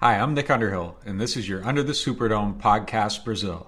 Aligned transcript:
Hi, 0.00 0.16
I'm 0.16 0.32
Nick 0.34 0.50
Underhill, 0.50 0.96
and 1.04 1.20
this 1.20 1.36
is 1.36 1.48
your 1.48 1.62
Under 1.66 1.82
the 1.82 1.92
Superdome 1.92 2.58
podcast 2.58 3.24
Brazil. 3.24 3.66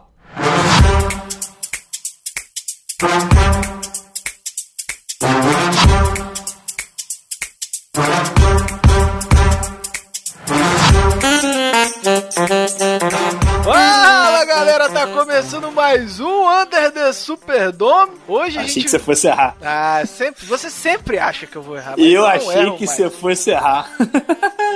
Fala 13.65 14.45
galera, 14.45 14.89
tá 14.89 15.07
começando 15.07 15.71
mais 15.71 16.19
um 16.19 16.49
Under 16.49 16.91
the 16.91 17.13
Superdome. 17.13 18.13
Hoje 18.27 18.59
a 18.59 18.63
Achei 18.63 18.75
gente. 18.75 18.85
que 18.85 18.91
você 18.91 18.99
fosse 18.99 19.27
errar. 19.27 19.57
Ah, 19.61 20.03
sempre. 20.07 20.47
Você 20.47 20.71
sempre 20.71 21.19
acha 21.19 21.47
que 21.47 21.57
eu 21.57 21.63
vou 21.63 21.77
errar. 21.77 21.95
mas 21.97 22.07
eu 22.07 22.21
não 22.23 22.27
achei 22.29 22.63
erro 22.63 22.77
que 22.79 22.87
mais. 22.87 22.97
você 22.97 23.11
fosse 23.11 23.51
errar. 23.51 23.91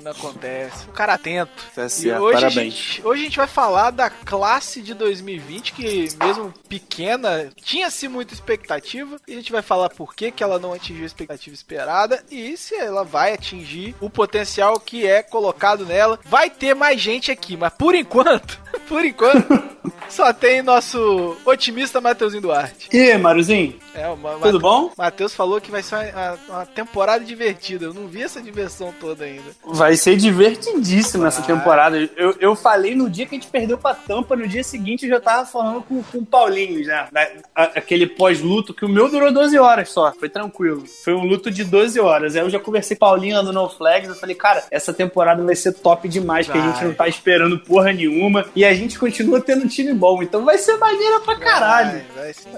Não 0.00 0.12
acontece. 0.12 0.86
Um 0.88 0.92
cara 0.92 1.14
atento. 1.14 1.50
Tá 1.74 1.86
E 1.86 1.90
certo, 1.90 2.22
hoje, 2.22 2.36
a 2.36 2.40
parabéns. 2.40 2.74
gente, 2.74 3.06
hoje 3.06 3.20
a 3.20 3.24
gente 3.24 3.36
vai 3.36 3.46
falar 3.46 3.90
da 3.90 4.08
classe 4.10 4.80
de 4.82 4.94
2020, 4.94 5.72
que 5.72 6.08
mesmo 6.22 6.52
pequena, 6.68 7.48
tinha-se 7.62 8.08
muita 8.08 8.34
expectativa. 8.34 9.20
E 9.26 9.32
a 9.32 9.36
gente 9.36 9.52
vai 9.52 9.62
falar 9.62 9.88
por 9.90 10.14
que, 10.14 10.30
que 10.30 10.42
ela 10.42 10.58
não 10.58 10.72
atingiu 10.72 11.02
a 11.02 11.06
expectativa 11.06 11.54
esperada 11.54 12.22
e 12.30 12.56
se 12.56 12.74
ela 12.74 13.04
vai 13.04 13.32
atingir 13.34 13.94
o 14.00 14.08
potencial 14.10 14.78
que 14.80 15.06
é 15.06 15.22
colocado 15.22 15.84
nela. 15.86 16.18
Vai 16.24 16.50
ter 16.50 16.74
mais 16.74 17.00
gente 17.00 17.30
aqui, 17.30 17.56
mas 17.56 17.72
por 17.72 17.94
enquanto, 17.94 18.60
por 18.88 19.04
enquanto, 19.04 19.62
só 20.08 20.32
tem 20.32 20.62
nosso 20.62 21.36
otimista 21.44 22.00
Mateuzinho 22.00 22.42
Duarte. 22.42 22.88
E 22.92 23.10
aí, 23.12 23.18
Maruzinho? 23.18 23.78
É, 23.94 24.08
o 24.08 24.16
Ma- 24.16 24.38
Tudo 24.40 24.58
bom? 24.60 24.90
Matheus 24.96 25.34
falou 25.34 25.60
que 25.60 25.70
vai 25.70 25.82
ser 25.82 25.96
uma, 26.14 26.38
uma 26.48 26.66
temporada 26.66 27.24
divertida. 27.24 27.84
Eu 27.86 27.94
não 27.94 28.06
vi 28.06 28.22
essa 28.22 28.40
diversão 28.40 28.92
toda 28.98 29.24
ainda. 29.24 29.50
Vai 29.64 29.91
ser 29.96 30.16
divertidíssimo 30.16 31.26
essa 31.26 31.40
Vai. 31.42 31.54
temporada. 31.56 32.10
Eu, 32.16 32.34
eu 32.40 32.54
falei 32.54 32.94
no 32.94 33.08
dia 33.08 33.26
que 33.26 33.34
a 33.34 33.38
gente 33.38 33.50
perdeu 33.50 33.76
pra 33.78 33.94
tampa, 33.94 34.36
no 34.36 34.46
dia 34.46 34.62
seguinte 34.64 35.04
eu 35.04 35.10
já 35.10 35.20
tava 35.20 35.46
falando 35.46 35.82
com, 35.82 36.02
com 36.02 36.18
o 36.18 36.26
Paulinho 36.26 36.82
já. 36.84 37.08
Da- 37.12 37.28
a- 37.54 37.62
aquele 37.76 38.06
pós-luto, 38.06 38.72
que 38.74 38.84
o 38.84 38.88
meu 38.88 39.08
durou 39.10 39.32
12 39.32 39.58
horas 39.58 39.90
só. 39.90 40.12
Foi 40.18 40.28
tranquilo. 40.28 40.84
Foi 41.04 41.14
um 41.14 41.24
luto 41.24 41.50
de 41.50 41.64
12 41.64 41.98
horas. 42.00 42.34
Aí 42.36 42.42
eu 42.42 42.50
já 42.50 42.58
conversei 42.58 42.96
com 42.96 43.04
o 43.04 43.08
Paulinho 43.08 43.36
lá 43.36 43.42
no 43.42 43.52
No 43.52 43.68
Flags. 43.68 44.08
Eu 44.08 44.14
falei, 44.16 44.34
cara, 44.34 44.64
essa 44.70 44.92
temporada 44.92 45.42
vai 45.44 45.54
ser 45.56 45.72
top 45.72 46.08
demais, 46.08 46.46
que 46.48 46.56
a 46.56 46.60
gente 46.60 46.76
Vai. 46.76 46.84
não 46.88 46.94
tá 46.94 47.08
esperando 47.08 47.58
porra 47.58 47.92
nenhuma. 47.92 48.44
E 48.54 48.64
a 48.64 48.74
gente 48.74 48.98
continua 48.98 49.40
tendo 49.40 49.64
um 49.64 49.68
time 49.68 49.92
bom. 49.94 50.22
Então 50.22 50.44
vai 50.44 50.58
ser 50.58 50.76
maneira 50.76 51.20
pra 51.20 51.36
caralho. 51.36 52.02
Vai, 52.14 52.24
vai 52.24 52.34
sim. 52.34 52.48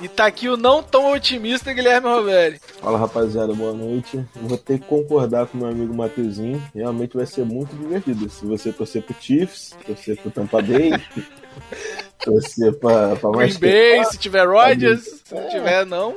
E 0.00 0.08
tá 0.08 0.26
aqui 0.26 0.48
o 0.48 0.56
não 0.56 0.82
tão 0.82 1.12
otimista 1.12 1.72
Guilherme 1.72 2.06
Roveri. 2.08 2.60
Fala 2.80 2.98
rapaziada, 2.98 3.52
boa 3.52 3.72
noite. 3.72 4.24
Vou 4.34 4.56
ter 4.56 4.78
que 4.78 4.86
concordar 4.86 5.46
com 5.46 5.58
meu 5.58 5.68
amigo 5.68 5.94
Matheusinho. 5.94 6.57
Realmente 6.74 7.16
vai 7.16 7.26
ser 7.26 7.44
muito 7.44 7.74
divertido. 7.76 8.28
Se 8.28 8.44
você 8.46 8.72
torcer 8.72 9.02
pro 9.02 9.14
Chiefs, 9.20 9.76
torcer 9.86 10.16
pro 10.16 10.30
Tampa 10.30 10.62
Bay, 10.62 10.92
torcer 12.22 12.72
pra, 12.74 13.16
pra 13.16 13.30
mais. 13.30 13.56
Green 13.56 13.96
Bay, 13.96 14.04
se 14.04 14.18
tiver 14.18 14.46
Rodgers, 14.46 15.22
se 15.24 15.34
não 15.34 15.48
tiver, 15.48 15.86
não. 15.86 16.16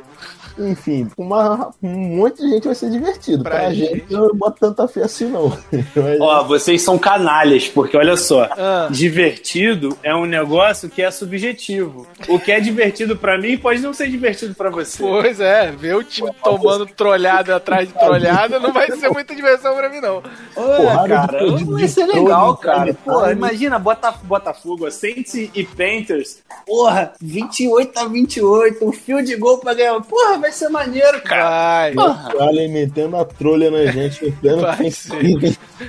Enfim, 0.57 1.07
uma, 1.17 1.71
um 1.81 1.89
monte 2.17 2.41
de 2.41 2.49
gente 2.49 2.65
vai 2.65 2.75
ser 2.75 2.89
divertido. 2.89 3.43
Pra 3.43 3.51
Pra, 3.61 3.73
gente. 3.73 3.89
gente, 3.99 4.13
eu 4.13 4.27
não 4.29 4.35
boto 4.35 4.57
tanta 4.59 4.87
fé 4.87 5.03
assim, 5.03 5.25
não. 5.29 5.49
Mas- 5.95 6.19
Ó, 6.19 6.43
vocês 6.43 6.81
são 6.81 6.97
canalhas, 6.97 7.67
porque 7.67 7.95
olha 7.97 8.15
só. 8.17 8.43
Ah. 8.51 8.87
Divertido 8.91 9.97
é 10.03 10.15
um 10.15 10.25
negócio 10.25 10.89
que 10.89 11.01
é 11.01 11.11
subjetivo. 11.11 12.07
O 12.27 12.39
que 12.39 12.51
é 12.51 12.59
divertido 12.59 13.15
pra 13.15 13.37
mim 13.37 13.57
pode 13.57 13.81
não 13.81 13.93
ser 13.93 14.09
divertido 14.09 14.55
pra 14.55 14.69
você. 14.69 14.97
Pois 15.01 15.39
é, 15.39 15.71
ver 15.71 15.95
o 15.95 16.03
time 16.03 16.31
tomando 16.43 16.85
trolhada 16.85 17.55
atrás 17.55 17.87
de 17.87 17.93
trolhada 17.93 18.59
não 18.59 18.71
vai 18.73 18.89
ser 18.91 19.09
muita 19.09 19.35
diversão 19.35 19.75
pra 19.75 19.89
mim, 19.89 19.99
não. 19.99 20.21
Porrada 20.55 21.07
cara, 21.27 21.45
de- 21.45 21.55
de- 21.63 21.71
vai 21.71 21.87
ser 21.87 22.05
legal, 22.05 22.55
todo, 22.55 22.63
cara. 22.63 22.93
Porra, 22.93 23.31
imagina 23.31 23.77
Bota, 23.79 24.11
Botafogo, 24.23 24.89
Saints 24.91 25.33
e 25.33 25.63
Panthers. 25.63 26.39
Porra, 26.65 27.13
28 27.21 27.97
a 27.99 28.07
28, 28.07 28.85
um 28.87 28.91
fio 28.91 29.23
de 29.23 29.35
gol 29.35 29.57
pra 29.59 29.73
ganhar. 29.73 29.99
Porra, 30.01 30.37
vai 30.41 30.51
ser 30.51 30.69
maneiro, 30.69 31.21
cara. 31.21 31.49
Vai. 31.49 31.93
Porra. 31.93 32.35
O 32.35 32.41
Allen 32.41 32.67
metendo 32.69 33.15
a 33.15 33.23
trolha 33.25 33.71
na 33.71 33.85
gente 33.91 34.25
em 34.25 34.31
pleno 34.31 34.61
Vai. 34.61 34.87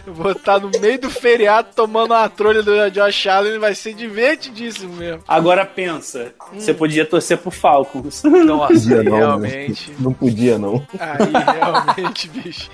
Eu 0.06 0.14
vou 0.14 0.32
estar 0.32 0.60
no 0.60 0.70
meio 0.80 0.98
do 1.00 1.10
feriado 1.10 1.68
tomando 1.74 2.12
uma 2.12 2.28
trolha 2.28 2.62
do 2.62 2.90
Josh 2.90 3.26
Allen, 3.26 3.58
vai 3.58 3.74
ser 3.74 3.94
divertidíssimo 3.94 4.94
mesmo. 4.94 5.22
Agora 5.26 5.64
pensa, 5.66 6.32
você 6.54 6.72
podia 6.72 7.04
torcer 7.04 7.38
pro 7.38 7.50
Falcons. 7.50 8.22
Nossa, 8.24 8.72
Podia 8.74 9.02
não, 9.02 9.16
realmente. 9.16 9.90
né? 9.90 9.96
Não 9.98 10.12
podia, 10.12 10.58
não. 10.58 10.86
Aí, 10.98 11.54
realmente, 11.58 12.28
bicho. 12.28 12.70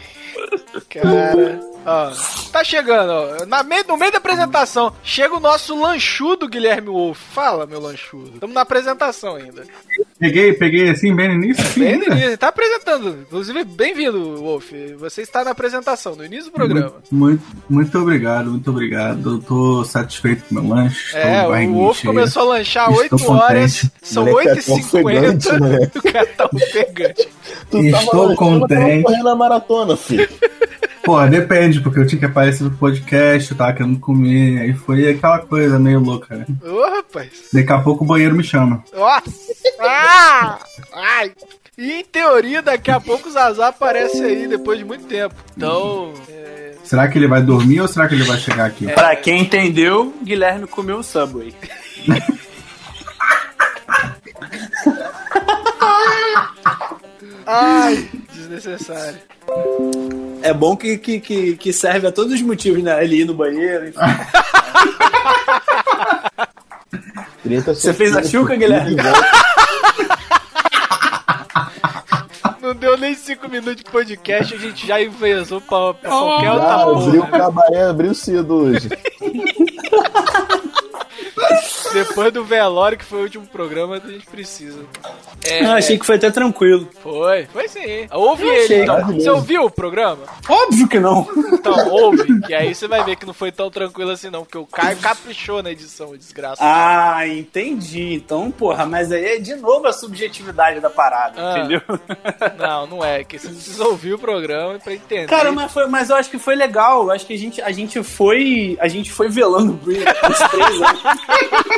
Cara, 0.90 1.60
ó, 1.88 2.50
tá 2.52 2.62
chegando, 2.64 3.10
ó. 3.10 3.46
Na 3.46 3.62
meio, 3.62 3.84
no 3.88 3.96
meio 3.96 4.12
da 4.12 4.18
apresentação, 4.18 4.92
chega 5.02 5.34
o 5.36 5.40
nosso 5.40 5.80
lanchudo 5.80 6.48
Guilherme 6.48 6.88
Wolf. 6.88 7.18
Fala, 7.32 7.66
meu 7.66 7.80
lanchudo. 7.80 8.30
Estamos 8.34 8.54
na 8.54 8.60
apresentação 8.62 9.36
ainda. 9.36 9.64
Peguei, 10.18 10.52
peguei 10.52 10.90
assim, 10.90 11.14
bem 11.14 11.28
no 11.28 11.34
início. 11.44 11.64
sim, 11.66 11.80
Bem 11.80 11.96
no 11.98 12.06
né? 12.06 12.16
início, 12.16 12.38
tá 12.38 12.48
apresentando. 12.48 13.08
Inclusive, 13.22 13.64
bem-vindo, 13.64 14.36
Wolf. 14.36 14.70
Você 14.98 15.22
está 15.22 15.44
na 15.44 15.50
apresentação, 15.52 16.14
no 16.16 16.24
início 16.24 16.46
do 16.46 16.52
programa. 16.52 16.94
Muito, 17.10 17.42
muito, 17.42 17.42
muito 17.68 17.98
obrigado, 17.98 18.50
muito 18.50 18.70
obrigado. 18.70 19.34
Eu 19.34 19.38
tô 19.40 19.84
satisfeito 19.84 20.44
com 20.48 20.56
o 20.56 20.62
meu 20.64 20.74
lanche. 20.74 21.16
É, 21.16 21.40
estou 21.42 21.52
o 21.52 21.72
Wolf 21.74 22.04
começou 22.04 22.42
a 22.42 22.44
lanchar 22.56 22.90
Estou 22.90 23.02
8 23.18 23.32
horas, 23.32 23.80
contente. 23.82 23.92
são 24.02 24.24
Moleque, 24.24 24.48
tá 24.62 24.72
8h50. 24.72 24.84
ofegante, 25.04 25.52
né? 25.60 25.90
O 25.98 26.12
cara 26.12 26.26
tá 26.26 26.50
ofegante. 26.52 27.28
Tu 27.70 27.78
Estou 27.78 27.82
lanchando, 28.26 28.34
contente. 28.36 28.68
tava 28.74 29.02
correndo 29.02 29.28
a 29.28 29.36
maratona, 29.36 29.96
filho. 29.96 30.28
Pô, 31.04 31.24
depende, 31.26 31.80
porque 31.80 31.98
eu 32.00 32.06
tinha 32.06 32.18
que 32.18 32.24
aparecer 32.26 32.64
no 32.64 32.70
podcast, 32.72 33.50
eu 33.50 33.56
tava 33.56 33.72
querendo 33.72 33.98
comer, 33.98 34.60
aí 34.60 34.74
foi 34.74 35.08
aquela 35.08 35.38
coisa 35.38 35.78
meio 35.78 36.00
louca, 36.00 36.36
né? 36.36 36.46
Ô, 36.62 36.90
rapaz. 36.96 37.48
Daqui 37.52 37.72
a 37.72 37.78
pouco 37.78 38.04
o 38.04 38.06
banheiro 38.06 38.34
me 38.36 38.44
chama. 38.44 38.84
Nossa! 38.94 39.30
Ah! 39.80 40.58
Ai! 40.92 41.32
E 41.78 41.92
em 42.00 42.04
teoria, 42.04 42.60
daqui 42.60 42.90
a 42.90 42.98
pouco 43.00 43.28
o 43.28 43.32
Zazá 43.32 43.68
aparece 43.68 44.22
aí 44.22 44.48
depois 44.48 44.78
de 44.78 44.84
muito 44.84 45.04
tempo. 45.06 45.34
Então. 45.56 46.12
é, 46.28 46.72
Será 46.82 47.06
que 47.08 47.16
ele 47.18 47.28
vai 47.28 47.40
dormir 47.40 47.80
ou 47.80 47.86
será 47.88 48.08
que 48.08 48.14
ele 48.14 48.24
vai 48.24 48.36
chegar 48.38 48.66
aqui? 48.66 48.86
pra 48.88 49.14
quem 49.14 49.42
entendeu, 49.42 50.12
Guilherme 50.22 50.66
comeu 50.66 50.98
o 50.98 51.04
Subway. 51.04 51.54
Ai, 57.46 58.08
desnecessário. 58.32 59.18
É 60.42 60.52
bom 60.52 60.76
que, 60.76 60.96
que, 60.98 61.20
que, 61.20 61.56
que 61.56 61.72
serve 61.72 62.06
a 62.06 62.12
todos 62.12 62.32
os 62.32 62.42
motivos, 62.42 62.82
né? 62.82 63.02
Ele 63.02 63.22
ir 63.22 63.24
no 63.24 63.34
banheiro, 63.34 63.88
enfim. 63.88 63.98
30 67.42 67.74
Você 67.74 67.94
fez 67.94 68.16
a 68.16 68.22
chuca, 68.22 68.54
Guilherme? 68.56 68.96
Não 72.60 72.74
deu 72.74 72.96
nem 72.98 73.14
5 73.14 73.48
minutos 73.48 73.76
de 73.76 73.84
podcast, 73.84 74.54
a 74.54 74.58
gente 74.58 74.86
já 74.86 75.00
envezou 75.00 75.60
pra, 75.60 75.94
pra 75.94 76.10
qualquer 76.10 76.50
outra 76.52 76.68
Já 76.68 76.82
abriu 76.82 77.22
o 77.22 77.26
porra. 77.26 77.38
cabaré, 77.38 77.82
abriu 77.84 78.14
cedo 78.14 78.54
hoje. 78.54 78.88
Depois 81.92 82.32
do 82.32 82.44
velório, 82.44 82.96
que 82.98 83.04
foi 83.04 83.18
o 83.20 83.22
último 83.22 83.46
programa, 83.46 83.96
a 83.96 84.08
gente 84.10 84.26
precisa. 84.26 84.80
É, 85.44 85.64
Eu 85.64 85.72
achei 85.72 85.98
que 85.98 86.04
foi 86.06 86.16
até 86.16 86.30
tranquilo. 86.30 86.88
Foi, 87.02 87.46
foi 87.46 87.68
sim. 87.68 88.06
Ouve 88.12 88.44
Eu 88.46 88.52
ele, 88.52 88.62
achei 88.64 88.82
então. 88.82 89.06
Você 89.14 89.30
ouviu 89.30 89.64
o 89.64 89.70
programa? 89.70 90.22
Óbvio 90.48 90.88
que 90.88 90.98
não. 90.98 91.28
Então, 91.52 91.88
ouve, 91.90 92.40
que 92.42 92.54
aí 92.54 92.74
você 92.74 92.86
vai 92.86 93.02
ver 93.04 93.16
que 93.16 93.26
não 93.26 93.34
foi 93.34 93.50
tão 93.52 93.70
tranquilo 93.70 94.10
assim 94.10 94.30
não, 94.30 94.42
porque 94.42 94.58
o 94.58 94.66
Caio 94.66 94.96
caprichou 94.98 95.62
na 95.62 95.70
edição, 95.70 96.16
desgraça. 96.16 96.62
Ah, 96.62 97.26
entendi. 97.26 98.14
Então, 98.14 98.50
porra, 98.50 98.86
mas 98.86 99.10
aí 99.12 99.24
é 99.36 99.38
de 99.38 99.54
novo 99.56 99.86
a 99.86 99.92
subjetividade 99.92 100.80
da 100.80 100.88
parada, 100.90 101.34
Ah. 101.36 101.58
entendeu? 101.58 101.80
Não, 102.58 102.86
não 102.86 103.04
é, 103.04 103.24
que 103.24 103.38
você 103.38 103.48
precisa 103.48 103.84
ouvir 103.84 104.14
o 104.14 104.18
programa 104.18 104.78
pra 104.78 104.92
entender. 104.94 105.26
Cara, 105.26 105.50
mas, 105.52 105.72
foi, 105.72 105.86
mas 105.86 106.10
eu 106.10 106.16
acho 106.16 106.30
que 106.30 106.38
foi 106.38 106.54
legal. 106.54 107.04
Eu 107.04 107.10
acho 107.10 107.26
que 107.26 107.34
a 107.34 107.38
gente, 107.38 107.60
a 107.62 107.70
gente 107.72 108.02
foi. 108.02 108.76
A 108.80 108.88
gente 108.88 109.10
foi 109.10 109.28
velando 109.28 109.72
o 109.72 109.76
Brie 109.76 109.98
uns 110.00 110.38
três 110.50 110.82
anos. 110.82 111.02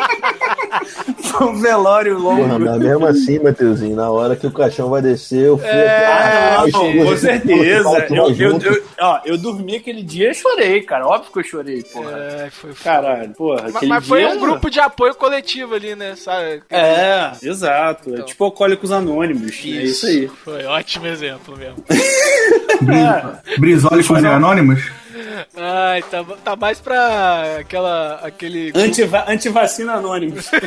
foi 1.22 1.46
um 1.48 1.60
velório 1.60 2.18
longo. 2.18 2.42
Porra, 2.42 2.58
mas 2.58 2.78
mesmo 2.78 3.06
assim, 3.06 3.38
Mateuzinho, 3.38 3.96
na 3.96 4.10
hora 4.10 4.34
que 4.36 4.46
o 4.46 4.50
caixão 4.52 4.90
vai 4.90 5.00
descer, 5.02 5.46
eu 5.46 5.58
fui 5.58 5.66
É, 5.66 6.06
Ah, 6.06 6.56
não, 6.58 6.64
as 6.64 6.72
com 7.10 7.16
certeza. 7.16 8.06
Eu, 8.10 8.34
eu, 8.36 8.58
eu- 8.60 8.82
ó, 9.00 9.20
eu 9.24 9.38
dormi 9.38 9.76
aquele 9.76 10.02
dia 10.02 10.30
e 10.30 10.34
chorei, 10.34 10.82
cara. 10.82 11.06
Óbvio 11.06 11.32
que 11.32 11.38
eu 11.40 11.44
chorei, 11.44 11.82
porra. 11.82 12.10
É, 12.12 12.48
foi 12.50 12.72
foda. 12.72 12.84
Caralho, 12.84 13.30
porra. 13.34 13.62
Mas, 13.64 13.76
aquele 13.76 13.88
mas 13.92 14.06
foi 14.06 14.20
dia- 14.20 14.28
um 14.30 14.38
grupo 14.40 14.70
de 14.70 14.80
apoio 14.80 15.14
coletivo 15.14 15.74
ali, 15.74 15.94
né? 15.94 16.14
Sabe? 16.16 16.62
É, 16.70 17.30
exato. 17.42 18.10
Então. 18.10 18.20
É 18.22 18.26
tipo 18.26 18.44
Alcoólicos 18.44 18.90
Anônimos. 18.92 19.60
É 19.64 19.68
isso 19.68 20.06
aí. 20.06 20.28
Foi 20.44 20.64
ótimo 20.64 21.06
exemplo 21.06 21.56
mesmo. 21.56 21.76
Bri- 22.82 23.58
Brizola 23.58 24.00
e 24.00 24.04
Cozinha 24.04 24.32
Anônimos? 24.36 24.82
Ai, 25.56 26.02
tá, 26.02 26.24
tá 26.44 26.56
mais 26.56 26.80
pra 26.80 27.58
aquela. 27.60 28.20
aquele. 28.22 28.72
Antiva 28.74 29.24
Antivacina 29.28 29.94
Anônimos. 29.94 30.50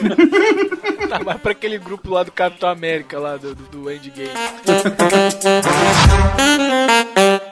Tá 1.09 1.19
mais 1.19 1.39
pra 1.41 1.51
aquele 1.51 1.77
grupo 1.77 2.09
lá 2.09 2.23
do 2.23 2.31
Capitão 2.31 2.67
América, 2.67 3.19
lá 3.19 3.38
do, 3.38 3.53
do, 3.53 3.63
do 3.65 3.91
Endgame. 3.91 4.31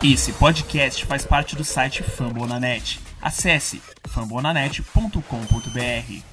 Esse 0.04 0.32
podcast 0.34 1.06
faz 1.06 1.26
parte 1.26 1.56
do 1.56 1.64
site 1.64 2.02
Fambonanet. 2.02 3.00
Acesse 3.22 3.80
fambonanet.com.br. 4.08 6.31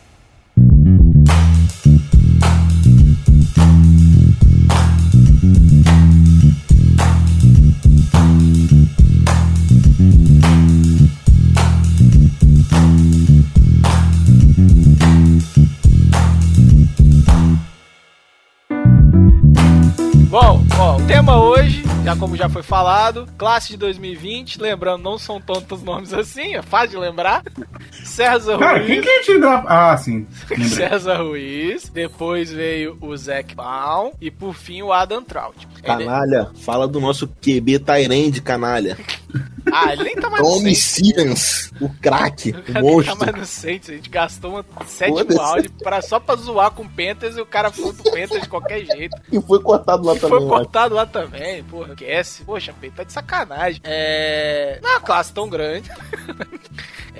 tema 21.08 21.40
hoje, 21.42 21.82
já 22.04 22.14
como 22.14 22.36
já 22.36 22.48
foi 22.50 22.62
falado, 22.62 23.26
classe 23.38 23.70
de 23.70 23.76
2020, 23.78 24.60
lembrando, 24.60 25.02
não 25.02 25.16
são 25.18 25.40
tantos 25.40 25.82
nomes 25.82 26.12
assim, 26.12 26.54
é 26.54 26.60
fácil 26.62 26.90
de 26.90 26.96
lembrar. 26.98 27.42
César 28.04 28.58
Cara, 28.58 28.78
Ruiz. 28.78 28.86
quem 28.86 29.00
que 29.00 29.08
a 29.08 29.22
gente 29.22 29.40
grava? 29.40 29.66
Ah, 29.68 29.96
sim. 29.96 30.26
Lembrei. 30.50 30.68
César 30.68 31.22
Ruiz, 31.22 31.88
depois 31.88 32.50
veio 32.52 32.96
o 33.00 33.16
Zac 33.16 33.54
Baum 33.54 34.12
e 34.20 34.30
por 34.30 34.54
fim 34.54 34.82
o 34.82 34.92
Adam 34.92 35.22
Trout. 35.22 35.66
Ele- 35.74 35.82
Canalha, 35.82 36.50
fala 36.62 36.86
do 36.86 37.00
nosso 37.00 37.26
QB 37.26 37.78
Tyrande, 37.80 38.40
canalha. 38.42 38.96
Ah, 39.72 39.92
ele 39.92 40.04
nem 40.04 40.14
tá 40.16 40.30
mais 40.30 40.42
no. 40.42 40.74
Simmons, 40.74 41.70
o 41.80 41.88
craque, 42.00 42.50
O 42.68 42.70
o 42.70 42.72
tá 42.72 42.80
monstro. 42.80 43.18
mais 43.18 43.36
no 43.36 43.46
Saints, 43.46 43.90
a 43.90 43.92
gente 43.94 44.08
gastou 44.10 44.50
uma 44.52 44.64
sétimo 44.86 45.36
round 45.36 45.68
pra, 45.82 46.00
só 46.02 46.18
pra 46.20 46.36
zoar 46.36 46.70
com 46.70 46.82
o 46.82 46.88
Panthers 46.88 47.36
e 47.36 47.40
o 47.40 47.46
cara 47.46 47.70
foi 47.70 47.92
pro 47.92 48.04
Panthers 48.10 48.42
de 48.42 48.48
qualquer 48.48 48.84
jeito. 48.84 49.16
E 49.30 49.40
foi 49.42 49.60
cortado 49.60 50.04
lá 50.06 50.14
E 50.14 50.18
também. 50.20 50.38
foi 50.38 50.48
cortado 50.48 50.94
lá 50.94 51.04
também, 51.06 51.62
porra, 51.64 51.90
esquece. 51.90 52.44
Poxa, 52.44 52.74
Peito, 52.80 52.96
tá 52.96 53.04
de 53.04 53.12
sacanagem. 53.12 53.80
É. 53.84 54.78
Não 54.82 54.90
é 54.90 54.92
uma 54.94 55.00
classe 55.00 55.32
tão 55.32 55.48
grande. 55.48 55.90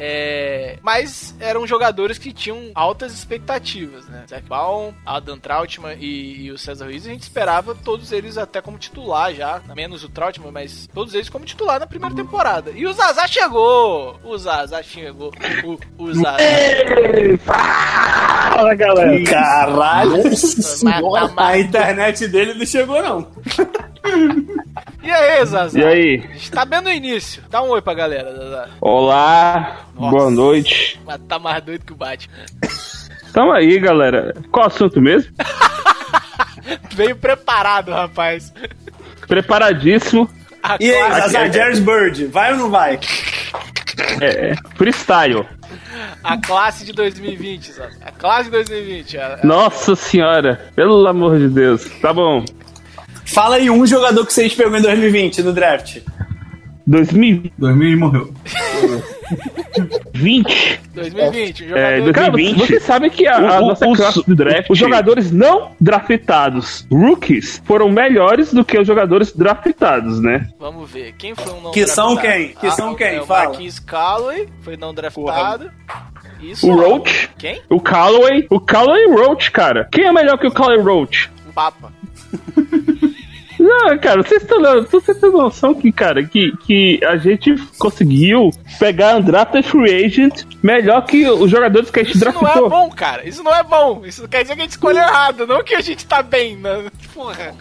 É, 0.01 0.79
mas 0.81 1.35
eram 1.41 1.67
jogadores 1.67 2.19
que 2.19 2.33
tinham 2.33 2.71
altas 2.73 3.13
expectativas, 3.13 4.07
né? 4.07 4.25
Zach 4.31 4.47
Baum, 4.47 4.95
Adam 5.05 5.37
Trautmann 5.37 5.97
e, 5.99 6.43
e 6.45 6.53
o 6.53 6.59
César 6.59 6.85
Ruiz, 6.85 7.05
a 7.05 7.09
gente 7.11 7.23
esperava 7.23 7.75
todos 7.75 8.13
eles 8.13 8.39
até 8.39 8.61
como 8.61 8.79
titular 8.79 9.35
já, 9.35 9.61
menos 9.75 10.05
o 10.05 10.09
Trautmann, 10.09 10.53
mas 10.53 10.89
todos 10.95 11.15
eles 11.15 11.29
como 11.29 11.45
titular 11.45 11.81
na 11.81 11.87
primeira 11.89 12.15
temporada. 12.15 12.38
E 12.75 12.87
o 12.87 12.93
Zazá 12.93 13.27
chegou! 13.27 14.17
O 14.23 14.39
Zazá 14.39 14.81
chegou. 14.81 15.33
O, 15.65 16.05
o 16.05 16.15
Zazá. 16.15 16.37
Fala, 17.45 18.75
galera. 18.75 19.25
Caralho. 19.25 20.23
Mata. 20.85 21.33
A 21.37 21.59
internet 21.59 22.29
dele 22.29 22.55
não 22.55 22.65
chegou, 22.65 23.03
não. 23.03 23.29
E 25.03 25.11
aí, 25.11 25.45
Zazá? 25.47 25.79
E 25.79 25.85
aí? 25.85 26.25
A 26.29 26.33
gente 26.35 26.51
tá 26.51 26.65
bem 26.65 26.81
no 26.81 26.91
início. 26.91 27.43
Dá 27.51 27.63
um 27.63 27.69
oi 27.69 27.81
pra 27.81 27.95
galera, 27.95 28.31
Zazá. 28.35 28.69
Olá, 28.81 29.87
Nossa. 29.95 30.11
boa 30.11 30.31
noite. 30.31 31.01
Mas 31.07 31.21
tá 31.27 31.39
mais 31.39 31.63
doido 31.63 31.85
que 31.85 31.93
o 31.93 31.97
Batman. 31.97 32.35
Tamo 33.33 33.53
aí, 33.53 33.79
galera. 33.79 34.35
Qual 34.51 34.65
o 34.65 34.69
assunto 34.69 35.01
mesmo? 35.01 35.33
Veio 36.95 37.17
preparado, 37.17 37.91
rapaz. 37.91 38.53
Preparadíssimo. 39.27 40.29
A 40.63 40.77
E 40.81 40.93
aí, 40.95 41.13
Zazar, 41.21 41.53
Jared 41.53 41.81
Bird, 41.81 42.27
vai 42.27 42.53
ou 42.53 42.59
não 42.59 42.71
vai? 42.71 42.99
É, 44.21 44.55
freestyle. 44.77 45.45
a 46.23 46.37
classe 46.39 46.85
de 46.85 46.93
2020, 46.93 47.73
Zazá. 47.73 47.91
A 48.05 48.13
classe 48.13 48.45
de 48.45 48.51
2020. 48.51 49.19
a- 49.19 49.39
a- 49.43 49.47
Nossa 49.47 49.95
senhora, 49.97 50.61
pelo 50.75 51.07
amor 51.07 51.39
de 51.39 51.49
Deus. 51.49 51.85
Tá 52.01 52.13
bom. 52.13 52.45
Fala 53.25 53.57
aí 53.57 53.69
um 53.71 53.87
jogador 53.87 54.25
que 54.27 54.33
vocês 54.33 54.55
pegou 54.55 54.77
em 54.77 54.83
2020 54.83 55.43
no 55.43 55.53
draft. 55.53 55.99
2020. 56.89 57.53
2000 57.59 57.89
e 57.91 57.97
morreu. 57.97 58.33
2020. 60.15 61.65
Um 61.65 61.77
É, 61.77 61.97
jogador... 61.99 62.13
cara, 62.15 62.31
2020. 62.31 62.67
você 62.67 62.81
sabe 62.81 63.11
que 63.11 63.27
a, 63.27 63.37
a 63.37 63.61
O- 63.61 63.69
nossa 63.69 63.87
os- 63.87 63.97
classe 63.97 64.23
do 64.27 64.35
draft, 64.35 64.71
os 64.71 64.79
jogadores 64.79 65.31
não 65.31 65.73
draftados, 65.81 66.87
rookies, 66.91 67.63
foram 67.65 67.91
melhores 67.91 68.53
do 68.53 68.65
que 68.65 68.79
os 68.79 68.87
jogadores 68.87 69.33
draftados, 69.35 70.21
né? 70.21 70.49
Vamos 70.59 70.91
ver. 70.91 71.13
Quem 71.19 71.35
foi 71.35 71.53
um 71.53 71.61
não 71.61 71.71
Que 71.73 71.87
são 71.87 72.15
draftado? 72.15 72.35
quem? 72.39 72.49
Que 72.55 72.71
são 72.73 72.95
quem? 72.95 73.07
É 73.17 73.21
o 73.21 73.27
Fala. 73.27 73.49
Marquis 73.51 73.79
Calloway 73.79 74.49
foi 74.63 74.77
não 74.77 74.95
draftado. 74.95 75.71
Isso. 76.41 76.71
O 76.71 76.75
Roach, 76.75 77.29
Quem? 77.37 77.61
o 77.69 77.81
Callaway, 77.81 78.47
o 78.49 78.61
Callaway 78.61 79.09
Roach, 79.13 79.51
cara. 79.51 79.89
Quem 79.91 80.05
é 80.07 80.13
melhor 80.13 80.39
que 80.39 80.47
o 80.47 80.53
Callaway 80.53 80.81
Roach? 80.81 81.31
O 81.49 81.53
Papa. 81.53 81.93
Não, 83.69 83.99
cara, 83.99 84.23
vocês 84.23 84.41
estão 84.43 84.61
vocês 84.91 85.19
têm 85.19 85.31
noção 85.31 85.75
que, 85.75 85.93
cara, 85.93 86.25
que, 86.25 86.57
que 86.65 87.01
a 87.05 87.17
gente 87.19 87.55
conseguiu 87.79 88.51
pegar 88.79 89.19
draft 89.21 89.63
free 89.65 90.07
agent 90.07 90.45
melhor 90.63 91.03
que 91.05 91.29
os 91.29 91.51
jogadores 91.51 91.91
que 91.91 92.01
a 92.01 92.03
gente 92.03 92.17
Isso 92.17 92.25
não 92.25 92.31
é 92.31 92.45
draftou. 92.45 92.71
bom, 92.71 92.89
cara. 92.91 93.29
Isso 93.29 93.43
não 93.43 93.55
é 93.55 93.63
bom. 93.63 94.03
Isso 94.07 94.27
quer 94.27 94.43
dizer 94.43 94.55
que 94.55 94.61
a 94.61 94.65
gente 94.65 94.71
escolheu 94.73 95.03
errado, 95.03 95.47
não 95.47 95.63
que 95.63 95.75
a 95.75 95.81
gente 95.83 96.07
tá 96.07 96.23
bem. 96.23 96.57
Né? 96.57 96.87
Porra. 97.13 97.55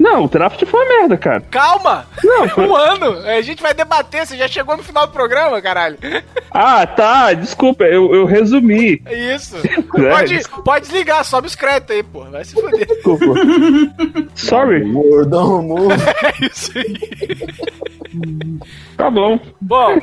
Não, 0.00 0.24
o 0.24 0.28
draft 0.28 0.64
foi 0.66 0.80
uma 0.84 0.98
merda, 0.98 1.16
cara. 1.16 1.40
Calma! 1.42 2.04
Não, 2.24 2.48
foi- 2.48 2.66
Um 2.66 2.74
ano! 2.74 3.20
A 3.24 3.40
gente 3.40 3.62
vai 3.62 3.72
debater, 3.72 4.26
você 4.26 4.36
já 4.36 4.48
chegou 4.48 4.76
no 4.76 4.82
final 4.82 5.06
do 5.06 5.12
programa, 5.12 5.62
caralho. 5.62 5.96
Ah, 6.50 6.84
tá, 6.84 7.32
desculpa, 7.34 7.84
eu, 7.84 8.12
eu 8.12 8.24
resumi. 8.24 9.00
É 9.06 9.34
isso. 9.36 9.54
É, 9.96 10.10
Pode, 10.10 10.36
desculpa. 10.36 10.62
pode 10.64 10.86
desligar, 10.86 11.24
sobe 11.24 11.46
os 11.46 11.54
créditos 11.54 11.94
aí, 11.94 12.02
pô. 12.02 12.24
Vai 12.24 12.44
se 12.44 12.54
foder. 12.60 12.84
Desculpa. 12.84 13.24
Sorry. 14.44 14.90
Gordão, 14.92 15.58
amor. 15.58 15.92
É 16.24 16.46
isso 16.46 16.72
aí. 16.78 16.94
Tá 18.96 19.10
bom. 19.10 19.38
Bom, 19.60 19.98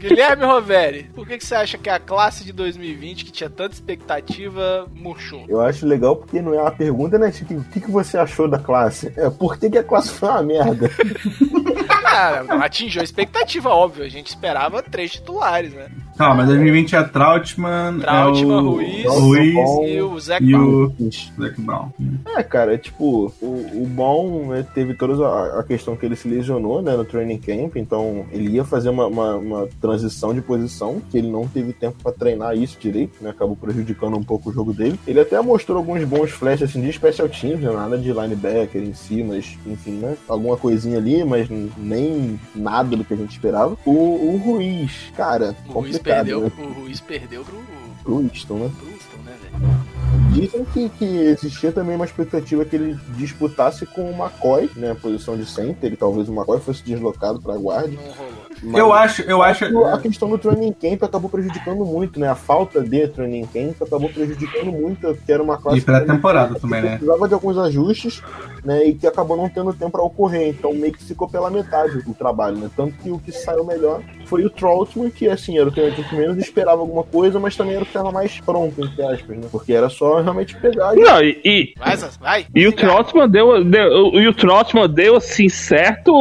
Guilherme 0.00 0.44
Roveri, 0.44 1.10
por 1.14 1.26
que, 1.26 1.38
que 1.38 1.44
você 1.44 1.54
acha 1.54 1.76
que 1.76 1.90
a 1.90 1.98
classe 1.98 2.44
de 2.44 2.52
2020, 2.52 3.24
que 3.24 3.32
tinha 3.32 3.50
tanta 3.50 3.74
expectativa, 3.74 4.86
murchou? 4.94 5.44
Eu 5.48 5.60
acho 5.60 5.86
legal 5.86 6.16
porque 6.16 6.40
não 6.40 6.54
é 6.54 6.60
uma 6.60 6.70
pergunta, 6.70 7.18
né? 7.18 7.30
Tipo, 7.30 7.54
o 7.54 7.64
que, 7.64 7.80
que 7.80 7.90
você 7.90 8.16
achou 8.16 8.48
da 8.48 8.58
classe? 8.58 9.12
É, 9.16 9.28
por 9.28 9.58
que, 9.58 9.70
que 9.70 9.78
a 9.78 9.84
classe 9.84 10.10
foi 10.10 10.28
uma 10.28 10.42
merda? 10.42 10.90
Cara, 12.18 12.44
atingiu 12.64 13.00
a 13.00 13.04
expectativa, 13.04 13.70
óbvio. 13.70 14.04
A 14.04 14.08
gente 14.08 14.26
esperava 14.28 14.82
três 14.82 15.12
titulares, 15.12 15.72
né? 15.72 15.88
Tá, 16.18 16.34
mas 16.34 16.48
2020 16.48 16.96
é 16.96 17.02
Trautmann, 17.04 18.00
Trautmann, 18.00 18.50
é 18.50 18.60
o 18.60 18.70
Ruiz, 18.70 19.04
Ruiz 19.06 19.54
E 19.88 20.02
o 20.02 20.18
Zac 20.18 20.44
e 20.44 20.56
o 20.56 20.92
Zac 21.40 21.60
Brown. 21.60 21.90
É, 22.36 22.42
cara, 22.42 22.74
é 22.74 22.76
tipo, 22.76 23.32
o, 23.40 23.46
o 23.46 23.86
Bom 23.88 24.48
né, 24.48 24.66
teve 24.74 24.94
toda 24.94 25.24
a, 25.24 25.60
a 25.60 25.62
questão 25.62 25.94
que 25.96 26.04
ele 26.04 26.16
se 26.16 26.26
lesionou, 26.26 26.82
né, 26.82 26.96
no 26.96 27.04
training 27.04 27.38
camp, 27.38 27.76
então 27.76 28.26
ele 28.32 28.50
ia 28.50 28.64
fazer 28.64 28.88
uma, 28.88 29.06
uma, 29.06 29.36
uma 29.36 29.68
transição 29.80 30.34
de 30.34 30.40
posição, 30.40 31.00
que 31.08 31.18
ele 31.18 31.30
não 31.30 31.46
teve 31.46 31.72
tempo 31.72 31.96
pra 32.02 32.10
treinar 32.10 32.56
isso 32.56 32.76
direito, 32.80 33.22
né, 33.22 33.30
acabou 33.30 33.54
prejudicando 33.54 34.16
um 34.16 34.24
pouco 34.24 34.50
o 34.50 34.52
jogo 34.52 34.72
dele. 34.74 34.98
Ele 35.06 35.20
até 35.20 35.40
mostrou 35.40 35.78
alguns 35.78 36.02
bons 36.02 36.32
flashes, 36.32 36.68
assim, 36.68 36.80
de 36.82 36.92
special 36.92 37.28
teams, 37.28 37.60
né, 37.60 37.70
nada 37.70 37.96
de 37.96 38.12
linebacker 38.12 38.82
em 38.82 38.92
si, 38.92 39.22
mas, 39.22 39.56
enfim, 39.64 39.92
né, 39.92 40.16
alguma 40.28 40.56
coisinha 40.56 40.98
ali, 40.98 41.22
mas 41.22 41.48
n- 41.48 41.70
nem 42.08 42.40
nada 42.54 42.96
do 42.96 43.04
que 43.04 43.14
a 43.14 43.16
gente 43.16 43.32
esperava. 43.32 43.76
O, 43.84 43.90
o 43.90 44.36
Ruiz, 44.36 45.12
cara, 45.16 45.54
O 45.68 45.72
Ruiz 45.72 45.98
perdeu, 45.98 46.42
né, 46.42 46.52
o 46.58 46.72
Ruiz 46.80 47.00
perdeu 47.00 47.44
pro, 47.44 47.58
pro 48.02 48.18
Winston, 48.18 48.54
né. 48.58 48.70
pro 48.76 49.22
né, 49.24 49.36
velho? 49.42 49.88
Dizem 50.32 50.64
que, 50.66 50.88
que 50.90 51.04
existia 51.04 51.72
também 51.72 51.96
uma 51.96 52.04
expectativa 52.04 52.64
que 52.64 52.76
ele 52.76 52.98
disputasse 53.16 53.84
com 53.86 54.10
o 54.10 54.14
McCoy, 54.14 54.70
né? 54.76 54.92
A 54.92 54.94
posição 54.94 55.36
de 55.36 55.44
center, 55.44 55.92
e 55.92 55.96
talvez 55.96 56.28
o 56.28 56.32
McCoy 56.32 56.60
fosse 56.60 56.82
deslocado 56.82 57.40
para 57.40 57.56
guarda. 57.56 57.88
Não 57.88 58.12
rolou. 58.12 58.47
Mas 58.62 58.78
Eu 58.78 58.92
acho, 58.92 59.22
eu 59.22 59.42
acho. 59.42 59.64
A 59.86 59.98
questão 59.98 60.28
do 60.28 60.38
training 60.38 60.72
camp 60.72 61.02
acabou 61.02 61.30
prejudicando 61.30 61.84
muito, 61.84 62.18
né? 62.18 62.28
A 62.28 62.34
falta 62.34 62.82
de 62.82 63.08
training 63.08 63.46
camp 63.46 63.82
acabou 63.82 64.08
prejudicando 64.08 64.72
muito, 64.72 65.14
que 65.24 65.32
era 65.32 65.42
uma 65.42 65.56
classe 65.56 65.78
E 65.78 66.06
temporada 66.06 66.58
também, 66.58 66.82
né? 66.82 66.90
precisava 66.96 67.28
de 67.28 67.34
alguns 67.34 67.58
ajustes, 67.58 68.22
né? 68.64 68.84
E 68.84 68.94
que 68.94 69.06
acabou 69.06 69.36
não 69.36 69.48
tendo 69.48 69.72
tempo 69.72 69.92
para 69.92 70.02
ocorrer. 70.02 70.48
Então 70.48 70.72
meio 70.72 70.92
que 70.92 71.04
ficou 71.04 71.28
pela 71.28 71.50
metade 71.50 72.02
o 72.06 72.14
trabalho, 72.14 72.56
né? 72.58 72.70
Tanto 72.76 72.94
que 72.98 73.10
o 73.10 73.18
que 73.18 73.32
saiu 73.32 73.64
melhor 73.64 74.02
foi 74.28 74.44
o 74.44 74.50
Troutman, 74.50 75.10
que 75.10 75.28
assim, 75.28 75.58
era 75.58 75.68
o 75.68 75.72
que 75.72 75.90
que 75.90 76.14
menos 76.14 76.36
esperava 76.36 76.80
alguma 76.80 77.02
coisa, 77.02 77.40
mas 77.40 77.56
também 77.56 77.74
era 77.74 77.82
o 77.82 77.86
que 77.86 77.90
estava 77.90 78.12
mais 78.12 78.38
pronto, 78.40 78.84
entre 78.84 79.02
aspas, 79.02 79.36
né? 79.36 79.48
Porque 79.50 79.72
era 79.72 79.88
só 79.88 80.20
realmente 80.20 80.56
pegar 80.56 80.94
e 80.96 81.00
Não, 81.00 81.22
e, 81.22 81.40
e, 81.44 81.74
Vai, 81.78 81.96
Zaz, 81.96 82.16
vai. 82.16 82.46
e 82.54 82.66
o. 82.66 82.72
Trotman 82.72 83.28
deu, 83.28 83.64
deu, 83.64 84.14
e 84.14 84.28
o 84.28 84.34
Trotman 84.34 84.88
deu 84.88 85.16
assim, 85.16 85.48
certo, 85.48 86.12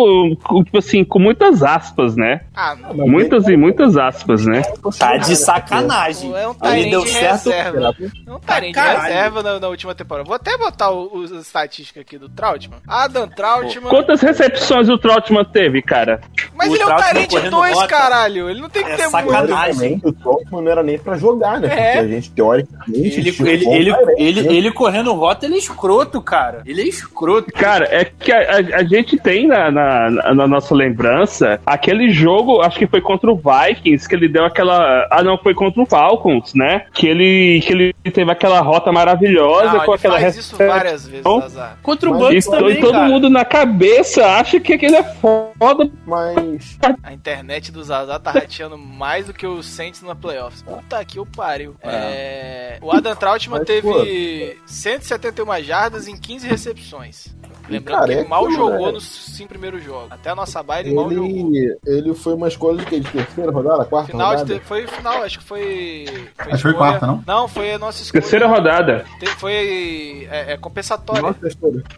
tipo 0.64 0.78
assim, 0.78 1.04
com 1.04 1.20
muitas 1.20 1.62
aspas, 1.62 2.16
né? 2.16 2.42
Ah, 2.56 2.76
não. 2.76 3.08
Muitas 3.08 3.48
e 3.48 3.56
muitas 3.56 3.98
aspas, 3.98 4.46
né? 4.46 4.62
Tá 4.98 5.18
de 5.18 5.36
sacanagem. 5.36 6.34
É 6.34 6.48
um 6.48 6.54
Tyrande 6.54 6.90
deu 6.90 7.04
de 7.04 7.10
certo. 7.10 7.50
reserva. 7.50 7.96
É 8.26 8.32
um 8.32 8.40
Tyrande 8.40 8.72
de 8.72 8.80
reserva 8.80 9.44
na, 9.44 9.60
na 9.60 9.68
última 9.68 9.94
temporada. 9.94 10.26
Vou 10.28 10.36
até 10.36 10.58
botar 10.58 10.90
o, 10.92 11.16
os 11.16 11.32
as 11.32 11.46
estatísticas 11.46 12.02
aqui 12.02 12.18
do 12.18 12.30
Trautmann. 12.30 12.80
Adam 12.88 13.28
Trautmann. 13.28 13.90
Quantas 13.90 14.22
recepções 14.22 14.90
o 14.90 14.98
Trotman 14.98 15.46
teve, 15.46 15.82
cara? 15.82 16.22
Mas 16.56 16.70
o 16.70 16.76
ele 16.76 16.84
é 16.84 16.86
um 16.88 16.96
Tyrande 16.96 17.28
correndo 17.28 17.52
2, 17.52 17.76
rota. 17.76 17.88
Caralho. 17.98 18.50
Ele 18.50 18.62
não 18.62 18.70
tem 18.70 18.84
que 18.84 18.92
É 18.92 18.96
ter 18.98 19.10
sacanagem. 19.10 19.90
muito. 19.92 20.10
O 20.10 20.14
Tolkien 20.14 20.62
não 20.62 20.72
era 20.72 20.84
nem 20.84 20.98
pra 20.98 21.18
jogar, 21.18 21.60
né? 21.60 21.68
É. 21.68 21.92
Porque 21.94 21.98
a 21.98 22.08
gente, 22.08 22.32
teoricamente, 22.32 23.20
Ele, 23.20 23.30
ele, 23.30 23.32
um 23.32 23.66
bom 23.66 23.76
ele, 23.76 23.94
Tyrant, 23.94 24.16
ele, 24.18 24.42
né? 24.44 24.54
ele 24.54 24.72
correndo 24.72 25.14
rota, 25.14 25.46
ele 25.46 25.56
é 25.56 25.58
escroto, 25.58 26.22
cara. 26.22 26.62
Ele 26.66 26.82
é 26.82 26.86
escroto. 26.88 27.52
Cara, 27.54 27.86
é 27.92 28.06
que 28.06 28.32
a, 28.32 28.38
a- 28.40 28.78
a 28.80 28.84
gente 28.84 29.18
tem 29.18 29.48
na, 29.48 29.70
na, 29.72 30.10
na 30.34 30.48
nossa 30.48 30.74
lembrança 30.74 31.60
aquele 31.66 32.10
jogo, 32.10 32.62
acho 32.62 32.78
que 32.78 32.88
foi 32.88 33.02
contra 33.02 33.32
o 33.32 33.36
Vikings, 33.36 34.08
que 34.08 34.16
ele 34.16 34.28
deu 34.28 34.46
aquela. 34.46 35.08
Ah, 35.12 35.24
não, 35.24 35.38
foi 35.38 35.54
contra 35.54 35.82
o 35.82 35.86
Falcons, 35.86 36.54
né? 36.54 36.86
Que 36.94 37.08
ele, 37.08 37.62
que 37.62 37.74
ele 37.74 37.94
teve 38.12 38.32
aquela 38.32 38.60
rota 38.62 38.92
maravilhosa 38.92 39.74
Não, 39.74 39.80
com 39.80 39.92
ele 39.92 39.96
aquela 39.96 40.20
faz 40.20 40.36
isso 40.38 40.56
várias 40.58 41.08
vezes, 41.08 41.26
Azar. 41.26 41.78
Contra 41.84 42.10
o 42.10 42.14
Mas 42.14 42.22
Bucks 42.22 42.46
E, 42.46 42.50
também, 42.52 42.72
e 42.78 42.80
todo 42.80 42.92
cara. 42.94 43.08
mundo 43.08 43.30
na 43.30 43.46
cabeça 43.46 44.26
acha 44.26 44.60
que 44.60 44.74
aquele 44.74 44.96
é 44.96 45.04
foda. 45.04 45.90
Mas 46.06 46.78
A 47.04 47.14
internet 47.14 47.72
do 47.72 47.84
Zazar 47.88 48.20
tá 48.20 48.32
rateando 48.32 48.78
mais 48.78 49.26
do 49.28 49.34
que 49.34 49.46
o 49.48 49.64
Saints 49.64 50.02
na 50.02 50.16
playoffs. 50.16 50.62
Puta 50.62 51.04
que 51.04 51.20
o 51.20 51.26
pariu. 51.26 51.76
É, 51.82 52.78
O 52.82 52.92
Adam 52.92 53.16
Trautmann 53.16 53.60
Mas, 53.60 53.68
teve 53.68 54.60
171 54.66 55.64
jardas 55.64 56.08
em 56.08 56.16
15 56.18 56.48
recepções. 56.48 57.28
Lembrando 57.70 57.96
cara, 58.00 58.08
que 58.08 58.14
é 58.14 58.20
ele 58.22 58.28
mal 58.30 58.46
aquilo, 58.46 58.58
jogou 58.72 58.86
né? 58.88 58.92
nos 58.94 59.04
cinco 59.36 59.50
primeiros 59.50 59.84
jogos. 59.84 60.12
Até 60.12 60.30
a 60.30 60.36
nossa 60.36 60.64
baile 60.64 60.90
ele 60.90 60.96
mal 60.96 61.12
jogou. 61.12 61.52
ele, 61.86 62.14
foi 62.16 62.34
uma 62.34 62.48
escolha 62.48 62.78
de, 62.78 62.86
quê? 62.86 63.00
de 63.00 63.10
terceira 63.12 63.52
rodada, 63.52 63.86
quarta 63.86 64.12
Final 64.12 64.30
de 64.36 64.42
rodada? 64.42 64.60
te- 64.60 64.66
foi 64.66 64.88
final, 64.88 65.24
acho 65.24 65.40
que 65.40 65.46
foi. 65.46 66.06
Acho 66.38 66.50
que 66.56 66.62
foi 66.62 66.74
quarta, 66.74 67.06
não? 67.08 67.24
Não, 67.26 67.48
foi 67.48 67.74
a 67.74 67.80
nossa 67.80 68.02
escolha. 68.02 68.22
Terceira 68.22 68.48
rodada. 68.48 69.06
Te- 69.20 69.26
Foi 69.38 70.28
é, 70.32 70.54
é 70.54 70.58
compensatória. 70.58 71.22
Nossa. 71.22 71.40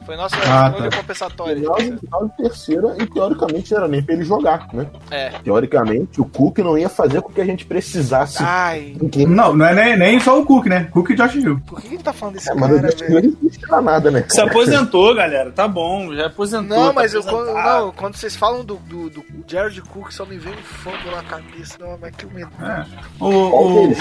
Foi 0.05 0.15
nossa 0.15 0.35
Ah, 0.45 0.69
escolha 0.69 0.89
tá. 0.89 0.97
compensatória. 0.97 1.55
Final 1.55 1.75
de, 1.77 1.97
final 1.97 2.25
de 2.27 2.37
terceira 2.37 2.95
e 2.99 3.05
teoricamente 3.07 3.71
não 3.71 3.77
era 3.79 3.87
nem 3.87 4.01
pra 4.03 4.13
ele 4.15 4.23
jogar, 4.23 4.67
né? 4.73 4.87
É. 5.11 5.29
Teoricamente, 5.43 6.19
o 6.21 6.25
Cook 6.25 6.59
não 6.59 6.77
ia 6.77 6.89
fazer 6.89 7.21
com 7.21 7.31
que 7.31 7.41
a 7.41 7.45
gente 7.45 7.65
precisasse. 7.65 8.37
Ai, 8.41 8.95
Ninguém- 8.99 9.27
Não, 9.27 9.55
não 9.55 9.65
é 9.65 9.73
nem, 9.73 9.97
nem 9.97 10.19
só 10.19 10.39
o 10.39 10.45
Cook, 10.45 10.65
né? 10.67 10.87
Cook 10.91 11.09
e 11.11 11.15
Josh 11.15 11.35
Hill. 11.35 11.59
por 11.67 11.81
que 11.81 11.87
ele 11.87 11.97
tá 12.03 12.11
falando 12.13 12.35
desse 12.35 12.49
É, 12.51 12.53
mas 12.55 12.71
cara, 12.75 12.87
acho 12.87 12.97
que 12.97 13.03
velho? 13.03 13.31
não 13.31 13.37
existe 13.41 13.67
pra 13.67 13.81
nada, 13.81 14.11
né? 14.11 14.25
Se 14.27 14.41
aposentou, 14.41 15.13
galera. 15.15 15.51
Tá 15.59 15.67
bom, 15.67 16.15
já 16.15 16.27
aposentou. 16.27 16.77
Não, 16.77 16.87
tá 16.87 16.93
mas 16.93 17.13
eu, 17.13 17.21
quando, 17.21 17.53
não, 17.53 17.91
quando 17.91 18.15
vocês 18.15 18.33
falam 18.33 18.63
do, 18.63 18.75
do, 18.77 19.09
do 19.09 19.25
Jared 19.45 19.81
Cook, 19.81 20.09
só 20.09 20.25
me 20.25 20.37
vem 20.37 20.53
um 20.53 20.63
fumble 20.63 21.11
na 21.13 21.21
cabeça. 21.21 21.77
Não, 21.77 21.97
mas 21.99 22.15
que 22.15 22.25
medo. 22.27 22.49
É. 22.61 22.85
O, 23.19 23.25
o, 23.27 23.87
o, 23.89 23.91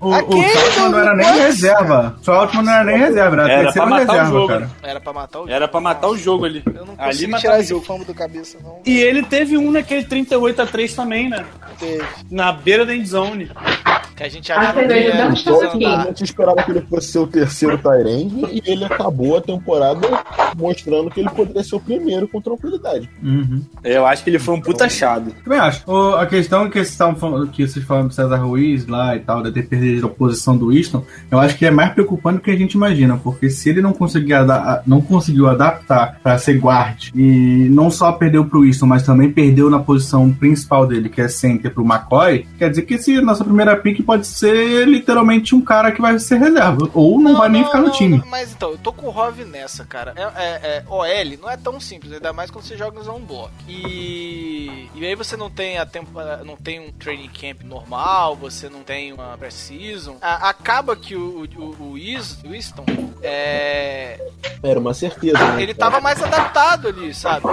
o, 0.00 0.10
o 0.10 0.88
não 0.90 0.98
era 1.00 1.16
nem 1.16 1.26
reserva. 1.40 2.14
O 2.18 2.22
Troutman 2.22 2.62
não 2.62 2.72
era 2.72 2.84
nem 2.84 2.98
reserva, 2.98 3.34
era 3.34 3.44
a 3.46 3.50
Era 3.50 3.62
terceira 3.64 3.88
pra 3.88 3.98
matar 3.98 4.12
o 4.12 4.16
reserva, 4.16 4.30
jogo. 4.32 4.48
cara. 4.48 4.70
Era 4.80 5.00
pra 5.00 5.12
matar 5.12 5.40
o 5.40 5.48
Era 5.48 5.68
pra 5.68 5.80
matar 5.80 6.08
o 6.08 6.16
jogo 6.16 6.44
ali. 6.44 6.62
Eu 6.66 6.86
não 6.86 6.94
Ali 6.96 7.26
o 7.26 7.36
esse 7.36 7.68
jogo. 7.70 7.84
fumble 7.84 8.04
do 8.04 8.14
cabeça, 8.14 8.58
não. 8.62 8.80
E 8.86 9.00
ele 9.00 9.24
teve 9.24 9.58
um 9.58 9.72
naquele 9.72 10.04
38 10.04 10.62
a 10.62 10.66
3 10.66 10.94
também, 10.94 11.28
né? 11.28 11.44
Teve. 11.80 12.04
Na 12.30 12.52
beira 12.52 12.86
da 12.86 12.94
endzone. 12.94 13.50
Que 14.18 14.24
a 14.24 14.28
gente 14.28 14.52
que 14.52 14.52
ia 14.52 15.88
andar. 15.94 16.00
A 16.02 16.06
gente 16.08 16.24
esperava 16.24 16.62
que 16.62 16.70
ele 16.72 16.80
fosse 16.82 17.12
ser 17.12 17.18
o 17.20 17.26
terceiro 17.26 17.78
Tyrande 17.78 18.46
e 18.52 18.62
ele 18.66 18.84
acabou 18.84 19.36
a 19.36 19.40
temporada 19.40 20.06
mostrando 20.56 21.08
que 21.10 21.20
ele 21.20 21.30
poderia 21.30 21.62
ser 21.62 21.76
o 21.76 21.80
primeiro 21.80 22.26
com 22.26 22.40
tranquilidade. 22.40 23.08
Uhum. 23.22 23.62
Eu 23.84 24.04
acho 24.04 24.24
que 24.24 24.30
ele 24.30 24.38
foi 24.38 24.54
um 24.56 24.60
puta 24.60 24.86
achado. 24.86 25.32
Também 25.44 25.58
acho. 25.60 25.88
O- 25.88 26.16
a 26.16 26.26
questão 26.26 26.68
que 26.68 26.74
vocês 26.78 26.88
estavam 26.90 27.14
falando, 27.14 27.48
que 27.48 27.66
vocês 27.66 27.84
falaram 27.84 28.08
do 28.08 28.14
César 28.14 28.36
Ruiz 28.36 28.86
lá 28.86 29.14
e 29.14 29.20
tal, 29.20 29.42
de 29.42 29.52
ter 29.52 29.62
perdido 29.68 30.06
a 30.06 30.10
posição 30.10 30.56
do 30.56 30.68
Winston, 30.68 31.04
eu 31.30 31.38
acho 31.38 31.56
que 31.56 31.64
é 31.64 31.70
mais 31.70 31.92
preocupante 31.92 32.38
do 32.38 32.42
que 32.42 32.50
a 32.50 32.56
gente 32.56 32.72
imagina, 32.72 33.16
porque 33.16 33.48
se 33.48 33.68
ele 33.70 33.80
não 33.80 33.92
conseguir 33.92 34.34
não 34.86 35.00
conseguiu 35.00 35.48
adaptar 35.48 36.18
para 36.22 36.36
ser 36.38 36.58
guard 36.58 37.10
e 37.14 37.68
não 37.70 37.90
só 37.90 38.10
perdeu 38.12 38.44
pro 38.44 38.62
Winston, 38.62 38.86
mas 38.86 39.04
também 39.04 39.30
perdeu 39.30 39.70
na 39.70 39.78
posição 39.78 40.30
principal 40.32 40.86
dele, 40.86 41.08
que 41.08 41.20
é 41.20 41.28
center 41.28 41.72
pro 41.72 41.84
McCoy, 41.84 42.46
quer 42.58 42.70
dizer 42.70 42.82
que 42.82 42.94
esse 42.94 43.20
nossa 43.20 43.44
primeira 43.44 43.76
pick 43.76 44.02
pode 44.08 44.26
ser 44.26 44.88
literalmente 44.88 45.54
um 45.54 45.60
cara 45.60 45.92
que 45.92 46.00
vai 46.00 46.18
ser 46.18 46.38
reserva, 46.38 46.88
ou 46.94 47.20
não, 47.20 47.36
vai 47.36 47.50
nem 47.50 47.62
ficar 47.62 47.80
no 47.80 47.88
não, 47.88 47.92
time. 47.92 48.16
não, 48.16 48.26
mas 48.26 48.50
então, 48.52 48.70
eu 48.70 48.78
tô 48.78 48.90
com 48.90 49.06
o 49.06 49.10
Rov 49.10 49.38
nessa, 49.44 49.84
cara. 49.84 50.14
É, 50.16 50.22
é, 50.22 50.60
é, 50.78 50.84
OL 50.88 51.38
não 51.42 51.50
é 51.50 51.58
tão 51.58 51.78
simples, 51.78 52.14
ainda 52.14 52.32
mais 52.32 52.50
quando 52.50 52.64
você 52.64 52.74
joga 52.74 52.98
no 52.98 53.04
zone 53.04 53.20
block. 53.26 53.52
E, 53.68 54.88
e 54.94 55.04
aí 55.04 55.14
você 55.14 55.36
não 55.36 55.50
tem 55.50 55.76
a 55.76 55.84
tempo, 55.84 56.08
não 56.46 56.56
tem 56.56 56.80
um 56.80 56.90
training 56.92 57.28
camp 57.28 57.62
normal, 57.64 58.34
você 58.34 58.70
não 58.70 58.80
tem 58.80 59.12
uma 59.12 59.36
pré-season. 59.36 60.16
A- 60.22 60.48
Acaba 60.48 60.96
que 60.96 61.14
o, 61.14 61.46
o, 61.58 61.90
o 61.92 61.98
Is- 61.98 62.38
o 62.42 62.48
Winston 62.48 62.86
é, 63.22 64.18
Era 64.62 64.80
uma 64.80 64.94
certeza. 64.94 65.36
né? 65.52 65.62
ele 65.62 65.74
tava 65.74 66.00
mais 66.00 66.22
adaptado 66.22 66.88
ali, 66.88 67.12
sabe? 67.12 67.44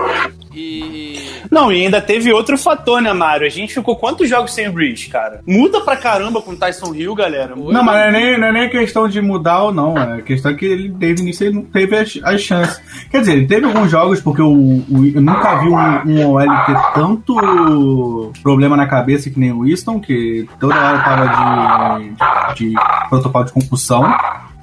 E 0.53 1.19
Não, 1.51 1.71
e 1.71 1.81
ainda 1.83 2.01
teve 2.01 2.31
outro 2.31 2.57
fator, 2.57 3.01
né, 3.01 3.11
Mário? 3.11 3.45
A 3.45 3.49
gente 3.49 3.73
ficou 3.73 3.95
quantos 3.97 4.29
jogos 4.29 4.53
sem 4.53 4.67
o 4.67 4.71
Breeze, 4.71 5.07
cara? 5.09 5.41
Muda 5.45 5.81
pra 5.81 5.97
caramba 5.97 6.41
com 6.45 6.51
o 6.51 6.55
Tyson 6.55 6.93
Hill, 6.93 7.15
galera. 7.15 7.55
Não, 7.55 7.83
mas 7.83 7.85
não 7.85 7.93
é, 7.95 8.11
nem, 8.11 8.39
não 8.39 8.47
é 8.47 8.51
nem 8.51 8.69
questão 8.69 9.07
de 9.09 9.19
mudar 9.21 9.63
ou 9.63 9.73
não. 9.73 9.97
É 9.97 10.21
questão 10.21 10.55
que 10.55 10.65
ele 10.65 10.89
teve 10.97 11.21
início, 11.21 11.47
ele 11.47 11.55
não 11.55 11.63
teve 11.63 11.97
as, 11.97 12.19
as 12.23 12.41
chances. 12.41 12.81
Quer 13.09 13.19
dizer, 13.21 13.33
ele 13.33 13.47
teve 13.47 13.65
alguns 13.65 13.89
jogos, 13.91 14.21
porque 14.21 14.41
o, 14.41 14.47
o- 14.53 15.11
eu 15.13 15.21
nunca 15.21 15.55
vi 15.59 15.67
um, 15.67 15.75
um 16.21 16.29
OL 16.31 16.65
ter 16.65 16.93
tanto 16.93 18.31
problema 18.43 18.77
na 18.77 18.87
cabeça 18.87 19.29
que 19.29 19.39
nem 19.39 19.51
o 19.51 19.61
Winston, 19.63 19.99
que 19.99 20.47
toda 20.59 20.75
hora 20.75 20.99
tava 20.99 21.99
de, 21.99 22.09
de, 22.55 22.69
de 22.69 22.75
protocolo 23.09 23.45
de 23.45 23.51
concussão. 23.53 24.03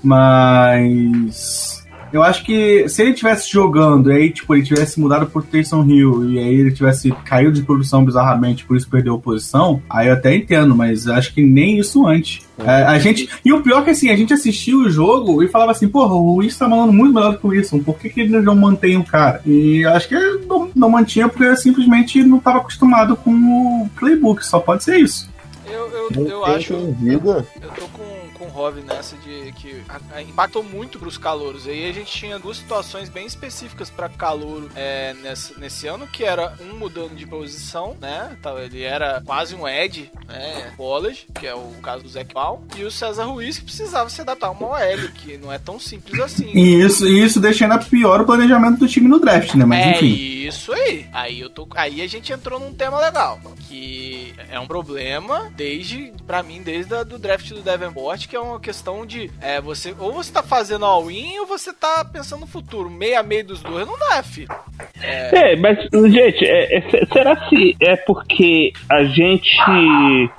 Mas. 0.05 1.82
Eu 2.13 2.23
acho 2.23 2.45
que 2.45 2.89
se 2.89 3.03
ele 3.03 3.15
tivesse 3.15 3.51
jogando 3.51 4.13
e 4.13 4.17
aí, 4.17 4.31
tipo, 4.31 4.55
ele 4.55 4.65
tivesse 4.65 5.01
mudado 5.01 5.27
pro 5.27 5.43
Taysom 5.43 5.85
Hill 5.85 6.31
e 6.31 6.39
aí 6.39 6.55
ele 6.55 6.71
tivesse 6.71 7.11
caído 7.25 7.53
de 7.53 7.63
produção 7.63 8.05
bizarramente, 8.05 8.65
por 8.65 8.77
isso 8.77 8.89
perdeu 8.89 9.15
a 9.15 9.19
posição, 9.19 9.83
aí 9.89 10.09
eu 10.09 10.13
até 10.13 10.35
entendo, 10.35 10.75
mas 10.75 11.09
acho 11.09 11.33
que 11.33 11.43
nem 11.43 11.79
isso 11.79 12.07
antes. 12.07 12.47
É, 12.59 12.85
a 12.85 12.99
gente. 12.99 13.29
E 13.45 13.53
o 13.53 13.63
pior 13.63 13.81
é 13.81 13.85
que 13.85 13.91
assim, 13.91 14.11
a 14.11 14.17
gente 14.17 14.33
assistiu 14.33 14.81
o 14.81 14.91
jogo 14.91 15.43
e 15.43 15.49
falava 15.49 15.73
assim, 15.73 15.89
porra, 15.89 16.15
o 16.15 16.37
Wilson 16.37 16.59
tá 16.59 16.69
mandando 16.69 16.93
muito 16.93 17.15
melhor 17.15 17.33
do 17.33 17.39
que 17.39 17.47
o 17.47 17.51
Wilson, 17.51 17.79
por 17.81 17.99
que, 17.99 18.11
que 18.11 18.21
ele 18.21 18.41
não 18.41 18.55
mantém 18.55 18.97
o 18.97 19.05
cara? 19.05 19.41
E 19.47 19.81
eu 19.81 19.91
acho 19.91 20.09
que 20.09 20.15
não, 20.47 20.71
não 20.75 20.91
mantinha 20.91 21.29
porque 21.29 21.57
simplesmente 21.57 22.23
não 22.23 22.39
tava 22.39 22.59
acostumado 22.59 23.17
com 23.17 23.31
o 23.31 23.91
playbook, 23.99 24.45
só 24.45 24.61
pode 24.61 24.85
ser 24.85 24.99
isso. 24.99 25.29
eu, 25.67 25.73
eu, 25.73 26.27
eu 26.27 26.43
tem 26.43 26.55
acho. 26.55 26.95
diga. 27.01 27.47
Eu 27.61 27.69
tô 27.71 27.87
com, 27.89 28.22
Rov 28.53 28.77
nessa 28.83 29.17
de 29.17 29.53
que 29.53 29.83
a- 29.89 30.17
a- 30.17 30.23
impactou 30.23 30.63
muito 30.63 30.99
pros 30.99 31.17
calouros. 31.19 31.67
Aí 31.67 31.89
a 31.89 31.93
gente 31.93 32.13
tinha 32.13 32.39
duas 32.39 32.57
situações 32.59 33.09
bem 33.09 33.27
específicas 33.27 33.91
pra 33.91 34.09
calouro 34.09 34.69
é, 34.77 35.15
nesse, 35.23 35.59
nesse 35.59 35.87
ano, 35.87 36.07
que 36.07 36.25
era 36.25 36.55
um 36.61 36.75
mudando 36.79 37.15
de 37.15 37.27
posição, 37.27 37.97
né? 38.01 38.37
Então, 38.39 38.59
ele 38.59 38.83
era 38.83 39.23
quase 39.25 39.55
um 39.55 39.67
Ed, 39.67 40.11
né? 40.29 40.73
College, 40.77 41.27
que 41.39 41.47
é 41.47 41.55
o 41.55 41.73
caso 41.83 42.03
do 42.03 42.09
Zach 42.09 42.33
Ball, 42.33 42.63
e 42.77 42.85
o 42.85 42.91
César 42.91 43.25
Ruiz, 43.25 43.59
que 43.59 43.65
precisava 43.65 44.09
se 44.11 44.21
adaptar 44.21 44.49
a 44.49 44.51
uma 44.51 44.69
OL, 44.69 45.09
que 45.15 45.37
não 45.39 45.53
é 45.53 45.59
tão 45.59 45.79
simples 45.79 46.21
assim. 46.21 46.51
E 46.55 46.81
isso, 46.83 47.07
isso 47.09 47.41
deixa 47.41 47.65
ainda 47.65 47.79
pior 47.79 48.21
o 48.21 48.27
planejamento 48.27 48.79
do 48.79 48.89
time 48.89 49.09
no 49.09 49.19
draft, 49.19 49.55
né? 49.55 49.65
Mas 49.65 49.87
é 49.87 49.91
enfim. 49.97 50.47
isso 50.47 50.73
aí. 50.73 51.07
Aí 51.13 51.41
eu 51.41 51.51
tô, 51.51 51.67
aí 51.75 52.01
a 52.03 52.07
gente 52.07 52.33
entrou 52.33 52.59
num 52.61 52.73
tema 52.75 53.01
legal, 53.01 53.41
que 53.69 54.35
é 54.51 54.59
um 54.59 54.67
problema 54.67 55.51
desde 55.57 56.13
para 56.27 56.43
mim 56.43 56.63
desde 56.63 56.95
a, 56.95 57.03
do 57.03 57.19
draft 57.19 57.49
do 57.51 57.63
Davenport, 57.63 58.27
que 58.29 58.37
é 58.37 58.41
uma 58.43 58.61
questão 58.61 59.07
de 59.07 59.31
é, 59.41 59.61
você 59.61 59.95
ou 59.99 60.13
você 60.13 60.33
tá 60.33 60.43
fazendo 60.43 60.85
all-in 60.85 61.39
ou 61.41 61.47
você 61.47 61.73
tá 61.73 62.05
pensando 62.05 62.41
no 62.41 62.47
futuro. 62.47 62.91
Meio 62.91 63.19
a 63.19 63.23
meio 63.23 63.45
dos 63.45 63.61
dois 63.63 63.87
não 63.87 63.99
dá, 63.99 64.23
filho. 64.23 64.49
É, 65.01 65.57
mas, 65.57 65.79
gente, 66.11 66.45
é- 66.45 66.77
é- 66.79 67.07
será 67.13 67.49
se 67.49 67.77
é 67.81 67.97
porque 67.97 68.73
a 68.91 69.05
gente. 69.05 70.31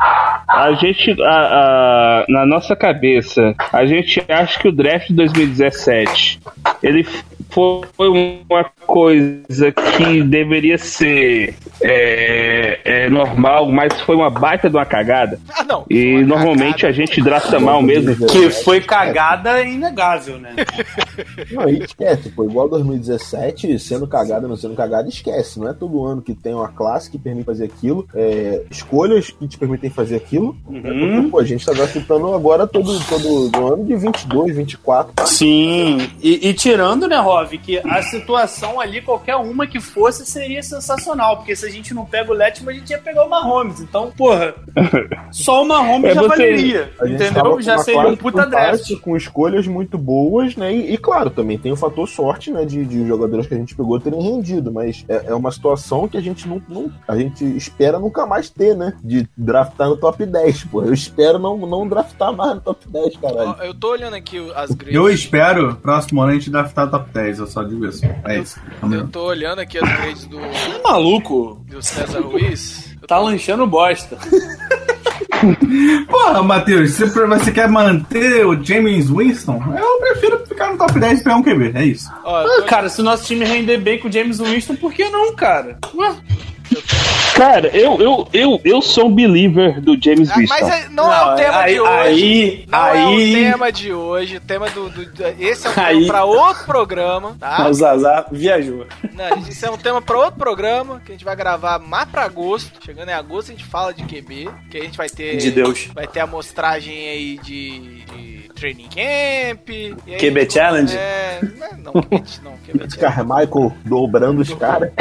A 0.47 0.73
gente. 0.73 1.21
a- 1.21 1.25
a- 1.25 2.25
na 2.29 2.45
nossa 2.45 2.75
cabeça, 2.75 3.55
a 3.71 3.85
gente 3.85 4.23
acha 4.29 4.59
que 4.59 4.67
o 4.67 4.71
draft 4.71 5.07
de 5.07 5.13
2017 5.15 6.39
ele 6.81 7.05
foi 7.49 8.07
uma 8.09 8.65
coisa 8.85 9.71
que 9.71 10.23
deveria 10.23 10.77
ser 10.77 11.55
é, 11.83 12.79
é, 12.83 13.09
normal, 13.09 13.69
mas 13.71 14.01
foi 14.01 14.15
uma 14.15 14.29
baita 14.29 14.69
de 14.69 14.75
uma 14.75 14.85
cagada. 14.85 15.39
Ah, 15.55 15.63
não. 15.63 15.85
E 15.89 16.15
Uma 16.15 16.35
normalmente 16.35 16.81
cagada. 16.81 16.89
a 16.89 16.91
gente 16.91 17.21
drafta 17.21 17.59
mal 17.59 17.81
mesmo. 17.81 18.25
Que 18.27 18.49
foi 18.49 18.81
cagada 18.81 19.59
é 19.59 19.69
inegável, 19.69 20.39
né? 20.39 20.55
Não, 21.51 21.63
aí 21.63 21.79
esquece, 21.79 22.29
pô, 22.29 22.43
igual 22.43 22.67
2017, 22.69 23.77
sendo 23.79 24.07
cagado 24.07 24.43
ou 24.43 24.49
não 24.49 24.57
sendo 24.57 24.75
cagado, 24.75 25.09
esquece. 25.09 25.59
Não 25.59 25.69
é 25.69 25.73
todo 25.73 26.03
ano 26.05 26.21
que 26.21 26.33
tem 26.33 26.53
uma 26.53 26.69
classe 26.69 27.09
que 27.09 27.17
permite 27.17 27.45
fazer 27.45 27.65
aquilo, 27.65 28.07
é, 28.15 28.63
escolhas 28.71 29.29
que 29.29 29.47
te 29.47 29.57
permitem 29.57 29.89
fazer 29.89 30.15
aquilo. 30.15 30.55
Uhum. 30.67 30.81
Porque, 30.81 31.29
pô, 31.29 31.39
a 31.39 31.45
gente 31.45 31.65
tá 31.65 31.73
draftando 31.73 32.33
agora 32.33 32.65
todo, 32.65 32.99
todo 33.07 33.51
no 33.51 33.73
ano 33.73 33.85
de 33.85 33.95
22, 33.95 34.55
24. 34.55 35.27
Sim. 35.27 36.09
E, 36.21 36.49
e 36.49 36.53
tirando, 36.53 37.07
né, 37.07 37.17
Rob, 37.17 37.43
Love, 37.43 37.57
que 37.57 37.77
a 37.79 38.01
situação 38.01 38.79
ali, 38.79 39.01
qualquer 39.01 39.35
uma 39.35 39.67
que 39.67 39.79
fosse, 39.79 40.25
seria 40.25 40.63
sensacional. 40.63 41.37
Porque 41.37 41.55
se 41.55 41.65
a 41.65 41.69
gente 41.73 41.93
não 41.93 42.05
pega 42.05 42.31
o 42.31 42.33
Letman, 42.35 42.75
a 42.75 42.79
gente 42.79 42.89
ia 42.89 42.97
pegar 42.99 43.25
o 43.25 43.29
Mahomes. 43.29 43.79
Então, 43.81 44.11
porra, 44.11 44.53
só 45.31 45.63
o 45.63 45.67
Mahomes 45.67 46.11
É, 46.11 46.13
já 46.13 46.21
você- 46.21 46.27
valeria. 46.29 46.91
Entendeu? 47.03 47.61
Já 47.61 47.77
seria 47.79 48.07
um 48.07 48.15
puta 48.15 48.45
draft. 48.45 48.91
Com 49.01 49.15
escolhas 49.17 49.67
muito 49.67 49.97
boas, 49.97 50.55
né? 50.55 50.73
E, 50.73 50.93
e, 50.93 50.97
claro, 50.97 51.29
também 51.29 51.57
tem 51.57 51.71
o 51.71 51.75
fator 51.75 52.07
sorte, 52.07 52.51
né? 52.51 52.65
De, 52.65 52.83
de 52.85 53.05
jogadores 53.07 53.47
que 53.47 53.53
a 53.53 53.57
gente 53.57 53.75
pegou 53.75 53.99
terem 53.99 54.21
rendido. 54.21 54.71
Mas 54.71 55.03
é, 55.07 55.25
é 55.27 55.33
uma 55.35 55.51
situação 55.51 56.07
que 56.07 56.17
a 56.17 56.21
gente 56.21 56.47
não, 56.47 56.61
não- 56.67 56.91
A 57.07 57.17
gente 57.17 57.43
espera 57.55 57.99
nunca 57.99 58.25
mais 58.25 58.49
ter, 58.49 58.75
né? 58.75 58.93
De 59.03 59.27
draftar 59.37 59.89
no 59.89 59.97
top 59.97 60.25
10, 60.25 60.63
pô. 60.65 60.83
Eu 60.83 60.93
espero 60.93 61.37
não, 61.39 61.57
não 61.57 61.87
draftar 61.87 62.33
mais 62.33 62.55
no 62.55 62.61
top 62.61 62.87
10, 62.87 63.17
caralho. 63.17 63.55
Eu 63.63 63.73
tô 63.73 63.91
olhando 63.91 64.15
aqui 64.15 64.37
as 64.55 64.71
grades. 64.71 64.95
Eu 64.95 65.09
espero, 65.09 65.75
próximo 65.75 66.21
ano, 66.21 66.31
a 66.31 66.33
gente 66.35 66.49
draftar 66.49 66.89
top 66.89 67.09
10, 67.11 67.39
eu 67.39 67.47
só 67.47 67.63
digo 67.63 67.85
isso. 67.85 68.03
É 68.25 68.39
isso. 68.39 68.59
Eu 68.91 69.07
tô 69.07 69.25
olhando 69.25 69.59
aqui 69.59 69.77
as 69.77 69.83
grades 69.89 70.25
do, 70.25 70.37
Tá 70.37 70.91
maluco? 70.91 71.52
Do 71.67 71.81
César 71.81 72.21
Ruiz. 72.21 72.95
Tá 73.07 73.17
tô- 73.17 73.23
lanchando 73.23 73.65
bosta. 73.67 74.17
Porra, 76.09 76.41
Matheus, 76.41 76.91
você, 76.91 77.05
você 77.05 77.51
quer 77.51 77.67
manter 77.67 78.45
o 78.45 78.61
James 78.63 79.09
Winston? 79.09 79.61
Eu 79.77 79.99
prefiro 79.99 80.45
ficar 80.45 80.71
no 80.71 80.77
top 80.77 80.97
10 80.99 81.19
e 81.19 81.23
pegar 81.23 81.35
um 81.35 81.43
QB, 81.43 81.71
é 81.75 81.85
isso. 81.85 82.09
Ó, 82.23 82.35
Ah, 82.37 82.43
tô- 82.61 82.63
cara, 82.65 82.87
se 82.89 83.01
o 83.01 83.03
nosso 83.03 83.25
time 83.25 83.43
render 83.43 83.77
bem 83.77 83.99
com 83.99 84.07
o 84.07 84.11
James 84.11 84.39
Winston, 84.39 84.75
por 84.75 84.93
que 84.93 85.09
não, 85.09 85.35
cara? 85.35 85.77
Ué? 85.95 86.15
Cara, 87.35 87.67
eu, 87.75 87.99
eu, 87.99 88.27
eu, 88.31 88.61
eu 88.63 88.81
sou 88.81 89.07
um 89.07 89.11
believer 89.13 89.81
do 89.81 89.97
James 90.01 90.29
Ah, 90.29 90.35
Winston. 90.35 90.55
mas 90.59 90.69
é- 90.69 90.89
não, 90.89 91.11
é 91.11 91.33
o 91.33 91.35
tema 91.35 91.57
aí, 91.57 91.73
de 91.73 91.79
hoje. 91.81 91.89
Aí, 91.89 92.65
não 92.67 92.79
aí, 92.83 92.99
é 93.43 93.47
o 93.47 93.51
tema 93.51 93.71
de 93.71 93.93
hoje. 93.93 94.37
O 94.37 94.41
tema 94.41 94.69
do. 94.69 94.89
do- 94.89 95.05
do- 95.05 95.23
esse 95.39 95.65
é 95.65 95.69
um 95.69 95.73
Aí. 95.77 95.95
tema 96.01 96.07
pra 96.07 96.25
outro 96.25 96.65
programa, 96.65 97.35
tá? 97.39 97.67
o 97.67 97.73
Zazá 97.73 98.25
viajou. 98.31 98.85
Não, 99.13 99.37
isso 99.49 99.65
é 99.65 99.69
um 99.71 99.77
tema 99.77 99.99
pra 100.01 100.17
outro 100.17 100.35
programa 100.39 101.01
que 101.03 101.11
a 101.11 101.15
gente 101.15 101.25
vai 101.25 101.35
gravar 101.35 101.79
mais 101.79 102.07
pra 102.07 102.23
agosto. 102.23 102.71
Chegando 102.85 103.09
em 103.09 103.13
agosto 103.13 103.49
a 103.49 103.53
gente 103.55 103.65
fala 103.65 103.93
de 103.93 104.03
QB, 104.03 104.49
que 104.69 104.77
a 104.77 104.81
gente 104.83 104.97
vai 104.97 105.09
ter. 105.09 105.37
De 105.37 105.49
Deus. 105.49 105.87
Vai 105.93 106.05
ter 106.07 106.19
a 106.19 106.23
amostragem 106.25 106.93
aí 107.09 107.39
de, 107.41 107.79
de 108.05 108.49
training 108.55 108.87
camp. 108.89 109.69
e 109.69 109.95
aí- 110.07 110.17
QB 110.19 110.49
Challenge? 110.51 110.95
É. 110.95 111.39
Não, 111.57 111.77
não, 111.93 112.01
QB, 112.03 112.23
não, 112.43 112.51
QB 112.57 112.79
Challenge. 112.91 112.97
Carmichael 112.99 113.73
dobrando 113.83 114.41
os 114.41 114.53
caras. 114.55 114.91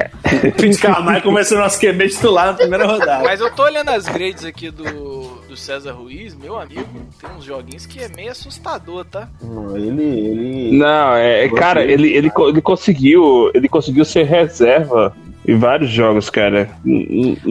Pete 0.57 0.79
Carmichael 0.79 1.33
vai 1.33 1.45
ser 1.45 1.57
o 1.59 1.62
nosso 1.63 1.81
QB 1.81 2.09
titular 2.09 2.47
na 2.47 2.55
primeira 2.55 2.87
rodada. 2.87 3.23
Mas 3.25 3.41
eu 3.41 3.51
tô 3.51 3.63
olhando 3.63 3.91
as 3.91 4.05
grades 4.07 4.45
aqui 4.45 4.71
do, 4.71 5.41
do 5.49 5.57
César 5.57 5.93
Ruiz, 5.93 6.35
meu 6.35 6.59
amigo. 6.59 6.87
Tem 7.21 7.31
uns 7.31 7.45
joguinhos 7.45 7.87
que 7.87 8.01
é 8.01 8.09
meio 8.09 8.31
assustador, 8.31 9.05
tá? 9.05 9.29
Não, 9.41 9.77
Ele. 9.77 10.03
ele... 10.03 10.77
Não, 10.77 11.15
é, 11.15 11.45
é, 11.45 11.49
cara, 11.49 11.83
ele, 11.85 12.13
ele, 12.13 12.31
ele 12.37 12.61
conseguiu. 12.63 13.51
Ele 13.55 13.69
conseguiu 13.69 14.05
ser 14.05 14.25
reserva 14.25 15.15
em 15.47 15.57
vários 15.59 15.91
jogos, 15.91 16.31
cara. 16.31 16.71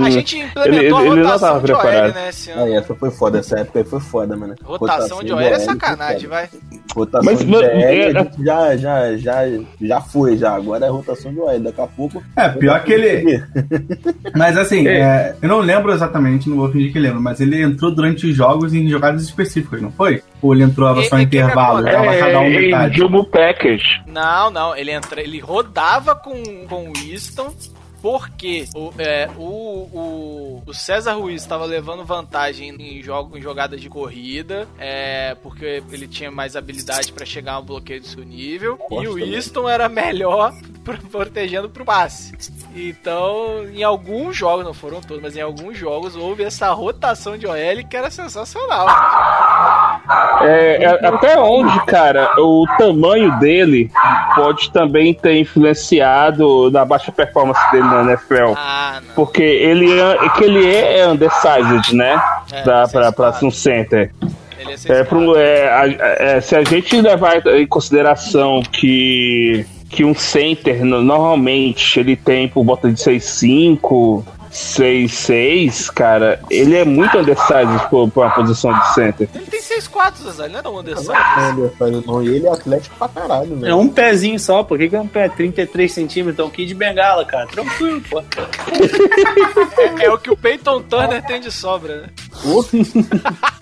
A 0.01 0.09
gente 0.09 0.37
Ele- 0.37 0.45
implementou 0.45 1.01
ele 1.01 1.09
a 1.09 1.15
não 1.15 1.23
rotação 1.23 1.39
tava 1.39 1.65
de 1.65 1.73
OL, 1.73 1.79
preparado. 1.79 2.13
né, 2.13 2.29
esse 2.29 2.51
ano. 2.51 2.63
Aí, 2.63 2.73
essa 2.73 2.95
foi 2.95 3.11
foda, 3.11 3.39
essa 3.39 3.59
época 3.59 3.79
aí 3.79 3.85
foi 3.85 3.99
foda, 3.99 4.37
mano. 4.37 4.55
Rotação 4.63 5.23
de 5.23 5.33
OL 5.33 5.39
é 5.41 5.59
sacanagem, 5.59 6.27
vai. 6.29 6.49
Rotação 6.93 7.25
Mas, 7.31 7.39
de 7.39 7.45
mas, 7.45 7.61
DL, 7.61 7.83
é- 7.83 8.07
a 8.07 8.23
gente 8.23 8.43
já, 8.43 8.77
já, 8.77 9.17
já, 9.17 9.41
já 9.81 10.01
foi, 10.01 10.37
já. 10.37 10.55
Agora 10.55 10.85
é 10.85 10.89
rotação 10.89 11.33
de 11.33 11.39
OL. 11.39 11.59
Daqui 11.59 11.81
a 11.81 11.87
pouco. 11.87 12.21
É, 12.35 12.49
pior 12.49 12.83
que 12.83 12.93
ele. 12.93 13.41
Mas 14.35 14.57
assim, 14.57 14.87
É. 14.87 14.99
é, 14.99 15.35
eu 15.41 15.47
não 15.49 15.59
lembro 15.59 15.91
exatamente, 15.91 16.49
não 16.49 16.57
vou 16.57 16.69
fingir 16.71 16.91
que 16.91 16.99
lembro, 16.99 17.21
mas 17.21 17.39
ele 17.39 17.61
entrou 17.61 17.91
durante 17.93 18.27
os 18.27 18.35
jogos 18.35 18.73
em 18.73 18.87
jogadas 18.89 19.23
específicas, 19.23 19.81
não 19.81 19.91
foi? 19.91 20.21
Ou 20.41 20.53
ele 20.53 20.63
entrou 20.63 21.01
só 21.03 21.17
em 21.19 21.23
intervalo, 21.23 21.83
que 21.83 21.91
dava 21.91 22.17
cada 22.17 22.39
um 22.39 22.43
É, 22.45 22.49
metade? 22.49 22.97
Jumbo 22.97 23.23
Package. 23.25 24.01
Não, 24.07 24.49
não, 24.51 24.75
ele 24.75 24.91
entra, 24.91 25.21
ele 25.21 25.39
rodava 25.39 26.15
com, 26.15 26.33
com 26.67 26.89
o 26.89 26.93
Winston. 26.97 27.53
Porque 28.01 28.65
o, 28.75 28.91
é, 28.97 29.29
o, 29.37 29.43
o, 29.43 30.63
o 30.65 30.73
César 30.73 31.13
Ruiz 31.13 31.41
estava 31.41 31.65
levando 31.65 32.03
vantagem 32.03 32.69
em, 32.69 33.01
jogo, 33.01 33.37
em 33.37 33.41
jogadas 33.41 33.79
de 33.79 33.89
corrida, 33.89 34.67
é, 34.79 35.35
porque 35.43 35.83
ele 35.91 36.07
tinha 36.07 36.31
mais 36.31 36.55
habilidade 36.55 37.11
para 37.13 37.25
chegar 37.25 37.53
ao 37.53 37.63
bloqueio 37.63 38.01
do 38.01 38.07
seu 38.07 38.23
nível, 38.23 38.79
e 38.89 39.07
o. 39.07 39.13
Winston 39.13 39.69
era 39.69 39.87
melhor 39.87 40.53
pro- 40.83 40.97
protegendo 40.97 41.69
pro 41.69 41.85
passe. 41.85 42.33
Então, 42.75 43.65
em 43.71 43.83
alguns 43.83 44.35
jogos, 44.35 44.65
não 44.65 44.73
foram 44.73 44.99
todos, 45.01 45.21
mas 45.21 45.35
em 45.35 45.41
alguns 45.41 45.77
jogos 45.77 46.15
houve 46.15 46.43
essa 46.43 46.71
rotação 46.71 47.37
de 47.37 47.45
OL 47.45 47.55
que 47.89 47.95
era 47.95 48.09
sensacional. 48.09 48.87
É, 50.41 50.83
é, 50.83 51.07
até 51.07 51.39
onde, 51.39 51.85
cara, 51.85 52.33
o 52.39 52.65
tamanho 52.77 53.37
dele 53.39 53.91
pode 54.35 54.71
também 54.71 55.13
ter 55.13 55.37
influenciado 55.37 56.71
na 56.71 56.83
baixa 56.83 57.11
performance 57.11 57.59
dele 57.71 57.90
na 57.91 58.11
NFL. 58.11 58.53
Ah. 58.55 58.99
Porque 59.15 59.43
ele 59.43 59.99
é, 59.99 60.29
que 60.29 60.43
ele 60.43 60.73
é 60.75 61.07
undersized, 61.07 61.93
né? 61.95 62.21
É, 62.51 62.61
pra, 62.63 62.87
seis 62.87 62.91
pra, 62.91 63.11
pra 63.11 63.33
um 63.45 63.51
center. 63.51 64.11
Ele 64.59 64.71
é 64.71 64.73
É, 64.73 65.03
um- 65.15 65.35
é, 65.35 65.97
é, 66.37 66.41
se 66.41 66.55
a 66.55 66.63
gente 66.63 66.99
levar 67.01 67.45
em 67.47 67.65
consideração 67.67 68.61
que, 68.61 69.65
que 69.89 70.05
um 70.05 70.13
center 70.15 70.85
no- 70.85 71.01
normalmente 71.01 71.99
ele 71.99 72.15
tem 72.15 72.47
por 72.47 72.63
volta 72.63 72.91
de 72.91 72.99
6'5, 73.01 74.23
6'6, 74.51 75.87
cara, 75.93 76.39
ele 76.49 76.75
é 76.75 76.83
muito 76.83 77.17
undersized 77.17 77.89
pra 77.89 78.07
pra 78.07 78.23
uma 78.23 78.29
posição 78.31 78.73
de 78.73 78.93
center. 78.93 79.29
Ele 79.33 79.45
tem 79.45 79.61
6'4, 79.61 80.15
Zezé, 80.23 80.43
ele 80.43 80.53
não 80.53 80.59
é 80.59 80.63
tão 80.63 80.77
Anderson. 80.77 81.13
Não, 82.05 82.23
e 82.23 82.35
ele 82.35 82.47
é 82.47 82.51
atlético 82.51 82.95
pra 82.97 83.07
caralho, 83.07 83.55
né? 83.55 83.69
É 83.69 83.75
um 83.75 83.87
pezinho 83.87 84.39
só, 84.39 84.63
por 84.63 84.77
que, 84.77 84.89
que 84.89 84.95
é 84.95 85.01
um 85.01 85.07
pé? 85.07 85.29
33 85.29 85.91
centímetros, 85.91 86.39
é 86.39 86.43
um 86.43 86.49
kit 86.49 86.67
de 86.67 86.75
bengala, 86.75 87.23
cara. 87.25 87.47
Tranquilo, 87.47 88.01
pô. 88.09 88.21
É, 89.77 90.05
é 90.05 90.11
o 90.11 90.17
que 90.17 90.29
o 90.29 90.37
Peyton 90.37 90.81
Turner 90.83 91.25
tem 91.25 91.39
de 91.39 91.51
sobra, 91.51 92.01
né? 92.01 92.07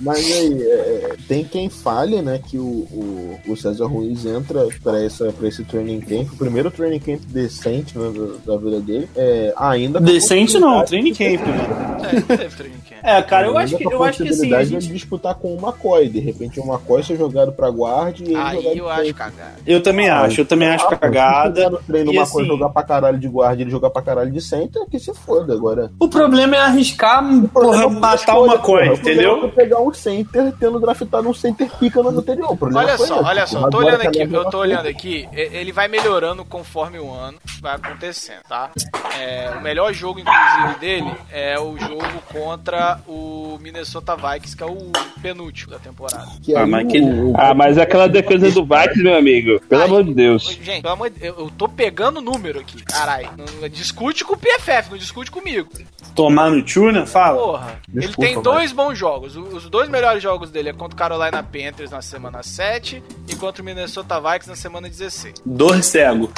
Mas 0.00 0.18
aí, 0.18 0.62
é, 0.62 1.16
tem 1.26 1.44
quem 1.44 1.68
fale, 1.68 2.20
né, 2.22 2.40
que 2.44 2.58
o, 2.58 2.62
o, 2.62 3.40
o 3.48 3.56
César 3.56 3.86
Ruiz 3.86 4.24
entra 4.26 4.66
pra, 4.82 5.02
essa, 5.02 5.32
pra 5.32 5.48
esse 5.48 5.64
training 5.64 6.00
camp, 6.00 6.32
o 6.32 6.36
primeiro 6.36 6.70
training 6.70 6.98
camp 6.98 7.20
decente 7.28 7.98
né, 7.98 8.12
da, 8.44 8.52
da 8.52 8.58
vida 8.58 8.80
dele, 8.80 9.08
é, 9.16 9.54
ainda 9.56 10.00
Decente 10.00 10.58
não, 10.58 10.84
training 10.84 11.14
camp, 11.14 11.40
né? 11.46 12.26
É, 12.28 12.36
teve 12.36 12.56
training 12.56 12.78
camp. 12.78 12.85
É, 13.02 13.22
cara, 13.22 13.46
eu 13.46 13.58
acho 13.58 13.76
que, 13.76 13.84
eu 13.84 14.02
acho 14.02 14.22
que 14.22 14.28
assim, 14.28 14.52
a 14.52 14.58
possibilidade 14.58 14.68
de 14.68 14.80
gente... 14.80 14.92
disputar 14.92 15.34
com 15.34 15.54
o 15.54 15.60
McCoy, 15.60 16.08
de 16.08 16.20
repente 16.20 16.60
o 16.60 16.64
McCoy 16.64 17.02
ser 17.02 17.16
jogado 17.16 17.52
pra 17.52 17.70
guarda 17.70 18.18
e 18.20 18.22
ele 18.22 18.32
jogar 18.34 18.48
Aí 18.50 18.62
de 18.72 18.78
eu 18.78 18.88
acho 18.90 19.14
cagado. 19.14 19.52
Eu 19.66 19.82
também 19.82 20.08
acho, 20.08 20.40
eu 20.40 20.44
também 20.46 20.68
acho 20.68 20.86
Ah, 20.86 20.88
se 20.90 20.96
cagada. 20.96 21.70
no 21.70 21.78
treino, 21.78 22.10
o 22.10 22.14
McCoy 22.14 22.42
assim- 22.42 22.46
jogar 22.46 22.68
pra 22.70 22.82
caralho 22.82 23.18
de 23.18 23.28
guarda 23.28 23.56
e 23.58 23.62
ele 23.62 23.70
jogar 23.70 23.90
pra 23.90 24.02
caralho 24.02 24.30
de 24.30 24.40
center, 24.40 24.84
que 24.90 24.98
se 24.98 25.12
foda 25.14 25.52
agora. 25.52 25.90
O 26.00 26.08
problema 26.08 26.56
é 26.56 26.60
arriscar, 26.60 27.22
porra, 27.22 27.48
problema 27.48 27.90
matar. 28.00 28.38
O 28.38 28.46
problema 28.58 28.94
entendeu? 28.94 29.40
foi 29.40 29.48
pegar 29.50 29.80
um 29.80 29.92
center 29.92 30.52
tendo 30.58 30.78
draftado 30.80 31.28
um 31.28 31.34
center 31.34 31.68
pica 31.78 32.02
no 32.02 32.08
ano 32.08 32.20
anterior. 32.20 32.52
O 32.52 32.56
problema 32.56 32.80
Olha 32.84 32.96
foi 32.96 33.06
só, 33.06 33.16
esse. 33.16 33.24
olha 33.24 33.46
só, 33.46 33.56
Agora 33.58 33.70
tô 33.70 33.78
olhando 33.78 34.00
aqui, 34.02 34.20
eu 34.20 34.44
tô 34.50 34.58
olhando 34.58 34.86
aqui, 34.88 35.28
ele 35.32 35.72
vai 35.72 35.88
melhorando 35.88 36.44
conforme 36.44 36.98
o 36.98 37.12
ano 37.12 37.38
vai 37.60 37.74
acontecendo, 37.74 38.42
tá? 38.48 38.70
É, 39.18 39.50
o 39.58 39.62
melhor 39.62 39.92
jogo, 39.92 40.20
inclusive, 40.20 40.78
dele 40.78 41.10
é 41.32 41.58
o 41.58 41.76
jogo 41.78 42.04
contra 42.32 42.85
o 43.06 43.58
Minnesota 43.60 44.14
Vikings, 44.16 44.56
que 44.56 44.62
é 44.62 44.66
o 44.66 44.90
penúltimo 45.22 45.72
da 45.72 45.78
temporada. 45.78 46.26
Que 46.42 46.54
Ah, 46.54 46.62
aí 46.64 46.70
mas 46.70 46.84
o- 46.84 46.88
que- 46.88 47.00
o- 47.00 47.32
Ah, 47.36 47.54
mas 47.54 47.78
aquela 47.78 48.08
defesa 48.08 48.50
do 48.50 48.64
Vikings, 48.64 49.02
meu 49.02 49.16
amigo, 49.16 49.60
pelo 49.68 49.82
Aí, 49.82 49.88
amor 49.88 50.04
de 50.04 50.14
Deus. 50.14 50.58
Gente, 50.62 50.82
pelo 50.82 50.94
amor 50.94 51.10
de 51.10 51.18
Deus, 51.20 51.36
eu 51.38 51.50
tô 51.56 51.68
pegando 51.68 52.20
número 52.20 52.60
aqui, 52.60 52.82
caralho. 52.84 53.30
Discute 53.70 54.24
com 54.24 54.34
o 54.34 54.36
PFF, 54.36 54.90
não 54.90 54.98
discute 54.98 55.30
comigo. 55.30 55.68
Tomar 56.14 56.50
no 56.50 56.62
Tuna, 56.62 57.04
fala. 57.06 57.38
Porra, 57.38 57.80
ele 57.92 58.06
Desculpa, 58.06 58.30
tem 58.32 58.42
dois 58.42 58.72
bons 58.72 58.96
jogos. 58.98 59.36
O- 59.36 59.56
Os 59.56 59.68
dois 59.70 59.88
melhores 59.88 60.22
jogos 60.22 60.50
dele 60.50 60.68
é 60.68 60.72
contra 60.72 60.94
o 60.94 60.98
Carolina 60.98 61.42
Panthers 61.42 61.90
na 61.90 62.02
semana 62.02 62.42
7 62.42 63.02
e 63.28 63.34
contra 63.34 63.62
o 63.62 63.64
Minnesota 63.64 64.20
Vikings 64.20 64.48
na 64.48 64.56
semana 64.56 64.88
16. 64.88 65.34
Dor 65.44 65.82
cego. 65.82 66.30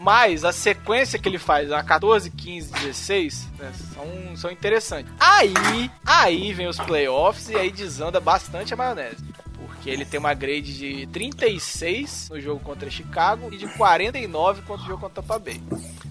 Mas 0.00 0.44
a 0.44 0.52
sequência 0.52 1.18
que 1.18 1.28
ele 1.28 1.38
faz, 1.38 1.70
a 1.72 1.82
14, 1.82 2.30
15, 2.30 2.72
16, 2.72 3.48
né, 3.58 3.72
são, 3.94 4.36
são 4.36 4.50
interessantes. 4.50 5.12
Aí, 5.18 5.90
aí 6.06 6.52
vem 6.52 6.66
os 6.66 6.78
playoffs 6.78 7.48
e 7.50 7.56
aí 7.56 7.70
desanda 7.70 8.20
bastante 8.20 8.72
a 8.72 8.76
maionese. 8.76 9.24
Porque 9.54 9.90
ele 9.90 10.04
tem 10.04 10.18
uma 10.18 10.34
grade 10.34 10.76
de 10.76 11.06
36 11.08 12.28
no 12.30 12.40
jogo 12.40 12.60
contra 12.60 12.90
Chicago 12.90 13.48
e 13.52 13.56
de 13.56 13.66
49 13.68 14.62
contra 14.62 14.84
o 14.84 14.88
jogo 14.88 15.00
contra 15.00 15.22
Tampa 15.22 15.38
Bay. 15.38 15.60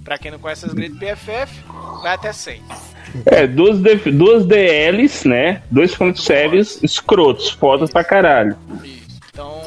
Pra 0.04 0.18
quem 0.18 0.32
não 0.32 0.40
conhece 0.40 0.66
as 0.66 0.74
grades 0.74 0.98
PFF, 0.98 1.64
vai 2.02 2.14
até 2.14 2.32
100. 2.32 2.64
É, 3.26 3.48
duas, 3.48 3.80
duas 4.14 4.46
DLs, 4.46 5.28
né? 5.28 5.62
Dois 5.72 5.94
front 5.94 6.18
sevens 6.18 6.82
escrotos, 6.84 7.50
foda 7.50 7.88
pra 7.88 8.04
caralho. 8.04 8.56
Isso. 8.84 9.20
Então, 9.32 9.62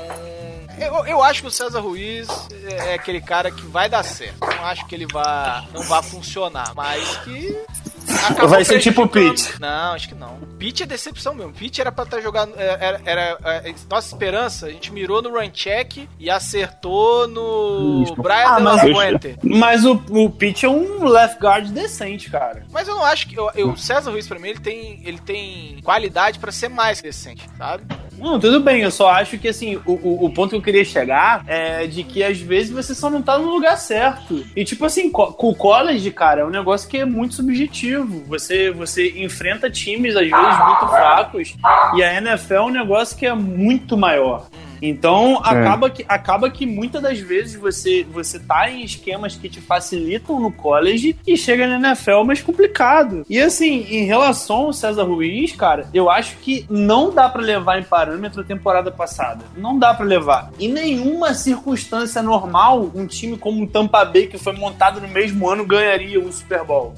eu, 0.81 1.07
eu 1.07 1.23
acho 1.23 1.43
que 1.43 1.49
o 1.49 1.51
César 1.51 1.81
Ruiz 1.81 2.29
é 2.87 2.95
aquele 2.95 3.21
cara 3.21 3.51
que 3.51 3.67
vai 3.67 3.89
dar 3.89 4.03
certo. 4.03 4.39
Não 4.41 4.65
acho 4.67 4.87
que 4.87 4.95
ele 4.95 5.07
vá, 5.07 5.65
não 5.73 5.83
vá 5.83 6.03
funcionar, 6.03 6.73
mas 6.75 7.17
que 7.19 7.57
acabou 8.27 8.49
vai 8.49 8.65
ser 8.65 8.81
tipo 8.81 9.03
o 9.03 9.09
Pitt? 9.09 9.61
Não, 9.61 9.93
acho 9.93 10.09
que 10.09 10.15
não. 10.15 10.35
O 10.35 10.47
Pitt 10.59 10.83
é 10.83 10.87
decepção 10.87 11.35
mesmo. 11.35 11.51
O 11.53 11.55
Pitt 11.55 11.81
era 11.81 11.91
pra 11.93 12.05
estar 12.05 12.21
jogando. 12.21 12.55
Era, 12.59 13.01
era- 13.05 13.39
era- 13.43 13.75
nossa 13.89 14.09
esperança, 14.09 14.67
a 14.67 14.71
gente 14.71 14.93
mirou 14.93 15.23
no 15.23 15.31
run 15.31 15.51
check 15.51 16.09
e 16.19 16.31
acertou 16.31 17.27
no 17.29 18.03
Isso. 18.05 18.15
Brian 18.17 18.45
Ah, 18.47 18.61
mas- 18.61 18.81
Fuente. 18.83 19.37
Mas 19.43 19.85
o, 19.85 19.93
o 20.11 20.31
Pitt 20.31 20.67
é 20.67 20.69
um 20.69 21.05
left 21.05 21.39
guard 21.41 21.69
decente, 21.71 22.31
cara. 22.31 22.65
Mas 22.71 22.89
eu 22.89 22.95
não 22.95 23.05
acho 23.05 23.27
que. 23.29 23.37
eu- 23.39 23.51
eu- 23.55 23.71
O 23.71 23.77
César 23.79 24.11
Ruiz, 24.11 24.27
pra 24.27 24.39
mim, 24.39 24.49
ele 24.49 24.61
tem, 24.61 25.01
ele 25.05 25.19
tem 25.19 25.81
qualidade 25.83 26.39
pra 26.39 26.51
ser 26.53 26.69
mais 26.69 27.01
decente, 27.01 27.49
sabe? 27.57 27.85
Não, 28.21 28.39
tudo 28.39 28.61
bem, 28.61 28.83
eu 28.83 28.91
só 28.91 29.09
acho 29.11 29.39
que 29.39 29.49
assim, 29.49 29.77
o, 29.87 29.93
o, 29.93 30.27
o 30.27 30.31
ponto 30.31 30.51
que 30.51 30.57
eu 30.57 30.63
queria 30.63 30.85
chegar 30.85 31.43
é 31.47 31.87
de 31.87 32.05
que 32.05 32.23
às 32.23 32.39
vezes 32.39 32.71
você 32.71 32.95
só 32.95 33.09
não 33.09 33.23
tá 33.23 33.39
no 33.39 33.49
lugar 33.51 33.77
certo. 33.79 34.45
E 34.55 34.65
tipo 34.65 34.85
assim, 34.85 35.11
co- 35.11 35.35
o 35.39 35.55
college, 35.55 36.11
cara, 36.11 36.43
é 36.43 36.45
um 36.45 36.51
negócio 36.51 36.89
que 36.89 36.99
é 36.99 37.05
muito 37.05 37.35
subjetivo. 37.35 38.23
Você, 38.29 38.71
você 38.71 39.11
enfrenta 39.23 39.71
times, 39.71 40.15
às 40.17 40.29
vezes, 40.29 40.59
muito 40.67 40.89
fracos, 40.89 41.57
e 41.97 42.03
a 42.03 42.15
NFL 42.19 42.55
é 42.55 42.63
um 42.63 42.71
negócio 42.71 43.17
que 43.17 43.27
é 43.27 43.35
muito 43.35 43.97
maior. 43.97 44.47
Então, 44.83 45.41
acaba 45.43 45.91
que, 45.91 46.05
acaba 46.09 46.51
que 46.51 46.67
muitas 46.67 47.03
das 47.03 47.19
vezes 47.19 47.55
você, 47.55 48.07
você 48.11 48.39
tá 48.39 48.71
em 48.71 48.85
esquemas 48.85 49.37
que 49.37 49.49
te 49.49 49.61
facilitam 49.61 50.41
no 50.41 50.51
college 50.51 51.17
e 51.27 51.37
chega 51.37 51.67
na 51.67 51.89
NFL 51.89 52.25
mais 52.25 52.41
complicado. 52.41 53.25
E 53.29 53.39
assim, 53.41 53.87
em 53.89 54.05
relação 54.05 54.57
ao 54.67 54.73
César 54.73 55.05
Ruiz, 55.05 55.53
cara, 55.53 55.89
eu 55.93 56.11
acho 56.11 56.37
que 56.37 56.67
não 56.69 57.13
dá 57.13 57.29
pra 57.29 57.43
levar 57.43 57.79
em 57.79 57.83
parâmetro 57.83 58.41
a 58.41 58.45
temporada 58.45 58.91
passada. 58.91 59.45
Não 59.57 59.79
dá 59.79 59.95
pra 59.95 60.05
levar. 60.05 60.51
Em 60.59 60.69
nenhuma 60.69 61.35
circunstância 61.35 62.23
normal, 62.23 62.91
um 62.95 63.07
time 63.07 63.37
como 63.37 63.65
o 63.65 63.67
Tampa 63.67 64.05
Bay, 64.05 64.27
que 64.27 64.39
foi 64.39 64.53
montado 64.53 65.01
no 65.01 65.09
mesmo 65.09 65.49
ano, 65.49 65.65
ganharia 65.67 66.21
um 66.21 66.31
Super 66.33 66.65
Bowl. 66.65 66.95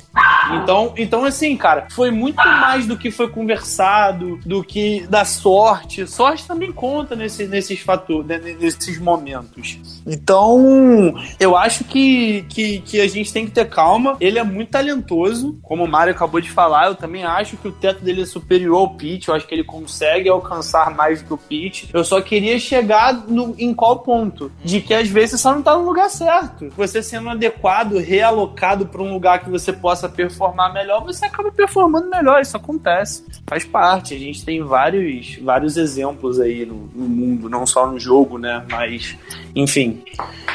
Então, 0.55 0.95
então 0.97 1.25
assim, 1.25 1.57
cara, 1.57 1.87
foi 1.91 2.11
muito 2.11 2.37
mais 2.37 2.87
do 2.87 2.97
que 2.97 3.11
foi 3.11 3.29
conversado, 3.29 4.39
do 4.45 4.63
que 4.63 5.07
da 5.09 5.25
sorte. 5.25 6.07
Sorte 6.07 6.47
também 6.47 6.73
conta 6.73 7.15
nesse, 7.15 7.47
nesses 7.73 7.81
fatores, 7.81 8.27
nesses 8.59 8.99
momentos. 8.99 9.79
Então, 10.07 11.15
eu 11.41 11.57
acho 11.57 11.85
que, 11.85 12.45
que, 12.49 12.81
que 12.81 13.01
a 13.01 13.09
gente 13.09 13.33
tem 13.33 13.47
que 13.47 13.53
ter 13.53 13.69
calma. 13.69 14.17
Ele 14.21 14.39
é 14.39 14.45
muito 14.45 14.71
talentoso, 14.71 15.59
como 15.63 15.85
o 15.85 15.89
Mário 15.89 16.13
acabou 16.13 16.41
de 16.41 16.51
falar. 16.51 16.87
Eu 16.87 16.95
também 16.95 17.25
acho 17.25 17.57
que 17.57 17.69
o 17.69 17.73
teto 17.73 18.05
dele 18.05 18.23
é 18.23 18.27
superior 18.27 18.79
ao 18.79 18.91
Pitch. 18.95 19.29
Eu 19.29 19.35
acho 19.35 19.47
que 19.47 19.55
ele 19.55 19.65
consegue 19.65 20.29
alcançar 20.29 20.95
mais 20.95 21.23
do 21.23 21.37
que 21.37 21.55
o. 21.55 21.89
Eu 21.93 22.05
só 22.05 22.21
queria 22.21 22.59
chegar 22.59 23.13
no, 23.29 23.55
em 23.59 23.75
qual 23.75 24.01
ponto? 24.01 24.51
De 24.65 24.81
que 24.81 24.93
às 24.95 25.09
vezes 25.09 25.31
você 25.31 25.39
só 25.39 25.55
não 25.55 25.63
tá 25.63 25.77
no 25.77 25.85
lugar 25.85 26.11
certo. 26.11 26.69
Você 26.77 27.03
sendo 27.03 27.31
adequado, 27.31 27.97
realocado 27.99 28.87
para 28.87 29.03
um 29.03 29.13
lugar 29.13 29.43
que 29.43 29.51
você 29.51 29.73
possa 29.73 30.09
performar 30.09 30.73
melhor, 30.73 31.05
você 31.05 31.25
acaba 31.27 31.51
performando 31.53 32.09
melhor. 32.11 32.41
Isso 32.41 32.57
acontece. 32.57 33.25
Faz 33.47 33.65
parte. 33.65 34.15
A 34.15 34.19
gente 34.19 34.45
tem 34.45 34.63
vários, 34.63 35.37
vários 35.37 35.77
exemplos 35.77 36.41
aí 36.41 36.67
no, 36.67 36.91
no 36.95 37.09
mundo, 37.09 37.49
não 37.49 37.62
só 37.67 37.87
no 37.87 37.99
jogo, 37.99 38.39
né? 38.39 38.65
Mas, 38.71 39.17
enfim. 39.55 40.03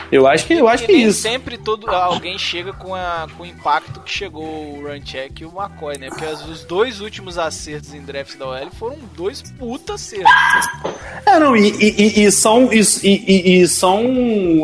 Eu 0.10 0.26
acho 0.26 0.46
que, 0.48 0.54
eu 0.54 0.70
acho 0.70 0.86
que 0.86 0.92
é 0.94 0.96
nem 0.96 1.06
isso. 1.08 1.22
sempre 1.22 1.58
todo, 1.58 1.90
alguém 1.90 2.38
chega 2.40 2.72
com, 2.72 2.96
a, 2.96 3.28
com 3.36 3.44
o 3.44 3.46
impacto 3.46 4.00
que 4.00 4.10
chegou 4.12 4.46
o 4.46 4.88
Runcheck 4.88 5.42
e 5.44 5.46
o 5.46 5.50
McCoy, 5.54 5.98
né? 5.98 6.08
Porque 6.08 6.26
os 6.26 6.64
dois 6.64 7.02
últimos 7.02 7.38
acertos 7.38 7.94
em 7.94 8.02
drafts 8.02 8.38
da 8.38 8.48
OL 8.48 8.70
foram 8.72 8.98
dois 9.16 9.42
puta 9.42 9.96
acertos. 9.96 10.32
É, 11.26 11.38
não, 11.40 11.58
e, 11.58 11.70
e- 11.72 12.24
e- 12.24 12.32
são, 12.32 12.72
e, 12.72 12.80
e- 13.04 13.62
e 13.62 13.68
são 13.68 14.02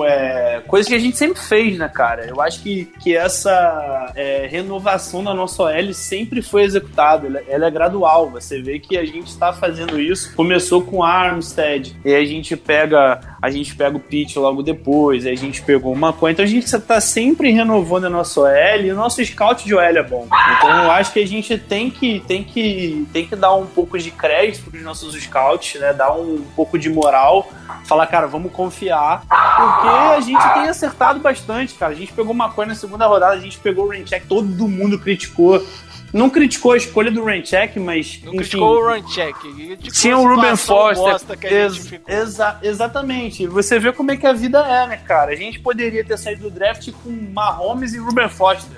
é, 0.05 0.61
coisas 0.65 0.87
que 0.87 0.95
a 0.95 0.99
gente 0.99 1.17
sempre 1.17 1.41
fez, 1.41 1.77
né, 1.77 1.89
cara? 1.89 2.25
Eu 2.25 2.39
acho 2.39 2.61
que, 2.61 2.85
que 3.01 3.13
essa 3.15 4.13
é, 4.15 4.47
renovação 4.49 5.23
da 5.23 5.33
nossa 5.33 5.63
OL 5.63 5.93
sempre 5.93 6.41
foi 6.41 6.63
executada, 6.63 7.27
ela, 7.27 7.41
ela 7.49 7.65
é 7.67 7.71
gradual. 7.71 8.29
Você 8.31 8.61
vê 8.61 8.79
que 8.79 8.97
a 8.97 9.03
gente 9.05 9.27
está 9.27 9.51
fazendo 9.51 9.99
isso. 9.99 10.33
Começou 10.35 10.81
com 10.83 11.03
Armstead, 11.03 11.93
e 12.05 12.13
a 12.15 12.23
gente 12.23 12.32
pega, 12.57 13.19
a 13.41 13.49
gente 13.49 13.75
pega 13.75 13.95
o 13.95 13.99
Pitt 13.99 14.39
logo 14.39 14.63
depois, 14.63 15.25
aí 15.25 15.33
a 15.33 15.37
gente 15.37 15.61
pegou 15.61 15.93
o 15.93 15.97
McCoy. 15.97 16.31
Então 16.31 16.43
a 16.43 16.47
gente 16.47 16.65
está 16.65 16.99
sempre 17.01 17.51
renovando 17.51 18.05
a 18.05 18.09
nossa 18.09 18.41
OL 18.41 18.81
e 18.81 18.91
o 18.91 18.95
nosso 18.95 19.23
scout 19.23 19.65
de 19.65 19.75
OL 19.75 19.81
é 19.81 20.03
bom. 20.03 20.25
Então 20.25 20.83
eu 20.83 20.91
acho 20.91 21.11
que 21.11 21.19
a 21.19 21.27
gente 21.27 21.57
tem 21.57 21.89
que, 21.89 22.21
tem 22.21 22.43
que, 22.43 23.07
tem 23.11 23.25
que 23.25 23.35
dar 23.35 23.53
um 23.53 23.65
pouco 23.65 23.97
de 23.99 24.11
crédito 24.11 24.69
para 24.69 24.77
os 24.77 24.83
nossos 24.83 25.13
scouts, 25.21 25.79
né? 25.79 25.93
Dar 25.93 26.13
um 26.13 26.43
pouco 26.55 26.79
de 26.79 26.89
moral, 26.89 27.49
falar, 27.85 28.07
cara, 28.07 28.27
vamos 28.27 28.51
confiar, 28.51 29.21
porque 29.21 29.87
a 29.87 30.19
gente 30.21 30.53
tem 30.53 30.69
acertado 30.69 31.19
bastante, 31.19 31.73
cara. 31.73 31.91
A 31.91 31.95
gente 31.95 32.13
pegou 32.13 32.31
uma 32.31 32.49
coisa 32.49 32.69
na 32.69 32.75
segunda 32.75 33.05
rodada, 33.05 33.33
a 33.33 33.39
gente 33.39 33.59
pegou 33.59 33.85
o 33.85 33.89
Raincheck, 33.89 34.25
todo 34.27 34.67
mundo 34.67 34.97
criticou. 34.97 35.63
Não 36.13 36.29
criticou 36.29 36.73
a 36.73 36.77
escolha 36.77 37.09
do 37.09 37.23
Raincheck, 37.25 37.79
mas 37.79 38.19
Não 38.23 38.29
enfim, 38.35 38.37
criticou 38.37 38.77
o 38.77 38.81
criticou 39.77 39.91
tinha 39.91 40.15
o 40.17 40.27
Ruben 40.27 40.55
Foster. 40.55 41.03
bosta 41.11 41.35
que 41.35 41.47
a 41.47 41.69
gente 41.69 42.01
Ex- 42.07 42.19
exa- 42.29 42.59
exatamente. 42.61 43.47
Você 43.47 43.79
vê 43.79 43.91
como 43.91 44.11
é 44.11 44.17
que 44.17 44.27
a 44.27 44.33
vida 44.33 44.59
é, 44.59 44.87
né, 44.87 44.97
cara? 44.97 45.31
A 45.31 45.35
gente 45.35 45.59
poderia 45.59 46.03
ter 46.05 46.17
saído 46.17 46.43
do 46.43 46.51
draft 46.51 46.91
com 47.03 47.09
Mahomes 47.33 47.93
e 47.93 47.97
Ruben 47.97 48.29
Foster. 48.29 48.77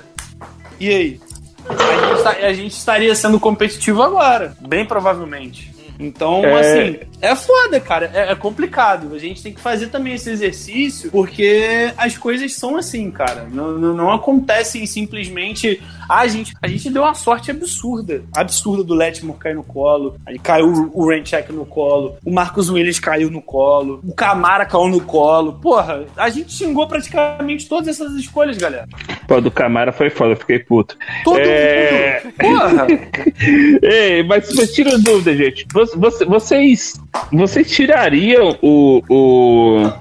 E 0.79 0.89
aí? 0.89 1.19
A 1.67 1.73
gente, 2.13 2.23
tá- 2.23 2.47
a 2.47 2.53
gente 2.53 2.71
estaria 2.71 3.13
sendo 3.15 3.39
competitivo 3.39 4.01
agora, 4.01 4.55
bem 4.61 4.85
provavelmente. 4.85 5.73
Então, 5.97 6.43
É. 6.43 6.59
assim, 6.59 6.99
é 7.21 7.33
foda, 7.37 7.79
cara. 7.79 8.11
É, 8.13 8.33
é 8.33 8.35
complicado. 8.35 9.15
A 9.15 9.17
gente 9.17 9.41
tem 9.41 9.53
que 9.53 9.61
fazer 9.61 9.87
também 9.87 10.13
esse 10.13 10.29
exercício, 10.29 11.09
porque 11.09 11.89
as 11.97 12.17
coisas 12.17 12.53
são 12.53 12.75
assim, 12.75 13.09
cara. 13.09 13.47
Não, 13.49 13.71
não, 13.77 13.93
não 13.93 14.11
acontecem 14.11 14.85
simplesmente. 14.85 15.81
Ah, 16.07 16.19
a 16.21 16.27
gente, 16.27 16.53
a 16.61 16.67
gente 16.67 16.89
deu 16.89 17.01
uma 17.03 17.13
sorte 17.13 17.51
absurda. 17.51 18.23
Absurda 18.35 18.83
do 18.83 18.93
Letmore 18.93 19.39
cair 19.39 19.55
no 19.55 19.63
colo. 19.63 20.15
Aí 20.25 20.37
caiu 20.39 20.91
o 20.93 21.09
Rencheck 21.09 21.51
no 21.51 21.65
colo. 21.65 22.15
O 22.23 22.31
Marcos 22.31 22.69
Williams 22.69 22.99
caiu 22.99 23.29
no 23.31 23.41
colo. 23.41 23.99
O 24.03 24.13
Camara 24.13 24.65
caiu 24.65 24.87
no 24.87 25.01
colo. 25.01 25.53
Porra, 25.53 26.05
a 26.15 26.29
gente 26.29 26.51
xingou 26.53 26.87
praticamente 26.87 27.67
todas 27.67 27.87
essas 27.87 28.13
escolhas, 28.15 28.57
galera. 28.57 28.87
Pô, 29.27 29.41
do 29.41 29.49
Camara 29.51 29.91
foi 29.91 30.09
foda, 30.09 30.31
eu 30.33 30.37
fiquei 30.37 30.59
puto. 30.59 30.97
Todo 31.23 31.39
É. 31.39 32.21
mundo. 32.23 32.33
Porra. 32.37 32.87
Ei, 33.81 34.23
mas, 34.23 34.53
mas 34.55 34.71
tira 34.73 34.97
dúvida, 34.97 35.35
gente. 35.35 35.65
Você- 35.73 35.97
você- 35.97 36.25
vocês, 36.25 36.93
vocês 37.31 37.69
tirariam 37.71 38.57
o. 38.61 39.01
o 39.09 39.91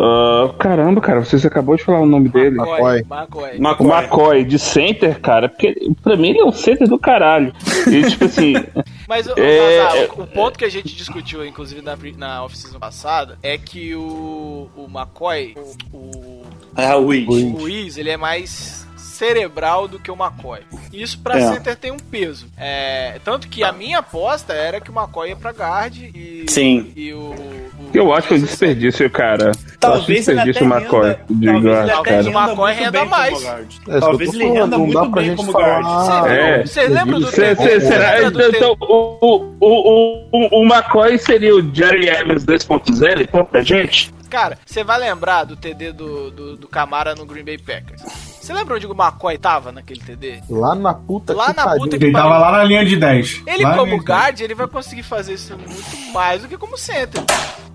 ah, 0.00 0.52
caramba, 0.58 1.00
cara, 1.00 1.24
vocês 1.24 1.44
acabou 1.44 1.76
de 1.76 1.84
falar 1.84 2.00
o 2.00 2.06
nome 2.06 2.28
dele. 2.28 2.56
McCoy. 2.56 3.00
McCoy. 3.00 3.56
McCoy. 3.58 3.86
O 3.86 3.92
McCoy 3.94 4.44
de 4.44 4.58
center, 4.58 5.20
cara, 5.20 5.48
porque 5.48 5.74
pra 6.02 6.16
mim 6.16 6.30
ele 6.30 6.40
é 6.40 6.44
um 6.44 6.52
center 6.52 6.88
do 6.88 6.98
caralho. 6.98 7.52
E 7.90 8.02
tipo 8.10 8.24
assim, 8.24 8.54
Mas, 9.08 9.26
É, 9.36 9.76
Zazá, 9.84 9.96
é- 9.98 10.08
o, 10.16 10.22
o 10.22 10.26
ponto 10.26 10.58
que 10.58 10.64
a 10.64 10.70
gente 10.70 10.94
discutiu, 10.96 11.44
inclusive, 11.46 11.82
na, 11.82 11.96
na 12.16 12.44
off-season 12.44 12.78
passada, 12.78 13.38
é 13.42 13.58
que 13.58 13.94
o, 13.94 14.68
o 14.76 14.86
McCoy, 14.88 15.54
o, 15.92 15.96
o, 15.96 16.42
É, 16.76 16.94
o 16.96 17.06
Wiz. 17.06 17.28
o 17.28 17.48
Ruiz, 17.50 17.96
ele 17.98 18.10
é 18.10 18.16
mais 18.16 18.83
cerebral 19.14 19.86
do 19.88 19.98
que 19.98 20.10
o 20.10 20.14
McCoy. 20.14 20.60
Isso 20.92 21.18
pra 21.20 21.38
É. 21.38 21.52
center 21.52 21.76
tem 21.76 21.90
um 21.92 21.96
peso. 21.98 22.46
É, 22.58 23.18
tanto 23.24 23.48
que 23.48 23.62
a 23.62 23.72
minha 23.72 23.98
aposta 24.00 24.52
era 24.52 24.80
que 24.80 24.90
o 24.90 24.94
McCoy 24.98 25.28
ia 25.30 25.36
pra 25.36 25.50
guard 25.52 25.96
e, 25.96 26.44
Sim. 26.48 26.92
e 26.96 27.12
o, 27.12 27.18
o- 27.30 27.90
eu 27.94 28.12
acho 28.12 28.26
que 28.28 28.34
é 28.34 28.36
um 28.36 28.40
desperdício, 28.40 29.08
cara. 29.10 29.52
Talvez 29.78 30.26
eu 30.28 30.34
acho 30.34 30.40
até 30.42 30.52
desperdício 30.52 30.66
o 30.66 30.74
McCoy 30.74 31.02
renda, 31.10 31.24
de 31.30 31.46
talvez 31.46 31.64
guard, 31.64 31.90
até 31.90 32.10
cara. 32.10 32.22
O 32.24 32.28
McCoy 32.30 32.72
muito 32.72 32.84
renda 32.84 33.00
bem 33.00 33.08
mais. 33.08 33.44
É 33.44 33.64
eu 33.86 34.00
Talvez 34.00 34.34
ele 34.34 34.42
falando, 34.44 34.62
renda 34.64 34.78
muito 34.78 35.00
pra 35.10 35.20
bem 35.20 35.24
gente 35.24 35.36
como 35.36 35.52
guard. 35.52 35.86
É. 36.30 36.66
Você 36.66 36.88
lembra 36.88 37.20
do 37.20 37.26
Cê- 37.30 37.54
cê- 37.56 37.80
será, 37.80 38.22
então, 38.22 38.48
então, 38.48 38.76
o, 38.80 39.18
o, 39.20 39.56
o, 39.60 40.28
o, 40.32 40.60
o 40.60 40.64
McCoy 40.64 41.18
seria 41.18 41.54
o 41.54 41.74
Jerry 41.74 42.08
Evans 42.08 42.44
2.0, 42.44 43.20
então, 43.22 43.44
pra 43.44 43.62
gente? 43.62 44.12
Cara, 44.30 44.58
você 44.66 44.82
vai 44.82 44.98
lembrar 44.98 45.44
do 45.44 45.54
TD 45.54 45.92
do, 45.92 46.30
do, 46.32 46.56
do 46.56 46.66
Camara 46.68 47.14
no 47.14 47.24
Green 47.24 47.44
Bay 47.44 47.56
Packers. 47.58 48.02
Você 48.44 48.52
lembra 48.52 48.74
onde 48.74 48.86
o 48.86 48.92
McCoy 48.92 49.38
tava 49.38 49.72
naquele 49.72 50.00
TD? 50.00 50.42
Lá 50.50 50.74
na 50.74 50.92
puta 50.92 51.32
Lá 51.32 51.46
que 51.46 51.56
na 51.56 51.64
pariu. 51.64 51.82
puta 51.84 51.96
que 51.96 52.04
Ele 52.04 52.12
tava 52.12 52.36
lá 52.36 52.52
na 52.52 52.64
linha 52.64 52.84
de 52.84 52.94
10. 52.94 53.42
Ele, 53.46 53.62
Lá 53.64 53.74
como 53.74 53.98
de 53.98 54.04
10. 54.04 54.04
guard, 54.04 54.40
ele 54.42 54.54
vai 54.54 54.66
conseguir 54.66 55.02
fazer 55.02 55.32
isso 55.32 55.56
muito 55.56 56.12
mais 56.12 56.42
do 56.42 56.48
que 56.48 56.58
como 56.58 56.76
center. 56.76 57.22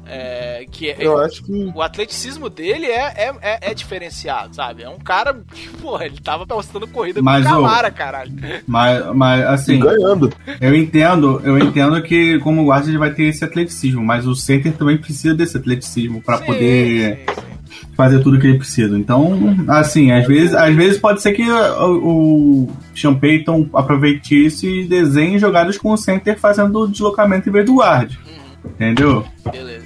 É, 0.06 0.66
que 0.72 0.92
é, 0.92 0.98
Eu 1.00 1.18
acho 1.18 1.44
que 1.44 1.72
o 1.74 1.82
atleticismo 1.82 2.52
dele 2.52 2.86
é, 2.86 3.14
é, 3.16 3.36
é, 3.42 3.72
é 3.72 3.74
diferenciado, 3.74 4.56
sabe? 4.56 4.84
É 4.84 4.90
um 4.90 5.00
cara. 5.00 5.42
Porra, 5.82 6.06
ele 6.06 6.20
tava 6.22 6.46
postando 6.46 6.88
corrida 6.88 7.20
Mas, 7.20 7.44
com 7.48 7.52
o 7.52 7.56
Camara, 7.56 7.90
caralho. 7.90 8.32
Mas, 8.68 9.06
mas 9.16 9.46
assim, 9.48 9.80
ganhando. 9.80 10.32
eu 10.62 10.76
entendo, 10.76 11.42
eu 11.44 11.58
entendo 11.58 12.00
que 12.04 12.38
como 12.42 12.64
guarda 12.66 12.88
ele 12.90 12.98
vai 13.00 13.12
ter 13.12 13.24
esse 13.24 13.44
atleticismo, 13.44 14.04
mas 14.04 14.28
o 14.28 14.36
center 14.36 14.72
também 14.74 15.00
precisa 15.00 15.34
desse 15.34 15.58
atleticismo 15.58 16.22
pra 16.22 16.38
Sim, 16.38 16.46
poder 16.46 17.26
sim, 17.28 17.42
sim. 17.42 17.49
Fazer 17.96 18.20
tudo 18.20 18.40
que 18.40 18.48
ele 18.48 18.58
precisa. 18.58 18.98
Então, 18.98 19.38
assim, 19.68 20.12
às 20.12 20.28
vezes, 20.28 20.54
às 20.54 20.76
vezes 20.76 20.98
pode 20.98 21.22
ser 21.22 21.34
que 21.34 21.44
o, 21.44 22.68
o 22.68 22.72
Sean 22.96 23.16
Payton 23.16 23.68
aproveite 23.74 24.46
isso 24.46 24.66
e 24.66 24.88
desenhe 24.88 25.40
jogadas 25.40 25.78
com 25.78 25.92
o 25.92 25.98
center 25.98 26.40
fazendo 26.40 26.82
o 26.82 26.88
deslocamento 26.88 27.50
em 27.50 27.52
vez 27.52 27.66
do 27.66 27.76
guard. 27.76 28.12
Entendeu? 28.66 29.26
Beleza. 29.52 29.79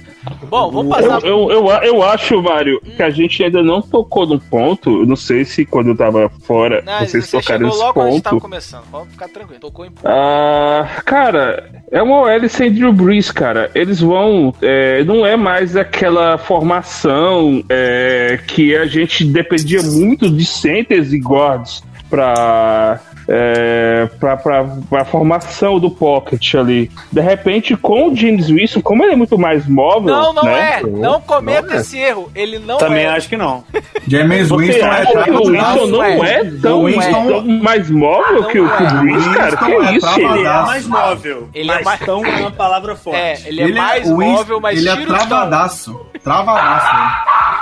Bom, 0.48 0.70
vamos 0.70 0.96
Eu, 0.96 1.02
passar. 1.08 1.26
eu, 1.28 1.50
eu, 1.50 1.66
eu 1.82 2.02
acho, 2.02 2.40
Mário, 2.42 2.80
que 2.80 3.02
a 3.02 3.10
gente 3.10 3.42
ainda 3.42 3.62
não 3.62 3.82
tocou 3.82 4.26
num 4.26 4.38
ponto. 4.38 5.00
eu 5.02 5.06
Não 5.06 5.16
sei 5.16 5.44
se 5.44 5.64
quando 5.66 5.88
eu 5.88 5.96
tava 5.96 6.30
fora 6.44 6.82
Não, 6.84 7.00
vocês 7.00 7.26
você 7.26 7.38
tocaram 7.40 7.66
nesse 7.66 7.78
logo 7.78 8.00
a 8.00 8.10
gente 8.10 8.22
tava 8.22 8.36
ponto. 8.36 8.42
começando. 8.42 8.84
Pode 8.90 9.08
ficar 9.10 9.28
tranquilo. 9.28 9.60
Tocou 9.60 9.84
em 9.86 9.90
Ah, 10.04 10.88
cara, 11.04 11.70
é 11.90 12.02
uma 12.02 12.20
OL 12.22 12.48
sem 12.48 12.72
Drew 12.72 12.92
Brees, 12.92 13.30
cara. 13.30 13.70
Eles 13.74 14.00
vão. 14.00 14.54
é, 14.62 15.02
não 15.04 15.26
é 15.26 15.36
mais 15.36 15.76
aquela 15.76 16.38
formação 16.38 17.62
é, 17.68 18.38
que 18.46 18.76
a 18.76 18.86
gente 18.86 19.24
dependia 19.24 19.82
muito 19.82 20.30
de 20.30 20.44
centers 20.44 21.12
e 21.12 21.18
guards 21.18 21.82
pra. 22.08 23.00
É, 23.28 24.08
pra, 24.20 24.36
pra, 24.36 24.64
pra 24.88 25.04
formação 25.04 25.78
do 25.80 25.90
pocket 25.90 26.54
ali. 26.54 26.90
De 27.10 27.20
repente, 27.20 27.76
com 27.76 28.08
o 28.10 28.16
James 28.16 28.50
Wilson, 28.50 28.80
como 28.82 29.02
ele 29.02 29.12
é 29.12 29.16
muito 29.16 29.38
mais 29.38 29.66
móvel. 29.66 30.14
Não, 30.14 30.32
não 30.32 30.42
né? 30.44 30.80
é. 30.80 30.82
Não 30.86 31.20
cometa 31.20 31.68
Não 31.68 31.74
é. 31.74 31.80
esse 31.80 31.98
erro. 31.98 32.30
Ele 32.34 32.58
não 32.58 32.76
Também 32.78 33.04
é. 33.04 33.08
acho 33.08 33.28
que 33.28 33.36
não. 33.36 33.64
James 34.06 34.50
Winston 34.50 34.86
é 34.86 35.06
que 35.24 35.30
o. 35.30 35.44
Winston 35.50 35.86
não 35.86 36.04
é. 36.04 36.40
é 36.40 36.44
tão, 36.60 36.80
O 36.82 36.84
Winston- 36.86 37.26
tão 37.26 37.46
mais 37.46 37.90
móvel 37.90 38.42
Não 38.42 38.48
que, 38.48 38.60
o- 38.60 38.68
é. 38.68 38.82
o 38.82 39.00
Brees, 39.00 39.26
cara? 39.36 39.56
Que 39.56 39.72
é 39.72 39.92
isso, 39.96 40.00
travadaço. 40.00 40.20
Ele 40.20 40.28
é 40.28 40.38
ele? 40.38 40.48
mais 40.66 40.86
móvel. 40.86 41.48
Ele 41.54 41.70
é 41.70 41.82
mais- 41.82 42.00
tão 42.00 42.24
é 42.26 42.36
uma 42.40 42.50
palavra 42.50 42.94
forte. 42.96 43.18
É, 43.18 43.38
ele 43.46 43.62
é 43.62 43.68
mais 43.72 44.08
o 44.10 44.16
Winston- 44.18 44.32
móvel, 44.36 44.60
mas 44.60 44.78
Ele 44.78 44.88
é 44.88 44.96
travadaço. 45.06 46.00
Travadaço. 46.22 46.94
né? 46.94 47.10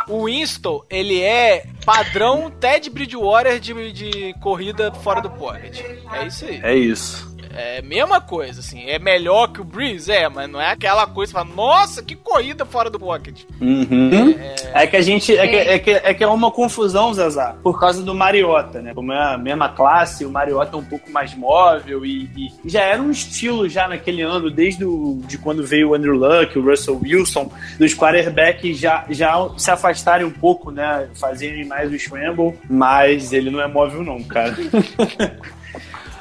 O 0.09 0.25
Winston, 0.25 0.83
ele 0.91 1.21
é 1.23 1.63
padrão 1.85 2.51
Ted 2.51 2.89
Bridgewater 2.91 3.59
de, 3.59 3.93
de 3.93 4.35
corrida 4.41 4.93
fora 4.93 5.21
do 5.21 5.31
pocket. 5.31 5.81
É 6.13 6.27
isso 6.27 6.45
aí. 6.45 6.61
É 6.63 6.75
isso. 6.75 7.32
É 7.55 7.79
a 7.79 7.83
mesma 7.83 8.21
coisa, 8.21 8.61
assim. 8.61 8.89
É 8.89 8.99
melhor 8.99 9.49
que 9.49 9.61
o 9.61 9.65
Breeze? 9.65 10.11
É, 10.11 10.29
mas 10.29 10.51
não 10.51 10.61
é 10.61 10.71
aquela 10.71 11.07
coisa 11.07 11.33
que 11.33 11.39
fala, 11.39 11.55
nossa, 11.55 12.03
que 12.03 12.15
corrida 12.15 12.65
fora 12.65 12.91
do 12.91 12.99
pocket. 12.99 13.43
Uhum. 13.61 14.35
É 14.73 14.87
que 14.87 14.97
a 14.97 15.03
gente. 15.03 15.37
É 15.37 15.47
que 15.47 15.57
é, 15.57 15.79
que, 15.79 15.91
é 15.91 16.15
que 16.15 16.25
é 16.25 16.27
uma 16.27 16.51
confusão, 16.51 17.13
Zazá, 17.13 17.55
por 17.63 17.79
causa 17.79 18.03
do 18.03 18.15
Mariota, 18.15 18.81
né? 18.81 18.95
Como 18.95 19.13
é 19.13 19.35
a 19.35 19.39
mesma 19.39 19.69
classe, 19.69 20.25
o 20.25 20.31
Mariota 20.31 20.77
é 20.77 20.79
um 20.79 20.85
pouco 20.85 21.11
mais 21.11 21.35
móvel 21.35 22.05
e, 22.05 22.31
e 22.37 22.69
já 22.69 22.83
era 22.83 23.01
um 23.01 23.11
estilo 23.11 23.69
já 23.69 23.89
naquele 23.89 24.23
ano, 24.23 24.51
desde 24.51 24.85
o, 24.85 25.21
de 25.27 25.39
quando 25.39 25.65
veio 25.67 25.91
o 25.91 25.95
Andrew 25.95 26.17
Luck, 26.17 26.59
o 26.59 26.63
Russell 26.63 27.01
Wilson, 27.03 27.51
dos 27.79 27.95
quarterbacks 27.95 28.79
já, 28.79 29.05
já 29.11 29.49
se 29.57 29.71
afastarem 29.71 30.27
um 30.27 30.31
pouco, 30.31 30.71
né? 30.71 31.09
Fazerem 31.15 31.65
mais 31.65 31.93
o 31.93 31.99
scramble, 31.99 32.55
mas 32.69 33.33
ele 33.33 33.51
não 33.51 33.61
é 33.61 33.69
móvel, 33.69 34.03
não, 34.03 34.23
cara. 34.23 34.57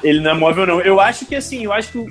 Ele 0.02 0.20
não 0.20 0.30
é 0.32 0.34
móvel, 0.34 0.66
não. 0.66 0.80
Eu 0.80 1.00
acho 1.00 1.24
que 1.26 1.34
assim, 1.36 1.64
eu 1.64 1.72
acho 1.72 1.90
que. 1.92 1.98
o- 1.98 2.08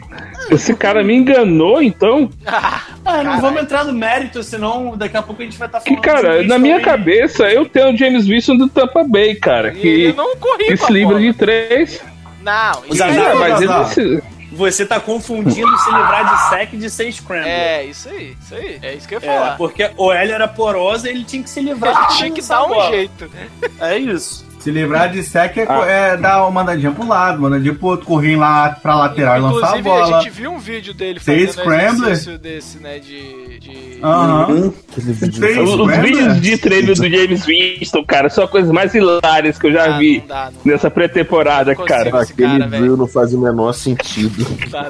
Esse 0.50 0.74
cara 0.76 1.04
me 1.04 1.16
enganou, 1.16 1.82
então. 1.82 2.30
Ah, 2.46 2.82
não 3.04 3.04
Caralho. 3.14 3.42
vamos 3.42 3.62
entrar 3.64 3.84
no 3.86 3.94
mérito, 3.94 4.42
senão 4.44 4.96
daqui 4.96 5.18
a 5.18 5.22
pouco 5.22 5.42
a 5.42 5.46
gente 5.46 5.58
vai 5.58 5.68
estar 5.68 5.80
Que, 5.82 5.90
falando. 5.96 6.04
cara, 6.04 6.32
sobre 6.34 6.48
na 6.48 6.58
minha 6.58 6.80
também. 6.80 6.92
cabeça, 6.92 7.44
eu 7.52 7.66
tenho 7.66 7.94
o 7.94 7.98
James 7.98 8.28
Wilson 8.30 8.56
do 8.58 8.70
Tampa 8.70 9.04
Bay, 9.04 9.36
cara. 9.36 9.74
E 9.74 9.88
ele 9.88 10.12
Que, 10.12 10.18
não 10.18 10.36
corria 10.38 10.68
que 10.68 10.78
pra 10.78 10.88
se 10.88 10.94
livra 10.94 11.20
de 11.20 11.34
três. 11.34 12.02
Não, 12.42 12.72
isso 12.90 13.04
aí 13.04 13.18
Ah, 13.18 13.36
mas 13.36 13.62
ele 13.62 13.74
precisa. 13.74 14.24
Você 14.54 14.86
tá 14.86 15.00
confundindo 15.00 15.78
se 15.78 15.90
livrar 15.92 16.26
de 16.36 16.50
sec 16.50 16.72
de 16.78 16.90
ser 16.90 17.10
scramble. 17.14 17.48
É, 17.50 17.86
isso 17.86 18.10
aí, 18.10 18.36
isso 18.42 18.54
aí. 18.54 18.80
É 18.82 18.94
isso 18.96 19.08
que 19.08 19.16
eu 19.16 19.22
ia 19.22 19.32
É, 19.32 19.38
falar. 19.38 19.58
porque 19.58 19.90
o 19.96 20.12
L 20.12 20.32
era 20.32 20.46
porosa 20.48 21.08
e 21.08 21.12
ele 21.14 21.24
tinha 21.24 21.42
que 21.42 21.50
se 21.50 21.62
livrar 21.62 21.96
Ele 21.98 22.08
de 22.08 22.18
tinha 22.18 22.32
que 22.32 22.42
dar 22.42 22.64
um 22.66 22.68
bola. 22.68 22.90
jeito. 22.92 23.32
É 23.80 23.98
isso. 23.98 24.46
Se 24.62 24.70
livrar 24.72 25.12
de 25.12 25.24
sec 25.24 25.58
é, 25.58 25.66
Ah. 25.68 25.86
é 25.88 26.18
dar 26.18 26.44
uma 26.44 26.52
mandadinha 26.52 26.92
pro 26.92 27.08
lado, 27.08 27.42
mandadinha 27.42 27.74
pro 27.74 27.88
outro, 27.88 28.06
correr 28.06 28.36
lá 28.36 28.78
pra 28.82 28.96
lateral 28.96 29.38
e 29.38 29.42
lançar 29.42 29.74
a 29.74 29.80
Inclusive, 29.80 29.90
a, 29.90 30.06
bola. 30.06 30.22
gente 30.22 30.30
viu 30.32 30.52
um 30.52 30.60
vídeo 30.60 30.94
dele 30.94 31.20
fazendo 31.20 31.44
um 31.50 31.52
scrambler? 31.52 32.12
exercício 32.12 32.38
desse, 32.38 32.78
né, 32.78 33.00
de... 33.00 33.60
de... 33.60 34.00
Tem 35.40 35.60
Os, 35.62 35.98
vídeos 36.02 36.42
de 36.42 36.58
treino 36.58 36.94
do 36.94 37.10
James 37.10 37.46
Winston, 37.46 38.04
cara, 38.06 38.30
são 38.30 38.44
as 38.44 38.50
coisas 38.50 38.72
mais 38.72 38.94
hilárias 38.94 39.58
que 39.58 39.68
eu 39.68 39.74
já 39.74 39.96
Ah, 39.96 39.98
vi 39.98 40.20
não 40.20 40.28
dá, 40.28 40.52
não 40.52 40.72
nessa 40.72 40.92
pré-temporada, 40.92 41.76
cara. 41.76 42.22
Aquele 42.22 42.60
cara, 42.60 42.96
não 42.98 43.08
faz 43.08 43.34
o 43.34 43.40
menor 43.42 43.74
sentido. 43.74 44.46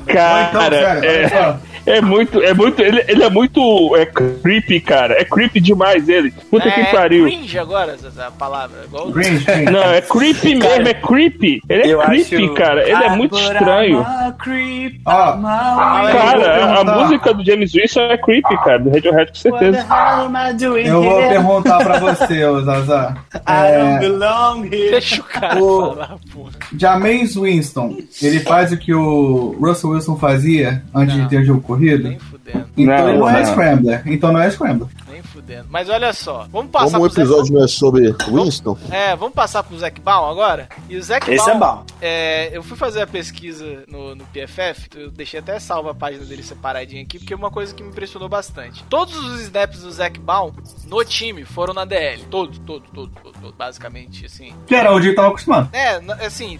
Cara, 0.05 0.49
então, 0.49 0.61
sério, 0.69 1.05
é, 1.05 1.17
olha 1.17 1.29
só. 1.29 1.59
É 1.85 2.01
muito, 2.01 2.41
é 2.41 2.53
muito, 2.53 2.81
ele, 2.81 3.03
ele 3.07 3.23
é 3.23 3.29
muito 3.29 3.95
é 3.95 4.05
creepy, 4.05 4.79
cara. 4.81 5.13
É 5.19 5.23
creepy 5.25 5.59
demais 5.59 6.07
ele. 6.09 6.31
Puta 6.49 6.67
é, 6.67 6.71
que 6.71 6.83
pariu. 6.91 7.25
cringe 7.25 7.57
agora, 7.59 7.93
essa 7.93 8.27
a 8.27 8.31
palavra. 8.31 8.81
Igual 8.85 9.07
o- 9.07 9.11
Green, 9.11 9.39
green. 9.39 9.65
Não, 9.65 9.81
é 9.91 10.01
creepy 10.01 10.55
mesmo, 10.55 10.87
é 10.87 10.93
creepy. 10.93 11.61
Ele 11.69 11.91
é 11.91 11.97
creepy, 12.05 12.35
acho- 12.45 12.53
cara. 12.53 12.83
Ele 12.83 13.03
é 13.03 13.07
Ah, 13.07 13.15
muito 13.15 13.37
estranho. 13.37 14.05
Creep, 14.39 15.01
Ó, 15.05 15.35
I'm 15.35 15.45
a 15.45 16.03
eu 16.05 16.11
vou 16.13 16.21
Cara, 16.21 16.79
a, 16.79 16.83
música 17.03 17.33
do 17.33 17.43
James 17.45 17.73
Wilson 17.73 17.99
é 18.01 18.17
creepy, 18.17 18.55
cara. 18.63 18.79
Do 18.79 18.89
Radiohead, 18.91 19.31
com 19.41 19.49
What 19.49 19.65
the 19.65 19.71
certeza. 19.71 19.77
hell 19.79 20.25
am 20.25 20.35
I 20.49 20.53
doing 20.53 20.85
Eu 20.85 21.01
vou 21.03 21.19
here? 21.19 21.29
perguntar 21.33 21.77
pra 21.83 21.99
você, 21.99 22.45
ô 22.45 22.61
Zaza. 22.61 23.15
I 23.35 23.77
don't 23.77 23.95
É, 23.95 23.99
belong 23.99 24.63
here. 24.65 24.91
Deixa 24.91 25.21
o 25.21 25.23
cara 25.23 25.61
O- 25.63 25.93
falar, 25.93 26.15
porra. 26.33 26.51
James 26.77 27.35
Winston, 27.35 27.97
ele 28.21 28.39
faz 28.39 28.71
o 28.71 28.77
que 28.77 28.93
o 28.93 29.55
Russell 29.59 29.91
Wilson 29.91 30.15
fazia 30.17 30.81
antes 30.93 31.15
Não. 31.15 31.23
de 31.23 31.29
ter 31.29 31.37
o 31.41 31.45
jogo 31.45 31.61
corrido? 31.71 32.03
Nem 32.09 32.19
fudendo, 32.19 32.65
Então 32.77 33.07
Não, 33.07 33.19
não, 33.19 33.29
é. 33.29 33.45
Scrambler. 33.45 34.03
Então 34.05 34.31
não 34.31 34.41
é 34.41 34.49
Scrambler. 34.49 34.89
nem 35.09 35.21
fudendo. 35.51 35.67
Mas 35.69 35.89
olha 35.89 36.13
só, 36.13 36.47
vamos 36.51 36.71
passar 36.71 36.91
Como 36.91 37.03
o 37.03 37.07
episódio 37.07 37.53
não 37.53 37.63
é 37.63 37.67
sobre 37.67 38.15
Winston, 38.27 38.77
É, 38.89 39.15
vamos 39.15 39.33
passar 39.33 39.63
pro 39.63 39.77
Zac 39.77 39.99
Baum 39.99 40.29
agora? 40.29 40.69
E 40.89 40.95
o 40.95 41.03
Zac 41.03 41.29
Esse 41.29 41.45
Baum, 41.45 41.55
é 41.55 41.59
bom. 41.59 41.85
é, 42.01 42.49
eu 42.57 42.63
fui 42.63 42.77
fazer 42.77 43.01
a 43.01 43.07
pesquisa 43.07 43.83
no, 43.87 44.15
no 44.15 44.25
PFF, 44.25 44.89
eu 44.95 45.11
deixei 45.11 45.39
até 45.39 45.59
salva 45.59 45.91
a 45.91 45.95
página 45.95 46.25
dele 46.25 46.43
separadinha 46.43 47.03
aqui, 47.03 47.19
porque 47.19 47.33
é 47.33 47.37
uma 47.37 47.51
coisa 47.51 47.73
que 47.73 47.83
me 47.83 47.89
impressionou 47.89 48.29
bastante. 48.29 48.83
Todos 48.85 49.15
os 49.15 49.41
snaps 49.41 49.81
do 49.81 49.91
Zac 49.91 50.19
Baum 50.19 50.53
no 50.87 51.03
time 51.03 51.43
foram 51.43 51.73
na 51.73 51.85
DL. 51.85 52.23
Todos, 52.29 52.57
todos, 52.59 52.89
todos, 52.93 53.13
todos, 53.21 53.41
todos, 53.41 53.55
basicamente, 53.57 54.25
assim. 54.25 54.53
Que 54.65 54.75
era 54.75 54.93
onde 54.93 55.07
ele 55.07 55.15
tava 55.15 55.29
acostumado. 55.29 55.69
É, 55.73 56.01
assim, 56.25 56.59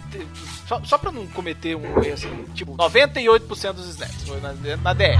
só, 0.67 0.81
só 0.83 0.97
pra 0.97 1.11
não 1.11 1.25
cometer 1.27 1.75
um 1.75 1.83
erro 2.03 2.13
assim, 2.13 2.45
tipo, 2.53 2.75
98% 2.75 3.73
dos 3.73 3.87
snaps 3.89 4.23
foi 4.27 4.39
na, 4.39 4.53
na 4.77 4.93
DL. 4.93 5.19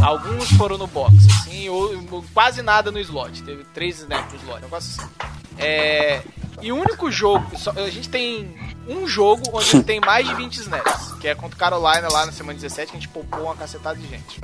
Alguns 0.00 0.50
foram 0.52 0.78
no 0.78 0.86
box, 0.86 1.12
assim, 1.26 1.68
ou 1.68 2.24
quase 2.32 2.62
nada 2.62 2.71
no 2.92 2.98
slot. 3.00 3.42
Teve 3.42 3.64
três 3.74 3.98
snaps 3.98 4.32
no 4.32 4.38
slot, 4.38 4.58
um 4.58 4.62
negócio 4.62 5.02
assim. 5.02 5.10
É, 5.58 6.22
e 6.62 6.72
o 6.72 6.76
único 6.76 7.10
jogo, 7.10 7.44
só- 7.58 7.72
a 7.72 7.90
gente 7.90 8.08
tem 8.08 8.56
um 8.88 9.06
jogo 9.06 9.42
onde 9.52 9.82
tem 9.84 10.00
mais 10.00 10.26
de 10.26 10.34
20 10.34 10.56
snaps, 10.56 11.12
que 11.20 11.28
é 11.28 11.34
contra 11.34 11.54
o 11.54 11.58
Carolina 11.58 12.08
lá 12.10 12.26
na 12.26 12.32
semana 12.32 12.54
17, 12.58 12.90
que 12.90 12.96
a 12.96 13.00
gente 13.00 13.08
poupou 13.08 13.44
uma 13.44 13.54
cacetada 13.54 13.96
de 13.96 14.06
gente. 14.08 14.40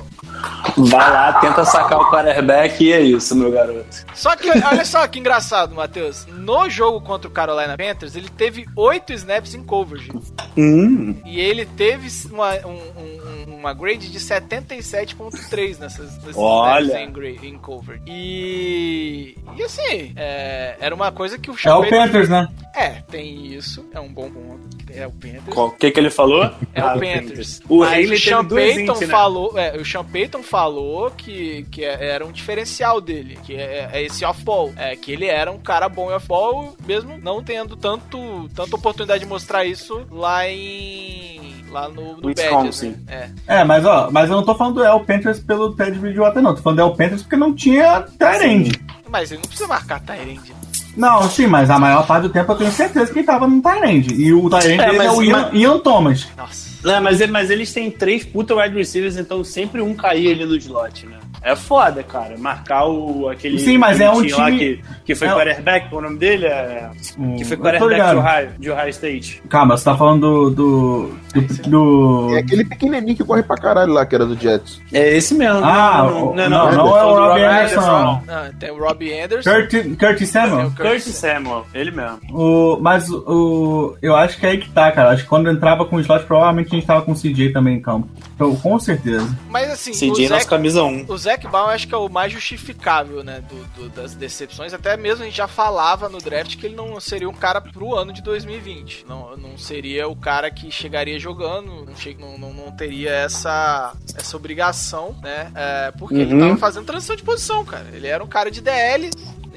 Vai 0.77 1.11
lá, 1.11 1.33
tenta 1.41 1.65
sacar 1.65 1.99
o 1.99 2.09
quarterback 2.09 2.81
e 2.83 2.93
é 2.93 3.01
isso, 3.01 3.35
meu 3.35 3.51
garoto. 3.51 4.05
Só 4.13 4.35
que, 4.35 4.49
olha 4.49 4.85
só 4.85 5.05
que 5.07 5.19
engraçado, 5.19 5.73
Matheus. 5.75 6.25
No 6.27 6.69
jogo 6.69 7.01
contra 7.01 7.27
o 7.27 7.31
Carolina 7.31 7.75
Panthers, 7.75 8.15
ele 8.15 8.29
teve 8.29 8.65
8 8.75 9.11
snaps 9.13 9.53
em 9.55 9.63
coverage. 9.63 10.11
Hum. 10.55 11.19
E 11.25 11.39
ele 11.39 11.65
teve 11.65 12.07
uma, 12.31 12.53
um- 12.65 12.91
um- 12.97 13.28
uma 13.59 13.73
grade 13.73 14.09
de 14.09 14.19
77.3 14.19 15.79
nessas, 15.79 16.17
nesses 16.19 16.37
Olha. 16.37 17.01
em, 17.01 17.45
em 17.45 17.57
cover. 17.57 18.01
E, 18.07 19.35
e 19.55 19.63
assim, 19.63 20.13
é, 20.15 20.77
era 20.79 20.95
uma 20.95 21.11
coisa 21.11 21.37
que 21.37 21.51
o 21.51 21.55
É 21.63 21.73
o 21.73 21.87
Panthers, 21.87 22.29
né? 22.29 22.47
É, 22.73 23.01
tem 23.09 23.47
isso. 23.47 23.85
É 23.93 23.99
um 23.99 24.07
bom 24.07 24.31
ponto. 24.31 24.69
É 24.91 25.05
o 25.05 25.11
Panthers. 25.11 25.55
O 25.55 25.71
que, 25.71 25.91
que 25.91 25.99
ele 25.99 26.09
falou? 26.09 26.43
É 26.73 26.79
Ah, 26.79 26.95
o 26.95 26.99
Panthers. 26.99 27.61
O 27.67 27.79
Mas 27.79 27.89
Haley 27.91 28.13
o 28.13 28.19
Sean 28.19 28.45
Payton 28.45 28.99
né? 28.99 29.07
falou, 29.07 29.59
é, 29.59 29.77
o 29.77 29.85
Sean 29.85 30.05
Payton 30.05 30.43
falou 30.43 31.11
que, 31.11 31.63
que 31.69 31.83
era 31.83 32.25
um 32.25 32.31
diferencial 32.31 33.01
dele, 33.01 33.37
que 33.43 33.55
é, 33.55 33.89
é 33.91 34.03
esse 34.03 34.23
off-ball, 34.23 34.71
é, 34.77 34.95
que 34.95 35.11
ele 35.11 35.25
era 35.25 35.51
um 35.51 35.59
cara 35.59 35.89
bom 35.89 36.09
em 36.09 36.13
off-ball, 36.13 36.75
mesmo 36.87 37.17
não 37.17 37.43
tendo 37.43 37.75
tanto, 37.75 38.49
tanta 38.55 38.75
oportunidade 38.75 39.23
de 39.23 39.29
mostrar 39.29 39.65
isso 39.65 40.07
lá 40.09 40.47
em 40.47 41.58
lá 41.69 41.87
no, 41.89 42.17
no 42.17 42.21
Badgers, 42.21 42.47
Wisconsin. 42.51 42.95
né? 43.07 43.31
É. 43.47 43.59
É, 43.59 43.63
mas 43.63 43.85
ó, 43.85 44.09
mas 44.11 44.29
eu 44.29 44.35
não 44.35 44.43
tô 44.43 44.55
falando 44.55 44.75
do 44.75 44.83
El 44.83 44.99
Panthers 45.01 45.39
pelo 45.39 45.73
Ted 45.73 45.97
Bridgewater, 45.97 46.41
não. 46.41 46.55
Tô 46.55 46.61
falando 46.61 46.77
do 46.77 46.83
El 46.83 46.95
Panthers 46.95 47.21
porque 47.21 47.35
não 47.35 47.53
tinha 47.53 48.01
Tyrande. 48.17 48.71
Mas 49.09 49.31
ele 49.31 49.41
não 49.41 49.47
precisa 49.47 49.67
marcar 49.67 49.99
Tyrande. 50.01 50.53
Não, 50.97 51.29
sim, 51.29 51.47
mas 51.47 51.69
a 51.69 51.79
maior 51.79 52.05
parte 52.05 52.23
do 52.23 52.29
tempo 52.29 52.51
eu 52.51 52.57
tenho 52.57 52.71
certeza 52.71 53.11
que 53.13 53.19
ele 53.19 53.25
tava 53.25 53.47
no 53.47 53.61
Tyrande. 53.61 54.13
E 54.15 54.33
o 54.33 54.49
Tyrande 54.49 54.81
É, 54.81 54.89
é 54.89 54.97
mas- 54.97 55.17
o 55.17 55.23
Ian, 55.23 55.49
Ian 55.53 55.79
Thomas. 55.79 56.27
Nossa. 56.37 56.69
Não, 56.83 57.01
mas, 57.01 57.29
mas 57.29 57.49
eles 57.49 57.73
têm 57.73 57.91
três 57.91 58.23
puta 58.23 58.55
wide 58.55 58.75
receivers, 58.75 59.17
então 59.17 59.43
sempre 59.43 59.81
um 59.81 59.93
caía 59.93 60.31
ali 60.31 60.45
no 60.45 60.55
slot, 60.55 61.05
né? 61.05 61.17
É 61.41 61.55
foda, 61.55 62.03
cara. 62.03 62.37
Marcar 62.37 62.85
o 62.87 63.29
aquele. 63.29 63.59
Sim, 63.59 63.77
mas 63.77 63.99
é 63.99 64.09
um 64.09 64.13
bonitinho 64.15 64.37
lá 64.39 64.45
time- 64.51 64.59
que, 64.59 64.81
que 65.05 65.15
foi 65.15 65.27
é- 65.27 65.31
quarterback, 65.33 65.95
o 65.95 66.01
nome 66.01 66.17
dele 66.17 66.45
é. 66.45 66.89
Hum, 67.17 67.35
Que 67.37 67.45
foi 67.45 67.57
quarterback 67.57 68.09
de. 68.11 68.15
Ohio, 68.17 68.49
de 68.59 68.71
Ohio 68.71 68.89
State. 68.89 69.41
Calma, 69.49 69.77
você 69.77 69.85
tá 69.85 69.95
falando 69.97 70.49
do. 70.49 70.51
do. 70.51 71.41
do, 71.41 71.69
do- 71.69 72.35
é 72.35 72.39
aquele 72.39 72.65
pequenininho 72.65 73.15
que 73.15 73.23
corre 73.23 73.43
pra 73.43 73.55
caralho 73.57 73.93
lá, 73.93 74.05
que 74.05 74.15
era 74.15 74.25
do 74.25 74.35
Jets. 74.35 74.81
É 74.91 75.15
esse 75.15 75.33
mesmo. 75.33 75.61
Ah, 75.63 76.03
não, 76.09 76.31
o- 76.31 76.35
não, 76.35 76.49
não, 76.49 76.71
não, 76.71 76.77
não 76.85 76.97
é 76.97 77.03
o 77.05 77.15
Robbie 77.27 77.43
Anderson, 77.43 77.81
não. 77.81 78.21
Não, 78.25 78.53
tem 78.59 78.71
o 78.71 78.79
Robbie 78.79 79.19
Anderson. 79.19 79.49
Curtis, 79.51 79.81
Curtis 79.97 80.17
tem 80.17 80.27
Samuel? 80.27 80.67
o 80.67 80.71
Curtis 80.75 81.15
Samuel, 81.15 81.65
ele 81.73 81.91
mesmo. 81.91 82.19
O, 82.31 82.77
mas 82.81 83.09
o, 83.09 83.95
eu 84.01 84.15
acho 84.15 84.37
que 84.37 84.45
é 84.45 84.49
aí 84.49 84.57
que 84.57 84.69
tá, 84.69 84.91
cara. 84.91 85.11
Acho 85.11 85.23
que 85.23 85.29
quando 85.29 85.49
entrava 85.49 85.85
com 85.85 85.95
o 85.95 85.99
slot, 86.01 86.25
provavelmente 86.25 86.67
a 86.67 86.75
gente 86.75 86.85
tava 86.87 87.01
com 87.01 87.11
o 87.11 87.15
CJ 87.15 87.51
também 87.53 87.75
em 87.77 87.81
campo. 87.81 88.07
Então, 88.35 88.55
com 88.55 88.79
certeza. 88.79 89.27
Mas 89.49 89.69
assim, 89.71 89.91
CJ 89.91 90.27
o 90.27 90.29
nosso 90.29 90.47
camisa 90.47 90.83
1. 90.83 91.05
o 91.07 91.17
Zac 91.29 91.45
eu 91.45 91.55
acho 91.55 91.87
que 91.87 91.93
é 91.93 91.97
o 91.97 92.09
mais 92.09 92.31
justificável, 92.33 93.23
né, 93.23 93.41
do, 93.47 93.63
do- 93.75 93.89
das 93.89 94.15
decepções. 94.15 94.73
Até 94.73 94.97
mesmo 94.97 95.23
a 95.23 95.25
gente 95.25 95.37
já 95.37 95.47
falava 95.47 96.09
no 96.09 96.17
draft 96.19 96.57
que 96.57 96.65
ele 96.65 96.75
não 96.75 96.99
seria 96.99 97.29
um 97.29 97.33
cara 97.33 97.61
pro 97.61 97.95
ano 97.95 98.11
de 98.11 98.21
2020. 98.21 99.05
Não, 99.07 99.37
não 99.37 99.57
seria 99.57 100.07
o 100.07 100.15
cara 100.15 100.49
que 100.49 100.71
chegaria 100.71 101.19
jogando, 101.19 101.85
não, 101.85 101.95
che- 101.95 102.17
não, 102.19 102.37
não, 102.37 102.53
não 102.53 102.71
teria 102.71 103.11
essa, 103.11 103.93
essa 104.15 104.35
obrigação, 104.37 105.15
né? 105.21 105.51
é, 105.55 105.91
porque 105.91 106.15
ele 106.15 106.33
Uhum. 106.33 106.39
tava 106.39 106.57
fazendo 106.57 106.85
transição 106.85 107.15
de 107.15 107.23
posição, 107.23 107.63
cara. 107.65 107.87
Ele 107.93 108.07
era 108.07 108.23
um 108.23 108.27
cara 108.27 108.49
de 108.49 108.61
DL 108.61 109.09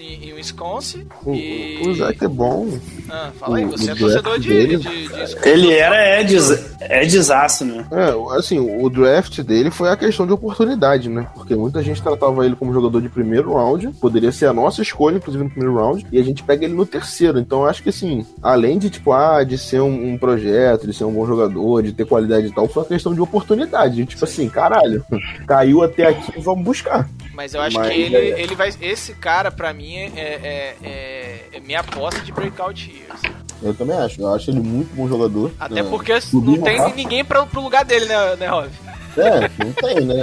em, 0.03 0.29
em 0.31 0.33
Wisconsin. 0.35 1.07
O, 1.25 1.33
e... 1.35 1.83
o 1.87 1.95
Zac 1.95 2.25
é 2.25 2.29
bom. 2.29 2.69
Ah, 3.09 3.31
fala 3.39 3.59
aí, 3.59 3.65
o- 3.65 3.71
você 3.71 3.91
o 3.91 3.95
é 3.95 3.99
torcedor 3.99 4.39
de, 4.39 4.49
dele- 4.49 4.77
de, 4.77 4.83
de 5.09 5.21
Wisconsin. 5.21 5.49
Ele 5.49 5.73
era 5.73 5.97
é, 5.97 6.25
des, 6.25 6.51
é 6.81 7.05
desaço, 7.07 7.65
né? 7.65 7.87
É, 7.93 8.37
assim, 8.39 8.59
o 8.59 8.89
draft 8.91 9.41
dele 9.43 9.71
foi 9.71 9.89
a 9.91 9.97
questão 9.97 10.27
de 10.27 10.33
oportunidade, 10.33 11.09
né? 11.09 11.27
Porque 11.35 11.55
muita 11.55 11.83
gente 11.83 12.03
tratava 12.03 12.45
ele 12.45 12.57
como 12.57 12.73
jogador 12.73 13.01
de 13.01 13.09
primeiro 13.09 13.53
round, 13.55 13.89
poderia 14.01 14.33
ser 14.33 14.47
a 14.47 14.53
nossa 14.53 14.83
escolha, 14.83 15.17
inclusive 15.17 15.45
no 15.45 15.51
primeiro 15.51 15.77
round, 15.77 16.07
e 16.11 16.19
a 16.19 16.25
gente 16.25 16.43
pega 16.43 16.65
ele 16.65 16.75
no 16.75 16.87
terceiro. 16.87 17.39
Então 17.39 17.63
eu 17.63 17.69
acho 17.69 17.83
que 17.83 17.89
assim, 17.91 18.27
além 18.43 18.79
de 18.79 18.91
tipo, 18.91 19.13
ah, 19.13 19.45
de 19.45 19.57
ser 19.57 19.81
um, 19.81 20.13
um 20.13 20.19
projeto, 20.19 20.87
de 20.87 20.93
ser 20.93 21.05
um 21.05 21.13
bom 21.13 21.27
jogador, 21.27 21.83
de 21.83 21.93
ter 21.93 22.05
qualidade 22.07 22.47
e 22.49 22.53
tal, 22.53 22.67
foi 22.69 22.83
uma 22.83 22.89
questão 22.89 23.15
de 23.15 23.21
oportunidade. 23.21 24.05
Tipo 24.07 24.25
assim, 24.25 24.49
caralho, 24.49 25.05
caiu 25.47 25.83
até 25.83 26.09
aqui, 26.09 26.41
vamos 26.41 26.65
buscar. 26.65 27.09
Mas 27.35 27.55
eu 27.55 27.61
acho 27.63 27.79
Mas, 27.79 27.89
que 27.89 28.01
ele, 28.01 28.17
é. 28.17 28.43
ele 28.43 28.55
vai. 28.55 28.71
Esse 28.81 29.15
cara, 29.15 29.51
pra 29.51 29.73
mim, 29.73 29.92
é, 29.99 30.11
é, 30.17 30.77
é- 30.83 31.39
é 31.57 31.61
minha 31.61 31.81
aposta 31.81 32.21
de 32.21 32.33
breakout 32.33 32.91
years. 32.91 33.21
Eu 33.63 33.75
também 33.75 33.97
acho. 33.97 34.21
Eu 34.21 34.35
acho 34.35 34.51
ele 34.51 34.61
muito 34.61 34.95
bom 34.95 35.09
jogador. 35.09 35.53
Até 35.59 35.81
É, 35.81 35.83
porque 35.85 36.13
não 36.33 36.61
tem 36.63 36.79
rápido. 36.79 36.97
ninguém 36.97 37.25
pra, 37.25 37.47
pro 37.47 37.61
lugar 37.61 37.85
dele, 37.85 38.07
né, 38.07 38.37
né 38.37 38.47
Rob? 38.49 38.69
É, 39.17 39.41
não 39.63 39.73
tem, 39.73 40.01
né? 40.01 40.15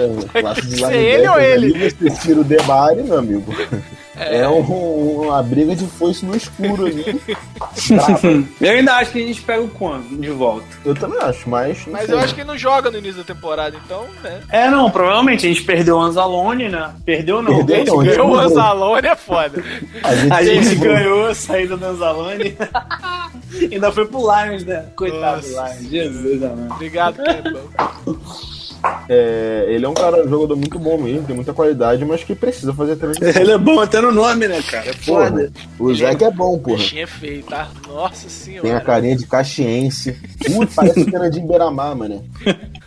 Classe 0.42 0.62
de 0.62 0.78
Ser 0.78 0.96
ele 0.96 1.28
ou 1.28 1.40
ele? 1.40 1.90
Você 1.92 2.10
tira 2.22 2.42
o 2.42 2.44
Debari, 2.44 3.04
meu 3.04 3.20
amigo. 3.20 3.54
É, 4.20 4.48
um- 4.48 5.22
uma 5.22 5.42
briga 5.42 5.76
de 5.76 5.86
foice 5.86 6.26
no 6.26 6.36
escuro 6.36 6.86
ali. 6.86 7.06
Eu 8.60 8.72
ainda 8.72 8.96
acho 8.96 9.12
que 9.12 9.24
a 9.24 9.28
gente 9.28 9.42
pega 9.42 9.62
o 9.62 9.70
Quan 9.70 10.02
de 10.02 10.30
volta. 10.30 10.66
Eu 10.84 10.94
também 10.94 11.20
acho, 11.22 11.50
mas. 11.50 11.86
Mas 11.88 12.06
sei. 12.06 12.16
eu 12.16 12.20
acho 12.20 12.34
que 12.36 12.42
ele 12.42 12.48
não 12.48 12.58
joga 12.58 12.92
no 12.92 12.98
início 12.98 13.18
da 13.18 13.24
temporada, 13.24 13.78
então, 13.84 14.06
né? 14.24 14.42
É, 14.50 14.70
não, 14.70 14.90
provavelmente 14.92 15.46
a 15.46 15.50
gente 15.50 15.64
perdeu 15.64 15.96
o 15.98 16.02
Anzalone, 16.02 16.70
né? 16.70 16.94
Perdeu 17.06 17.42
não, 17.42 17.66
Perdeu 17.66 17.76
a 17.76 17.80
gente 17.80 18.18
não, 18.18 18.28
ganhou. 18.28 18.32
O. 18.32 18.40
Anzalone 18.40 19.08
é 19.08 19.16
foda. 19.16 19.64
A 20.04 20.16
gente, 20.16 20.34
A 20.34 20.44
gente 20.44 20.76
ganhou 20.76 21.28
a 21.28 21.34
saída 21.36 21.78
do 21.78 21.86
Anzalone. 21.86 22.58
ainda 23.72 23.92
foi 23.92 24.06
pro 24.06 24.20
Lions, 24.20 24.66
né? 24.66 24.86
Coitado 24.96 25.42
do. 25.42 25.48
Lions. 25.48 25.90
Jesus, 25.90 26.44
amado. 26.44 26.74
Obrigado, 26.74 27.18
Kembão. 27.24 28.20
É, 29.10 29.66
ele 29.70 29.86
é 29.86 29.90
um 29.90 29.94
cara, 29.94 30.24
um 30.26 30.30
jogador 30.30 30.56
muito 30.56 30.78
bom 30.80 30.98
mesmo, 30.98 31.24
tem 31.24 31.36
muita 31.36 31.54
qualidade, 31.54 32.06
mas 32.06 32.24
que 32.24 32.36
precisa 32.36 32.74
fazer 32.74 32.96
transição. 32.96 33.28
Ele 33.42 33.52
é 33.52 33.58
bom 33.58 33.80
até 33.80 34.00
no 34.00 34.12
nome, 34.12 34.48
né, 34.48 34.62
cara? 34.62 34.90
É 34.90 34.94
Porra, 34.94 35.30
foda. 35.30 35.52
o 35.80 35.96
Zac 35.96 36.24
é 36.24 36.32
bom, 36.32 36.58
porra. 36.60 36.78
Bichinho 36.78 37.04
é 37.04 37.08
feio, 37.08 37.44
tá? 37.44 37.68
Nossa 37.88 38.28
Tem 38.28 38.60
a 38.60 38.62
senhora. 38.62 38.82
carinha 38.82 39.16
de 39.18 39.26
caxiense. 39.26 40.16
Putz, 40.46 40.74
parece 40.76 41.04
cena 41.04 41.30
de 41.30 41.40
Iberamar, 41.40 41.96
mano. 41.96 42.24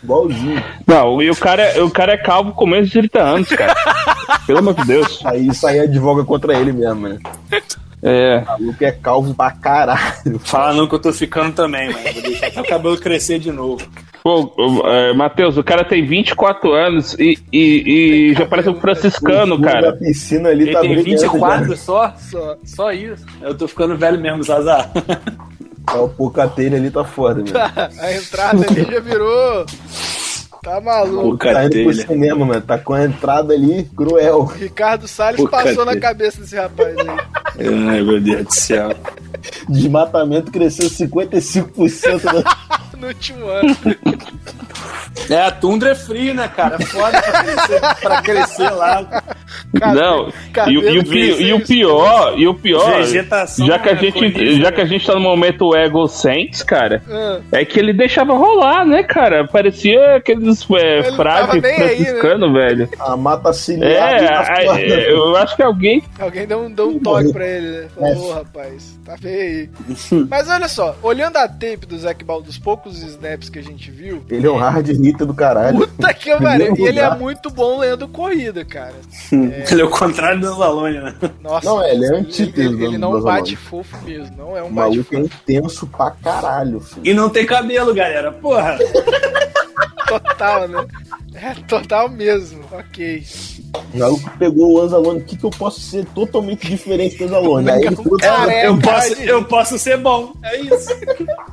Igualzinho. 0.03 0.63
Não, 0.87 1.21
e 1.21 1.29
o 1.29 1.35
cara, 1.35 1.83
o 1.83 1.91
cara 1.91 2.13
é 2.13 2.17
calvo 2.17 2.53
com 2.53 2.65
menos 2.65 2.87
de 2.89 2.93
30 2.99 3.21
anos, 3.21 3.49
cara. 3.49 3.75
Pelo 4.47 4.59
amor 4.59 4.73
de 4.75 4.85
Deus. 4.85 5.21
Aí 5.25 5.47
isso 5.47 5.67
aí 5.67 5.79
advoga 5.79 6.23
contra 6.23 6.57
ele 6.57 6.71
mesmo, 6.71 7.07
né? 7.07 7.19
É. 8.01 8.39
O 8.39 8.45
maluco 8.45 8.83
é 8.83 8.91
calvo 8.91 9.33
pra 9.33 9.51
caralho. 9.51 10.39
Fala 10.39 10.73
não 10.73 10.87
que 10.87 10.95
eu 10.95 10.99
tô 10.99 11.13
ficando 11.13 11.53
também, 11.53 11.91
mano. 11.91 12.03
Vou 12.13 12.21
deixar 12.21 12.61
o 12.61 12.65
cabelo 12.67 12.97
crescer 12.97 13.39
de 13.39 13.51
novo. 13.51 13.85
Pô, 14.23 14.53
é, 14.85 15.13
Matheus, 15.13 15.57
o 15.57 15.63
cara 15.63 15.83
tem 15.83 16.05
24 16.05 16.71
anos 16.71 17.13
e, 17.19 17.37
e, 17.51 18.29
e 18.29 18.33
já 18.33 18.45
parece 18.45 18.69
um 18.69 18.79
franciscano, 18.79 19.59
cara. 19.59 19.91
da 19.91 19.97
piscina 19.97 20.47
ali 20.47 20.63
Ele 20.63 20.71
tá 20.71 20.79
tem 20.79 20.95
brilhando 20.95 21.21
24 21.21 21.65
já. 21.67 21.75
só? 21.75 22.13
Só. 22.17 22.57
Só 22.63 22.91
isso. 22.93 23.25
Eu 23.41 23.53
tô 23.53 23.67
ficando 23.67 23.97
velho 23.97 24.17
mesmo, 24.17 24.41
Zazar. 24.41 24.89
Tá, 25.85 26.01
O 26.01 26.07
pocatelho 26.07 26.77
ali 26.77 26.89
tá 26.89 27.03
foda, 27.03 27.41
mesmo. 27.43 27.57
A 27.57 28.13
entrada 28.13 28.65
ali 28.65 28.85
já 28.89 28.99
virou. 29.01 29.65
Tá 30.63 30.79
maluco. 30.79 31.37
Tá 31.39 31.65
indo 31.65 31.83
pro 31.83 31.93
cinema, 31.93 32.45
mano. 32.45 32.61
Tá 32.61 32.77
com 32.77 32.93
a 32.93 33.03
entrada 33.03 33.53
ali 33.53 33.83
cruel. 33.93 34.45
Ricardo 34.45 35.05
Salles 35.05 35.41
Pô, 35.41 35.49
passou 35.49 35.83
na 35.83 35.99
cabeça 35.99 36.39
desse 36.39 36.55
rapaz 36.55 36.95
aí. 36.97 37.67
Ai, 37.89 38.01
meu 38.01 38.21
Deus 38.21 38.45
do 38.45 38.53
céu. 38.53 38.95
Desmatamento 39.67 40.49
cresceu 40.49 40.89
55% 40.89 42.21
da... 42.21 42.43
No 43.03 43.09
último 43.09 43.49
ano. 43.49 43.77
É, 45.29 45.45
a 45.45 45.51
tundra 45.51 45.91
é 45.91 45.95
frio, 45.95 46.33
né, 46.33 46.47
cara? 46.47 46.79
Foda 46.85 47.21
pra 47.21 47.43
crescer, 47.43 47.81
pra 48.01 48.21
crescer 48.21 48.69
lá. 48.69 49.23
Não, 49.73 50.29
e, 50.67 50.71
e 50.73 50.99
o, 50.99 51.03
pi- 51.03 51.09
cresceu 51.09 51.47
e 51.47 51.53
o 51.53 51.59
pior, 51.65 52.33
e 52.37 52.47
o 52.47 52.53
pior, 52.53 53.03
já 53.03 53.79
que 53.79 53.89
a 53.89 53.93
é 53.93 53.95
gente, 53.95 54.13
corrida. 54.13 54.55
já 54.61 54.71
que 54.71 54.81
a 54.81 54.85
gente 54.85 55.05
tá 55.05 55.13
no 55.15 55.19
momento 55.19 55.75
ego 55.75 56.07
Saints, 56.07 56.61
cara, 56.61 57.01
Ah, 57.09 57.39
é 57.51 57.65
que 57.65 57.79
ele 57.79 57.91
deixava 57.93 58.33
rolar, 58.33 58.85
né, 58.85 59.01
cara? 59.03 59.47
Parecia 59.47 60.17
aqueles 60.17 60.65
é, 60.71 60.99
Ele 60.99 61.09
não 61.09 61.15
frade 61.15 61.47
tava 61.47 61.59
nem 61.61 61.71
aí, 61.71 61.79
né? 61.79 61.85
franciscano, 62.05 62.53
velho. 62.53 62.89
A 62.99 63.17
mata 63.17 63.51
ciliar 63.51 63.91
É, 63.91 64.27
a- 64.27 64.79
é, 64.79 65.11
eu 65.11 65.35
acho 65.37 65.55
que 65.55 65.63
alguém. 65.63 66.03
alguém 66.19 66.45
deu 66.45 66.59
um, 66.61 66.71
deu 66.71 66.89
um 66.89 66.99
toque 66.99 67.31
pra 67.33 67.47
ele, 67.47 67.67
né? 67.81 67.87
Falou, 67.95 68.29
ô 68.29 68.33
rapaz, 68.33 68.99
tá 69.03 69.17
feio 69.17 69.39
aí. 69.41 69.69
Mas 70.29 70.49
olha 70.49 70.67
só, 70.67 70.95
olhando 71.01 71.37
a 71.37 71.47
tape 71.47 71.85
do 71.87 71.97
Zac 71.97 72.23
Ball, 72.23 72.41
dos 72.41 72.57
poucos 72.59 73.01
snaps 73.01 73.49
que 73.49 73.57
a 73.59 73.63
gente 73.63 73.89
viu, 73.89 74.23
Ele 74.29 74.45
é 74.45 74.51
um 74.51 74.57
hard 74.57 74.87
hitter 74.87 75.25
do 75.25 75.33
caralho. 75.33 75.77
puta 75.79 76.13
que 76.13 76.29
pariu. 76.37 76.75
E 76.77 76.83
ele 76.83 76.99
é 76.99 77.09
muito 77.15 77.49
bom 77.49 77.79
lendo 77.79 78.07
corrida, 78.07 78.63
cara. 78.63 78.93
Ele 79.71 79.81
é 79.81 79.85
o 79.85 79.89
contrário 79.89 80.39
do 80.39 80.47
Zalone, 80.53 80.99
né? 80.99 81.15
Nossa, 81.41 81.65
Não, 81.65 81.83
ele 81.83 82.03
é 82.05 82.07
ele, 82.09 82.15
antítese 82.17 82.61
ele, 82.61 82.85
ele 82.85 82.97
não 82.97 83.21
bate 83.21 83.55
fofo 83.55 83.97
mesmo, 84.03 84.35
não 84.37 84.57
é 84.57 84.61
um 84.63 84.67
O 84.67 84.69
bate 84.71 84.97
maluco 84.97 85.15
é 85.15 85.21
fofo. 85.21 85.33
intenso 85.41 85.87
pra 85.87 86.11
caralho, 86.11 86.79
filho. 86.79 87.01
E 87.05 87.13
não 87.13 87.29
tem 87.29 87.45
cabelo, 87.45 87.93
galera. 87.93 88.31
Porra. 88.31 88.77
Total, 90.07 90.67
né? 90.67 90.85
É 91.35 91.53
total 91.67 92.09
mesmo, 92.09 92.63
ok. 92.71 93.23
O 93.93 93.97
maluco 93.97 94.37
pegou 94.37 94.73
o 94.73 94.81
Anzalone. 94.81 95.19
O 95.19 95.23
que, 95.23 95.35
que 95.35 95.43
eu 95.43 95.49
posso 95.49 95.79
ser 95.79 96.05
totalmente 96.05 96.67
diferente 96.67 97.17
do 97.17 97.25
Anzalone? 97.25 97.71
Aí 97.71 97.85
ele 97.85 97.95
falou, 97.95 98.17
Cara, 98.17 98.53
é 98.53 98.67
eu, 98.67 98.79
posso, 98.79 99.13
eu 99.21 99.45
posso 99.45 99.79
ser 99.79 99.97
bom. 99.97 100.33
É 100.43 100.61
isso. 100.61 100.89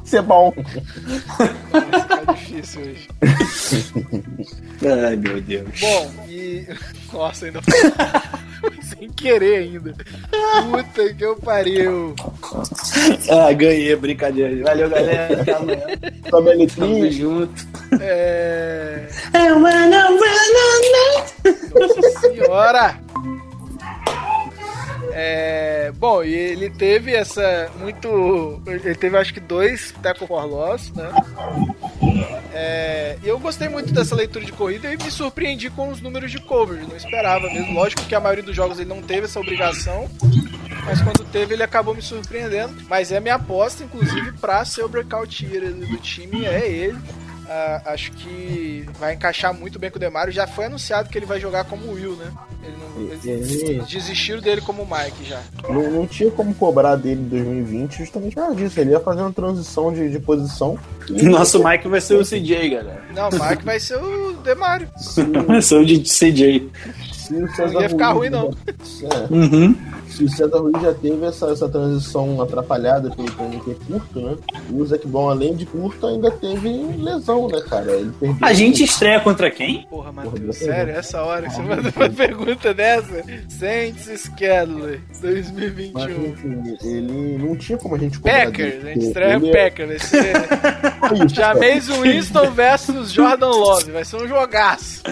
ser 0.04 0.22
bom. 0.22 0.52
Tá 1.70 2.32
difícil 2.32 2.82
hoje. 2.82 3.08
Ai, 4.82 5.16
meu 5.16 5.40
Deus. 5.40 5.68
Bom, 5.80 6.12
e. 6.28 6.66
Nossa, 7.12 7.46
ainda 7.46 7.60
Sem 8.82 9.08
querer 9.08 9.56
ainda. 9.56 9.94
Puta 10.70 11.14
que 11.14 11.24
eu 11.24 11.36
pariu. 11.36 12.14
Ah, 13.30 13.52
ganhei, 13.52 13.96
brincadeira. 13.96 14.62
Valeu, 14.64 14.90
galera. 14.90 15.40
Até 15.40 15.52
amanhã. 15.52 16.66
Tamo 16.76 17.10
junto. 17.10 17.66
É. 18.00 19.06
Nossa 21.74 22.20
senhora! 22.20 23.00
É, 25.12 25.92
bom, 25.96 26.22
e 26.22 26.32
ele 26.32 26.70
teve 26.70 27.12
essa 27.12 27.70
muito. 27.78 28.62
Ele 28.66 28.94
teve 28.94 29.16
acho 29.16 29.34
que 29.34 29.40
dois 29.40 29.92
tackle 30.02 30.26
for 30.26 30.44
loss, 30.44 30.92
né? 30.92 31.10
É, 32.52 33.16
eu 33.22 33.38
gostei 33.38 33.68
muito 33.68 33.92
dessa 33.92 34.14
leitura 34.14 34.44
de 34.44 34.52
corrida 34.52 34.92
e 34.92 34.96
me 34.96 35.10
surpreendi 35.10 35.70
com 35.70 35.88
os 35.88 36.00
números 36.00 36.30
de 36.30 36.40
coverage. 36.40 36.86
Não 36.86 36.96
esperava 36.96 37.46
mesmo. 37.48 37.74
Lógico 37.74 38.04
que 38.04 38.14
a 38.14 38.20
maioria 38.20 38.44
dos 38.44 38.54
jogos 38.54 38.78
ele 38.78 38.88
não 38.88 39.02
teve 39.02 39.24
essa 39.24 39.40
obrigação. 39.40 40.08
Mas 40.84 41.00
quando 41.02 41.24
teve, 41.30 41.54
ele 41.54 41.62
acabou 41.62 41.94
me 41.94 42.02
surpreendendo. 42.02 42.74
Mas 42.88 43.12
é 43.12 43.20
minha 43.20 43.34
aposta, 43.34 43.84
inclusive, 43.84 44.32
pra 44.32 44.64
ser 44.64 44.84
o 44.84 44.88
breakout 44.88 45.44
year 45.44 45.72
do 45.72 45.96
time, 45.98 46.46
é 46.46 46.68
ele. 46.68 46.98
Ah, 47.52 47.82
acho 47.86 48.12
que 48.12 48.86
vai 48.96 49.14
encaixar 49.14 49.52
muito 49.52 49.76
bem 49.76 49.90
com 49.90 49.96
o 49.96 50.00
Demario. 50.00 50.32
Já 50.32 50.46
foi 50.46 50.66
anunciado 50.66 51.08
que 51.08 51.18
ele 51.18 51.26
vai 51.26 51.40
jogar 51.40 51.64
como 51.64 51.90
Will, 51.92 52.14
né? 52.14 52.30
Ele 52.62 52.76
não, 52.76 53.02
eles 53.10 53.24
Ele 53.24 53.82
desistiram 53.82 54.40
dele 54.40 54.60
como 54.60 54.84
Mike 54.86 55.24
já. 55.28 55.40
não, 55.68 55.90
não 55.90 56.06
tinha 56.06 56.30
como 56.30 56.54
cobrar 56.54 56.94
dele 56.94 57.22
em 57.22 57.28
2020 57.28 57.98
justamente 57.98 58.34
por 58.34 58.42
causa 58.42 58.54
disso. 58.54 58.78
Ele 58.78 58.90
ia 58.90 59.00
fazer 59.00 59.22
uma 59.22 59.32
transição 59.32 59.92
de, 59.92 60.08
de 60.10 60.20
posição. 60.20 60.78
E 61.08 61.24
Nosso 61.28 61.60
Mike 61.64 61.88
vai 61.88 62.00
ser 62.00 62.14
o 62.14 62.24
CJ, 62.24 62.70
galera. 62.70 63.02
Não, 63.12 63.28
o 63.30 63.32
Mike 63.32 63.64
vai 63.64 63.80
ser 63.80 63.96
o 63.96 64.34
Demario. 64.44 64.88
Vai 65.46 65.60
ser 65.60 65.74
o 65.74 65.84
de 65.84 66.00
CJ. 66.02 66.70
Não 67.30 67.80
ia 67.82 67.88
ficar 67.88 68.12
ruim, 68.12 68.30
não. 68.30 68.54
É, 69.02 69.32
Uhum. 69.32 69.74
Se 70.10 70.24
o 70.24 70.28
César 70.28 70.58
Ruiz 70.58 70.80
já 70.82 70.92
teve 70.94 71.24
essa, 71.24 71.46
essa 71.50 71.68
transição 71.68 72.40
atrapalhada 72.40 73.10
pelo 73.10 73.28
que 73.60 73.70
é 73.70 73.74
curto, 73.86 74.20
né? 74.20 74.36
O 74.70 74.84
Zac 74.84 75.06
Bom, 75.06 75.30
além 75.30 75.54
de 75.54 75.66
curto, 75.66 76.06
ainda 76.06 76.30
teve 76.30 76.68
lesão, 76.98 77.48
né, 77.48 77.60
cara? 77.68 77.92
Ele 77.92 78.12
perdeu. 78.18 78.38
A 78.46 78.52
gente 78.52 78.84
estreia 78.84 79.20
contra 79.20 79.50
quem? 79.50 79.86
Porra, 79.88 80.12
Matheus, 80.12 80.40
deu 80.40 80.52
sério? 80.52 80.94
Essa 80.94 81.22
hora 81.22 81.48
que 81.48 81.54
você 81.54 81.62
manda 81.62 81.92
uma 81.96 82.10
pergunta 82.10 82.74
dessa? 82.74 83.22
Saints 83.48 84.08
Schedule 84.36 85.00
Mas, 85.08 85.20
2021. 85.20 86.26
enfim, 86.26 86.76
ele 86.82 87.38
não 87.38 87.56
tinha 87.56 87.78
como 87.78 87.94
a 87.94 87.98
gente 87.98 88.18
Packers, 88.20 88.84
a 88.84 88.88
gente 88.88 89.06
estreia 89.06 89.36
ele 89.36 89.48
o 89.50 89.52
Packers. 89.52 90.02
Ser 90.02 90.26
é 90.26 90.32
cara. 90.32 91.28
Jameis 91.28 91.88
Winston 91.88 92.50
versus 92.52 93.10
Jordan 93.12 93.48
Love. 93.50 93.90
Vai 93.92 94.04
ser 94.04 94.16
um 94.16 94.28
jogaço. 94.28 95.02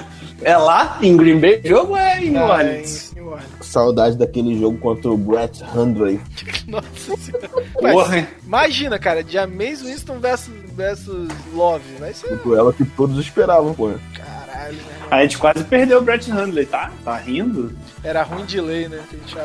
É 0.42 0.56
lá 0.56 0.98
em 1.02 1.16
Green 1.16 1.40
Bay 1.40 1.60
o 1.64 1.68
jogo 1.68 1.96
é 1.96 2.22
em 2.24 2.36
Ah, 2.36 2.44
Orleans? 2.46 3.07
Orleans. 3.28 3.48
Saudade 3.60 4.16
daquele 4.16 4.58
jogo 4.58 4.78
contra 4.78 5.10
o 5.10 5.16
Brett 5.16 5.62
Hundley. 5.74 6.20
Nossa 6.66 7.16
senhora. 7.16 7.50
Mas, 7.80 7.92
Porra. 7.92 8.28
imagina, 8.44 8.98
cara, 8.98 9.22
de 9.22 9.32
James 9.32 9.82
Winston 9.82 10.18
versus, 10.18 10.52
versus 10.74 11.28
Love. 11.54 11.84
Vai 11.98 12.12
ser. 12.12 12.28
Tipo, 12.28 12.54
ela 12.54 12.72
que 12.72 12.84
todos 12.84 13.18
esperavam, 13.18 13.74
pô. 13.74 13.90
Caralho, 14.14 14.76
né? 14.76 14.98
A 15.10 15.22
gente 15.22 15.38
quase 15.38 15.64
perdeu 15.64 15.98
o 15.98 16.02
Brett 16.02 16.30
Hundley, 16.30 16.66
tá? 16.66 16.90
Tá 17.04 17.16
rindo? 17.16 17.72
Era 18.04 18.22
ruim 18.22 18.44
de 18.44 18.60
lei, 18.60 18.88
né? 18.88 19.00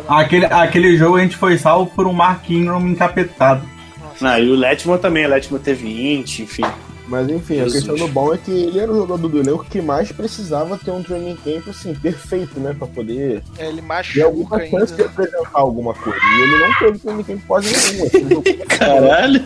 Aquele, 0.08 0.46
aquele 0.46 0.98
jogo 0.98 1.18
a 1.18 1.22
gente 1.22 1.38
foi 1.38 1.58
salvo 1.58 1.90
por 1.92 2.06
um 2.06 2.14
Mark 2.14 2.50
Ingram 2.50 2.82
encapetado. 2.88 3.66
Nossa. 4.00 4.24
Não, 4.26 4.40
e 4.40 4.50
o 4.50 4.56
Letman 4.56 4.98
também. 4.98 5.26
O 5.26 5.30
Letman 5.30 5.62
teve 5.62 5.86
20, 5.86 6.44
enfim. 6.44 6.66
Mas 7.08 7.28
enfim, 7.30 7.56
Jesus. 7.56 7.72
a 7.74 7.78
questão 7.78 7.96
do 7.96 8.08
bom 8.14 8.34
é 8.34 8.38
que 8.38 8.50
ele 8.52 8.80
era 8.80 8.92
o 8.92 8.96
jogador 8.96 9.28
do 9.28 9.40
elenco 9.40 9.66
que 9.66 9.82
mais 9.82 10.12
precisava 10.12 10.78
ter 10.78 10.92
um 10.92 11.04
training 11.04 11.36
camp 11.44 11.68
assim, 11.68 11.94
perfeito, 11.94 12.60
né? 12.60 12.74
Pra 12.78 12.88
poder 12.88 13.44
É, 13.58 13.68
ele 13.68 13.82
ter 13.82 13.88
machuca 13.88 14.26
alguma 14.26 14.58
ainda. 14.58 14.80
chance 14.80 14.94
de 14.96 15.02
apresentar 15.04 15.50
alguma 15.54 15.94
coisa. 15.94 16.20
E 16.20 16.42
ele 16.42 16.58
não 16.60 16.80
teve 16.80 17.00
training 17.00 17.24
camp 17.24 17.42
quase 17.48 17.72
nenhuma. 17.92 18.10
Ele 18.14 18.30
jogou- 18.30 18.44
Caralho. 18.68 19.44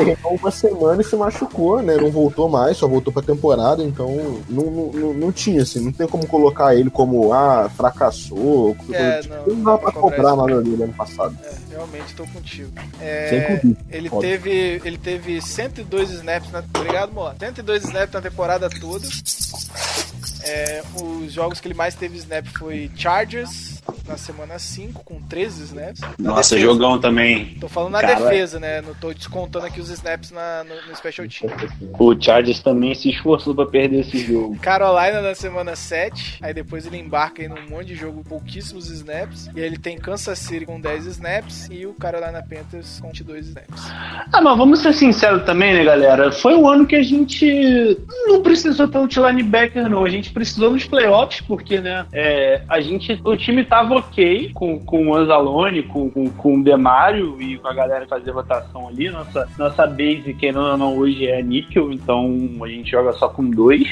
Ele 0.00 0.16
uma 0.40 0.50
semana 0.50 1.00
e 1.02 1.04
se 1.04 1.16
machucou, 1.16 1.82
né? 1.82 1.96
Não 1.96 2.10
voltou 2.10 2.48
mais, 2.48 2.76
só 2.76 2.86
voltou 2.88 3.12
pra 3.12 3.22
temporada, 3.22 3.82
então 3.82 4.08
não, 4.48 4.64
não, 4.64 4.90
não, 4.92 5.14
não 5.14 5.32
tinha, 5.32 5.62
assim, 5.62 5.80
não 5.84 5.92
tem 5.92 6.06
como 6.06 6.26
colocar 6.26 6.74
ele 6.74 6.90
como, 6.90 7.32
ah, 7.32 7.70
fracassou. 7.76 8.76
É, 8.92 9.20
tipo, 9.20 9.34
não, 9.46 9.56
não 9.56 9.62
dá 9.64 9.78
pra 9.78 9.92
cobrar 9.92 10.36
nada 10.36 10.62
dele 10.62 10.82
ano 10.84 10.92
passado. 10.92 11.36
É, 11.44 11.67
realmente 11.78 12.14
tô 12.14 12.26
contigo. 12.26 12.72
É, 13.00 13.60
ele 13.90 14.10
teve, 14.10 14.82
ele 14.84 14.98
teve 14.98 15.40
102 15.40 16.10
snaps 16.10 16.50
na, 16.50 16.58
obrigado, 16.58 17.12
Mola. 17.12 17.36
102 17.38 17.84
snaps 17.84 18.12
na 18.12 18.20
temporada 18.20 18.68
toda. 18.68 19.06
É, 20.42 20.82
os 21.00 21.32
jogos 21.32 21.60
que 21.60 21.68
ele 21.68 21.74
mais 21.74 21.94
teve 21.94 22.18
snap 22.18 22.46
foi 22.46 22.90
Chargers 22.96 23.77
na 24.06 24.16
semana 24.16 24.58
5 24.58 25.04
com 25.04 25.20
13 25.20 25.64
snaps. 25.64 26.00
Na 26.18 26.30
Nossa, 26.30 26.54
defesa. 26.54 26.72
jogão 26.72 26.98
também. 26.98 27.56
Tô 27.60 27.68
falando 27.68 27.92
na 27.92 28.00
Cara. 28.00 28.16
defesa, 28.16 28.58
né? 28.58 28.80
Não 28.80 28.94
tô 28.94 29.12
descontando 29.12 29.66
aqui 29.66 29.80
os 29.80 29.90
snaps 29.90 30.30
na, 30.30 30.64
no, 30.64 30.74
no 30.88 30.96
Special 30.96 31.26
Team. 31.28 31.52
O 31.98 32.20
Chargers 32.20 32.60
também 32.60 32.94
se 32.94 33.10
esforçou 33.10 33.54
pra 33.54 33.66
perder 33.66 34.00
esse 34.00 34.18
jogo. 34.18 34.58
Carolina 34.58 35.20
na 35.20 35.34
semana 35.34 35.76
7, 35.76 36.38
aí 36.42 36.54
depois 36.54 36.86
ele 36.86 36.96
embarca 36.98 37.42
aí 37.42 37.48
num 37.48 37.68
monte 37.68 37.88
de 37.88 37.94
jogo, 37.94 38.24
pouquíssimos 38.24 38.90
snaps. 38.90 39.50
E 39.54 39.60
aí 39.60 39.66
ele 39.66 39.78
tem 39.78 39.98
Kansas 39.98 40.38
City 40.38 40.64
com 40.64 40.80
10 40.80 41.06
snaps 41.06 41.68
e 41.70 41.86
o 41.86 41.92
Carolina 41.94 42.42
Panthers 42.42 43.00
com 43.00 43.08
22 43.08 43.48
snaps. 43.48 43.90
Ah, 44.32 44.40
mas 44.40 44.56
vamos 44.56 44.80
ser 44.80 44.92
sinceros 44.92 45.44
também, 45.44 45.74
né, 45.74 45.84
galera? 45.84 46.32
Foi 46.32 46.54
um 46.54 46.68
ano 46.68 46.86
que 46.86 46.96
a 46.96 47.02
gente 47.02 47.98
não 48.26 48.42
precisou 48.42 48.88
tanto 48.88 49.08
de 49.08 49.20
linebacker, 49.20 49.88
não. 49.88 50.04
A 50.04 50.10
gente 50.10 50.30
precisou 50.30 50.70
nos 50.70 50.84
playoffs, 50.84 51.40
porque, 51.40 51.80
né, 51.80 52.06
é, 52.12 52.62
a 52.68 52.80
gente, 52.80 53.20
o 53.24 53.36
time 53.36 53.64
tava 53.78 53.94
ok 53.94 54.50
com, 54.52 54.80
com 54.80 55.08
o 55.08 55.14
Anzalone, 55.14 55.84
com, 55.84 56.10
com, 56.10 56.28
com 56.30 56.56
o 56.56 56.64
Demário 56.64 57.40
e 57.40 57.58
com 57.58 57.68
a 57.68 57.72
galera 57.72 58.04
que 58.04 58.10
fazia 58.10 58.32
votação 58.32 58.88
ali. 58.88 59.08
Nossa, 59.08 59.48
nossa 59.56 59.86
base, 59.86 60.34
querendo 60.34 60.60
ou 60.60 60.76
não, 60.76 60.96
hoje 60.98 61.28
é 61.28 61.40
níquel, 61.40 61.92
então 61.92 62.26
a 62.60 62.66
gente 62.66 62.90
joga 62.90 63.12
só 63.12 63.28
com 63.28 63.48
dois. 63.48 63.86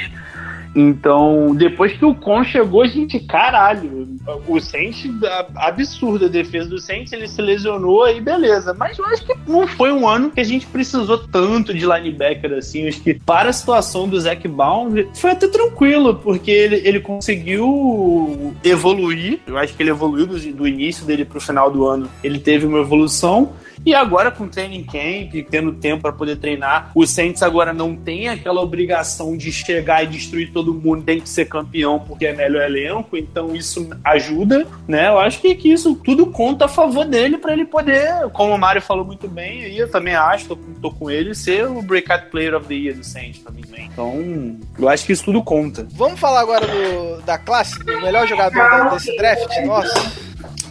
Então, 0.77 1.55
depois 1.55 1.95
que 1.95 2.05
o 2.05 2.15
Con 2.15 2.45
chegou, 2.45 2.83
a 2.83 2.87
gente, 2.87 3.19
caralho, 3.19 4.07
o 4.47 4.61
Saints, 4.61 5.09
a- 5.25 5.47
absurdo 5.69 6.27
a 6.27 6.29
defesa 6.29 6.69
do 6.69 6.79
Saints, 6.79 7.15
ele 7.15 7.27
se 7.27 7.41
lesionou 7.41 8.05
aí, 8.05 8.21
beleza. 8.21 8.75
Mas 8.79 8.99
eu 8.99 9.07
acho 9.07 9.25
que 9.25 9.35
não 9.49 9.67
foi 9.67 9.91
um 9.91 10.07
ano 10.07 10.31
que 10.31 10.39
a 10.41 10.45
gente 10.45 10.67
precisou 10.67 11.17
tanto 11.17 11.73
de 11.73 11.87
linebacker 11.87 12.53
assim. 12.53 12.83
Eu 12.83 12.89
acho 12.89 13.01
que 13.01 13.15
para 13.15 13.49
a 13.49 13.53
situação 13.55 14.07
do 14.07 14.21
Zac 14.21 14.47
Baum, 14.47 14.93
foi 15.15 15.31
até 15.31 15.49
tranquilo, 15.49 16.17
porque 16.17 16.51
ele, 16.51 16.83
ele 16.85 17.01
conseguiu 17.01 18.55
evoluir. 18.63 19.41
Eu 19.47 19.57
acho 19.57 19.75
que 19.75 19.83
ele 19.83 19.91
evoluiu 19.91 20.27
do, 20.27 20.39
do 20.53 20.69
início 20.69 21.07
dele 21.07 21.25
pro 21.25 21.41
final 21.41 21.71
do 21.71 21.87
ano. 21.87 22.09
Ele 22.23 22.39
teve 22.39 22.67
uma 22.67 22.81
evolução. 22.81 23.53
E 23.85 23.95
agora 23.95 24.31
com 24.31 24.45
o 24.45 24.49
training 24.49 24.85
camp, 24.85 25.47
tendo 25.51 25.73
tempo 25.73 26.03
para 26.03 26.13
poder 26.13 26.37
treinar, 26.37 26.91
o 26.95 27.07
Saints 27.07 27.43
agora 27.43 27.73
não 27.73 27.95
tem 27.95 28.29
aquela 28.29 28.61
obrigação 28.61 29.37
de 29.37 29.53
chegar 29.53 30.03
e 30.03 30.07
destruir 30.07 30.53
todo 30.53 30.75
mundo, 30.75 31.05
tem 31.05 31.21
que 31.21 31.29
ser 31.29 31.47
campeão 31.47 32.01
porque 32.01 32.27
é 32.27 32.33
melhor 32.33 32.63
elenco, 32.63 33.17
então 33.17 33.55
isso 33.55 33.89
ajuda, 34.05 34.67
né? 34.89 35.09
Eu 35.09 35.19
acho 35.19 35.41
que, 35.41 35.55
que 35.55 35.71
isso 35.71 35.95
tudo 35.97 36.27
conta 36.27 36.65
a 36.65 36.69
favor 36.69 37.05
dele 37.05 37.39
para 37.39 37.53
ele 37.53 37.65
poder, 37.65 38.29
como 38.33 38.55
o 38.55 38.59
Mário 38.59 38.83
falou 38.83 39.05
muito 39.05 39.29
bem, 39.29 39.65
aí 39.65 39.79
eu 39.79 39.91
também 39.91 40.15
acho, 40.15 40.47
tô, 40.49 40.57
tô 40.57 40.91
com 40.91 41.11
ele, 41.11 41.35
ser 41.35 41.67
o 41.67 41.83
Breakout 41.83 42.27
Player 42.31 42.55
of 42.55 42.67
the 42.67 42.75
Year 42.75 42.97
do 42.97 43.05
Saints 43.05 43.41
também. 43.43 43.65
né? 43.71 43.89
Então, 43.93 44.57
eu 44.79 44.89
acho 44.89 45.05
que 45.07 45.13
isso 45.13 45.25
tudo 45.25 45.43
conta. 45.43 45.87
Vamos 45.93 46.19
falar 46.19 46.41
agora 46.41 46.67
do, 46.67 47.23
da 47.23 47.39
classe, 47.39 47.79
do 47.79 48.01
melhor 48.01 48.27
jogador 48.27 48.91
desse 48.91 49.17
draft? 49.17 49.47
Nossa, 49.65 50.13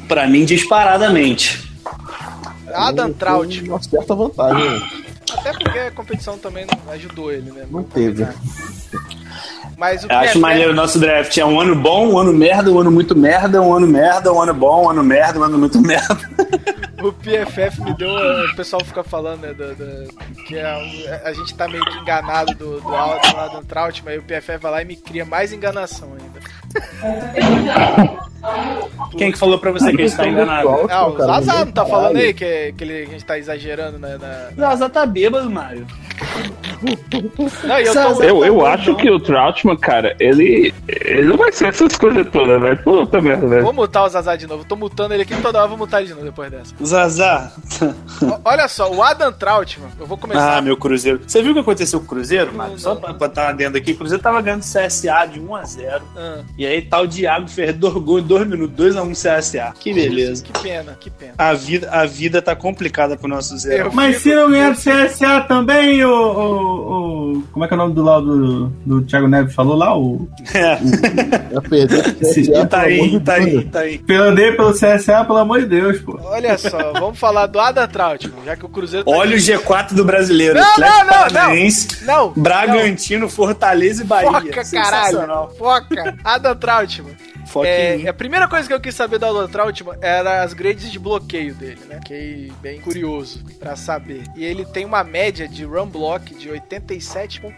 Para 0.07 0.27
mim, 0.27 0.45
disparadamente. 0.45 1.63
Adam 2.74 3.13
Trout. 3.13 3.61
Uma 3.70 3.82
certa 3.82 4.16
vantagem. 4.16 4.70
né? 4.80 4.89
Até 5.38 5.51
porque 5.53 5.80
a 5.80 5.91
competição 5.91 6.38
também 6.38 6.66
ajudou 6.91 7.32
ele, 7.32 7.51
né? 7.51 7.66
Não 7.70 7.84
teve. 7.84 8.26
Mas 9.78 10.03
o 10.03 10.07
acho 10.11 10.22
PFF 10.28 10.39
maneiro 10.39 10.72
o 10.72 10.76
nosso 10.76 10.99
draft. 10.99 11.36
É 11.38 11.45
um 11.45 11.59
ano 11.59 11.76
bom, 11.76 12.07
um 12.13 12.18
ano 12.18 12.32
merda, 12.32 12.72
um 12.72 12.80
ano 12.80 12.91
muito 12.91 13.16
merda, 13.16 13.61
um 13.61 13.74
ano 13.74 13.88
merda, 13.88 14.32
um 14.32 14.41
ano 14.41 14.53
bom, 14.53 14.86
um 14.86 14.89
ano 14.89 15.03
merda, 15.03 15.39
um 15.39 15.43
ano 15.43 15.57
muito 15.57 15.82
merda. 15.82 16.18
O 17.03 17.11
PFF 17.11 17.82
me 17.82 17.93
deu. 17.97 18.09
O 18.09 18.55
pessoal 18.55 18.84
fica 18.86 19.03
falando, 19.03 19.41
né? 19.41 19.53
do- 19.53 19.76
do- 19.76 20.43
que 20.45 20.57
a, 20.57 20.78
a 21.26 21.34
gente 21.34 21.53
tá 21.55 21.68
meio 21.68 21.84
que 21.86 21.97
enganado 21.97 22.53
do, 22.55 22.80
do 22.80 22.95
Adam 22.95 23.32
do 23.32 23.38
Adam 23.38 23.63
Trout, 23.63 24.01
mas 24.05 24.20
o 24.20 24.24
PFF 24.24 24.57
vai 24.59 24.72
lá 24.72 24.82
e 24.82 24.86
me 24.86 24.95
cria 24.95 25.26
mais 25.26 25.51
enganação 25.51 26.09
ainda. 26.13 26.39
Quem 29.17 29.32
que 29.32 29.38
falou 29.38 29.57
pra 29.57 29.71
você 29.71 29.91
que 29.91 30.01
a 30.01 30.07
gente 30.07 30.17
tá 30.17 30.28
enganado? 30.28 30.69
Ah, 30.89 31.07
o 31.07 31.17
Zazá 31.17 31.65
não 31.65 31.71
tá 31.71 31.86
falando 31.86 32.17
aí 32.17 32.34
que, 32.34 32.73
que 32.78 32.84
ele, 32.84 33.03
a 33.03 33.05
gente 33.05 33.26
tá 33.26 33.38
exagerando 33.38 33.97
né, 33.97 34.17
na. 34.19 34.67
Zaza 34.69 34.89
tá 34.89 35.05
bêbado, 35.05 35.49
Mário. 35.49 35.88
Não, 37.63 37.80
eu 37.80 37.93
tô. 37.93 38.23
Eu, 38.23 38.45
eu 38.45 38.65
acho 38.65 38.95
que 38.95 39.09
o 39.09 39.19
Troutman, 39.19 39.78
cara, 39.78 40.15
ele, 40.19 40.73
ele 40.88 41.23
não 41.23 41.38
vai 41.38 41.51
ser 41.51 41.67
essas 41.67 41.95
coisas 41.97 42.28
todas, 42.30 42.61
velho. 42.61 42.78
Puta 42.84 43.21
merda, 43.21 43.47
velho. 43.47 43.63
Vou 43.63 43.73
mutar 43.73 44.03
o 44.03 44.09
Zazá 44.09 44.36
de 44.36 44.45
novo. 44.45 44.61
Eu 44.63 44.67
tô 44.67 44.76
mutando 44.76 45.13
ele 45.13 45.23
aqui 45.23 45.36
toda 45.41 45.59
hora, 45.59 45.67
vou 45.67 45.78
mutar 45.78 45.99
ele 45.99 46.07
de 46.07 46.13
novo 46.13 46.26
depois 46.26 46.51
dessa. 46.51 46.73
Zazá. 46.84 47.51
Olha 48.43 48.67
só, 48.67 48.91
o 48.91 49.01
Adam 49.01 49.32
Troutman, 49.32 49.89
eu 49.99 50.05
vou 50.05 50.17
começar. 50.17 50.57
Ah, 50.57 50.61
meu 50.61 50.78
Cruzeiro. 50.78 51.21
Você 51.26 51.41
viu 51.41 51.51
o 51.51 51.53
que 51.55 51.61
aconteceu 51.61 51.99
com 51.99 52.05
o 52.05 52.09
Cruzeiro, 52.09 52.53
Mário? 52.53 52.78
Só 52.78 52.95
pra 52.95 53.13
botar 53.13 53.51
dentro 53.53 53.78
aqui. 53.78 53.93
O 53.93 53.97
Cruzeiro 53.97 54.21
tava 54.21 54.41
ganhando 54.41 54.61
CSA 54.61 55.26
de 55.32 55.39
1x0. 55.39 56.01
Ah, 56.15 56.39
E 56.57 56.64
aí 56.66 56.82
tá 56.82 56.99
o 57.01 57.07
Diago 57.07 57.47
fez 57.49 57.74
dois 57.76 57.93
gols 57.95 58.22
em 58.24 58.28
dois 58.28 58.47
minutos, 58.47 58.76
2x1 58.95 59.11
CSA. 59.11 59.74
Que 59.80 59.93
beleza. 59.93 60.43
que 60.43 60.53
pena, 60.61 60.97
que 60.99 61.09
pena. 61.09 61.34
A 61.38 61.53
vida, 61.53 61.89
a 61.91 62.05
vida 62.05 62.41
tá 62.41 62.55
complicada 62.55 63.16
pro 63.18 63.28
nosso 63.28 63.57
Zero. 63.57 63.89
Eu 63.89 63.93
Mas 63.93 64.18
se 64.18 64.34
não 64.34 64.49
ganhar 64.49 64.72
do 64.72 64.78
CSA 64.78 65.41
também, 65.47 66.03
o, 66.03 66.09
o, 66.09 67.36
o- 67.39 67.43
Como 67.51 67.66
é 67.66 67.68
que 67.68 67.74
é 67.74 67.78
o 67.78 67.80
nome 67.80 67.93
do 67.93 68.03
lado 68.03 68.26
do, 68.26 68.68
do 68.86 69.01
Thiago 69.05 69.28
Neves 69.28 69.53
falou 69.53 69.76
lá? 69.76 69.97
O 69.97 70.28
É, 70.53 70.78
Já 71.53 71.61
perdeu. 71.61 72.03
Sim, 72.34 72.41
CSA, 72.43 72.66
tá 72.68 72.82
pelo 72.82 72.93
amor 73.03 73.05
aí, 73.13 73.20
tá 73.20 73.34
aí, 73.34 73.66
tá 73.66 73.80
aí. 73.82 73.97
Perder 73.99 74.55
pelo 74.57 74.72
CSA, 74.74 75.26
pelo 75.26 75.38
amor 75.39 75.59
de 75.61 75.68
Deus, 75.68 75.99
pô. 76.01 76.20
Olha 76.24 76.57
só, 76.57 76.93
vamos 76.93 77.20
falar 77.20 77.47
do 77.47 77.59
Adam 77.59 77.88
Troutman, 77.88 78.43
já 78.45 78.55
que 78.55 78.66
o 78.66 78.70
Cruzeiro 78.70 79.05
tá 79.05 79.11
Olha 79.11 79.36
o 79.36 79.39
G4 79.39 79.93
do 79.93 80.03
brasileiro. 80.05 80.55
Não, 80.59 80.72
Atlético 80.72 80.97
não, 80.97 81.05
não, 81.05 81.22
não. 81.24 81.30
Paranaense, 81.32 82.05
Não, 82.05 82.30
Bragantino, 82.36 83.30
Fortaleza 83.30 84.03
e 84.03 84.05
Bahia. 84.05 84.32
Foca, 84.32 84.63
caralho. 84.72 85.49
Foca. 85.57 86.18
Adam 86.24 86.54
Troutman. 86.55 87.15
Foca 87.47 87.67
em 87.67 88.05
É, 88.05 88.09
a 88.09 88.13
primeira 88.13 88.47
coisa 88.47 88.67
que 88.67 88.73
eu 88.73 88.79
quis 88.79 88.95
saber 88.95 89.19
do 89.19 89.25
Adam 89.25 89.47
Troutman 89.47 89.95
era 90.01 90.43
as 90.43 90.53
grades 90.53 90.91
de 90.91 90.97
bloqueio 90.97 91.53
dele, 91.53 91.81
né? 91.87 91.97
Fiquei 91.97 92.51
bem 92.61 92.81
curioso 92.81 93.43
pra 93.59 93.75
saber. 93.75 94.23
E 94.35 94.43
ele 94.43 94.65
tem 94.65 94.85
uma 94.85 95.03
média 95.03 95.47
de 95.47 95.63
run 95.63 95.87
block 95.87 96.33
de 96.35 96.49
87.1. 96.49 97.51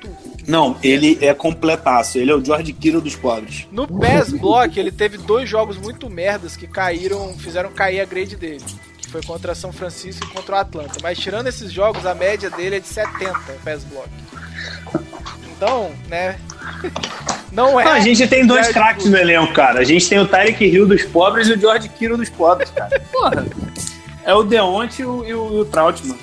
Não, 0.48 0.78
ele 0.84 1.18
é 1.22 1.34
completaço. 1.34 2.18
Ele 2.18 2.32
é 2.32 2.36
o 2.36 2.44
George 2.44 2.74
Kittle 2.74 3.02
dos 3.02 3.16
pobres. 3.16 3.68
No 3.72 3.88
pass 3.88 4.32
block, 4.32 4.78
ele 4.80 4.92
teve 4.92 5.18
dois 5.18 5.50
jogos 5.50 5.78
muito 5.78 6.10
merdas 6.10 6.56
que 6.56 6.68
caíram, 6.68 7.38
fizeram 7.38 7.72
cair 7.72 8.02
a 8.02 8.06
grade 8.06 8.36
dele. 8.36 8.64
Que 8.98 9.10
foi 9.10 9.22
contra 9.22 9.56
São 9.56 9.72
Francisco 9.72 10.26
e 10.26 10.34
contra 10.34 10.56
o 10.56 10.60
Atlanta. 10.60 10.98
Mas 11.02 11.18
tirando 11.18 11.48
esses 11.48 11.72
jogos, 11.72 12.06
a 12.06 12.14
média 12.14 12.50
dele 12.50 12.78
é 12.78 12.80
de 12.80 12.88
70 12.88 13.34
pass 13.64 13.84
block. 13.86 14.10
Então, 15.56 15.92
né? 16.08 16.38
Não 17.52 17.80
é. 17.80 17.86
Não, 17.86 17.94
a 17.94 18.00
gente 18.00 18.28
tem 18.28 18.46
dois 18.46 18.68
craques 18.70 19.06
no 19.06 19.18
elenco, 19.18 19.54
cara. 19.54 19.80
A 19.80 19.84
gente 19.84 20.08
tem 20.08 20.20
o 20.20 20.28
Tyreek 20.28 20.64
Hill 20.64 20.88
dos 20.88 21.04
pobres 21.04 21.48
e 21.48 21.54
o 21.54 21.60
George 21.60 21.90
Kittle 21.90 22.18
dos 22.18 22.30
pobres, 22.30 22.70
cara. 22.70 23.00
Porra. 23.12 23.46
É 24.24 24.34
o 24.34 24.44
Deonte 24.44 25.02
e 25.02 25.06
o, 25.06 25.26
e 25.26 25.34
o, 25.34 25.58
e 25.58 25.62
o 25.62 25.66
Trautmann. 25.66 26.18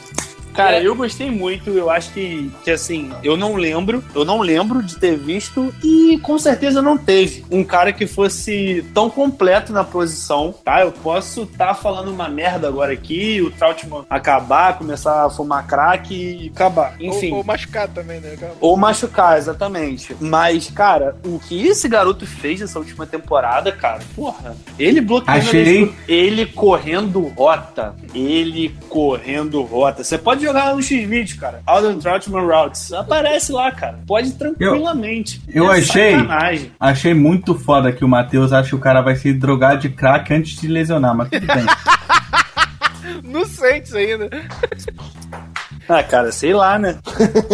Cara, 0.54 0.76
É. 0.76 0.86
eu 0.86 0.94
gostei 0.94 1.30
muito. 1.30 1.70
Eu 1.70 1.90
acho 1.90 2.12
que, 2.12 2.50
que 2.62 2.70
assim, 2.70 3.10
eu 3.22 3.36
não 3.36 3.56
lembro, 3.56 4.02
eu 4.14 4.24
não 4.24 4.40
lembro 4.40 4.82
de 4.82 4.96
ter 4.96 5.16
visto 5.16 5.74
e 5.82 6.18
com 6.22 6.38
certeza 6.38 6.80
não 6.80 6.96
teve 6.96 7.44
um 7.50 7.64
cara 7.64 7.92
que 7.92 8.06
fosse 8.06 8.84
tão 8.94 9.10
completo 9.10 9.72
na 9.72 9.82
posição, 9.84 10.54
tá? 10.64 10.80
Eu 10.82 10.92
posso 10.92 11.42
estar 11.42 11.74
falando 11.74 12.08
uma 12.10 12.28
merda 12.28 12.68
agora 12.68 12.92
aqui, 12.92 13.40
o 13.42 13.50
Trautmann 13.50 14.04
acabar, 14.08 14.78
começar 14.78 15.26
a 15.26 15.30
fumar 15.30 15.66
crack 15.66 16.14
e 16.14 16.50
acabar. 16.54 16.94
Enfim. 17.00 17.32
Ou, 17.32 17.38
ou 17.38 17.44
machucar 17.44 17.88
também, 17.88 18.20
né? 18.20 18.36
cara? 18.38 18.52
Ou 18.60 18.76
machucar, 18.76 19.36
exatamente. 19.38 20.14
Mas, 20.20 20.70
cara, 20.70 21.16
o 21.24 21.38
que 21.38 21.66
esse 21.66 21.88
garoto 21.88 22.26
fez 22.26 22.60
nessa 22.60 22.78
última 22.78 23.06
temporada, 23.06 23.72
cara, 23.72 24.00
porra, 24.14 24.56
ele 24.78 25.00
bloqueando, 25.00 25.40
Achei. 25.40 25.92
ele 26.06 26.46
correndo 26.46 27.20
rota, 27.36 27.94
ele 28.14 28.74
correndo 28.88 29.60
rota. 29.62 30.04
Você 30.04 30.16
pode 30.16 30.43
jogar 30.44 30.64
lá 30.66 30.74
no 30.74 30.82
X-Video, 30.82 31.36
cara. 31.38 31.62
Alden 31.66 31.98
Troutman 31.98 32.46
Routes. 32.46 32.92
Aparece 32.92 33.50
lá, 33.52 33.70
cara. 33.72 33.98
Pode 34.06 34.32
tranquilamente. 34.32 35.42
eu 35.48 35.70
É 35.72 35.78
achei- 35.78 36.12
Sacanagem. 36.12 36.72
Achei 36.78 37.14
muito 37.14 37.54
foda 37.54 37.90
que 37.92 38.04
o 38.04 38.08
Matheus 38.08 38.52
acha 38.52 38.68
que 38.70 38.74
o 38.76 38.78
cara 38.80 39.00
vai 39.00 39.16
se 39.16 39.32
drogar 39.32 39.76
de 39.78 39.88
crack 39.88 40.32
antes 40.32 40.60
de 40.60 40.68
lesionar, 40.68 41.14
mas 41.16 41.28
tudo 41.30 41.46
bem. 41.46 41.64
No 43.22 43.44
Saints 43.46 43.92
ainda. 43.94 44.28
Ah, 45.88 46.02
cara, 46.02 46.32
sei 46.32 46.52
lá, 46.54 46.78
né? 46.78 46.98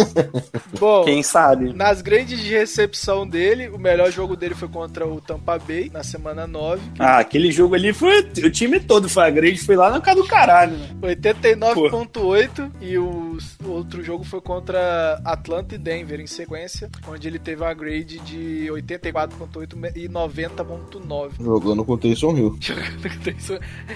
Bom, 0.79 1.03
Quem 1.03 1.21
sabe? 1.21 1.73
nas 1.73 2.01
grandes 2.01 2.39
de 2.39 2.49
recepção 2.49 3.27
dele, 3.27 3.69
o 3.69 3.77
melhor 3.77 4.11
jogo 4.11 4.35
dele 4.35 4.55
foi 4.55 4.67
contra 4.67 5.05
o 5.07 5.19
Tampa 5.21 5.59
Bay, 5.59 5.89
na 5.93 6.03
semana 6.03 6.47
9. 6.47 6.81
Ah, 6.99 7.19
aquele 7.19 7.51
jogo 7.51 7.75
ali 7.75 7.93
foi. 7.93 8.19
O 8.43 8.49
time 8.49 8.79
todo 8.79 9.07
foi 9.09 9.23
a 9.25 9.29
grade, 9.29 9.59
foi 9.59 9.75
lá 9.75 9.89
na 9.89 10.01
casa 10.01 10.21
do 10.21 10.27
caralho, 10.27 10.77
né? 10.77 10.89
89.8 11.01 12.71
e 12.81 12.97
o 12.97 13.37
outro 13.65 14.03
jogo 14.03 14.23
foi 14.23 14.41
contra 14.41 15.21
Atlanta 15.23 15.75
e 15.75 15.77
Denver 15.77 16.19
em 16.19 16.27
sequência, 16.27 16.89
onde 17.07 17.27
ele 17.27 17.39
teve 17.39 17.61
uma 17.61 17.73
grade 17.73 18.19
de 18.19 18.67
84.8 18.71 19.91
e 19.95 20.07
90.9. 20.09 21.31
Jogando 21.39 21.83
com 21.85 21.93
o 21.93 21.97
Taysom 21.97 22.37
Hill. 22.37 22.57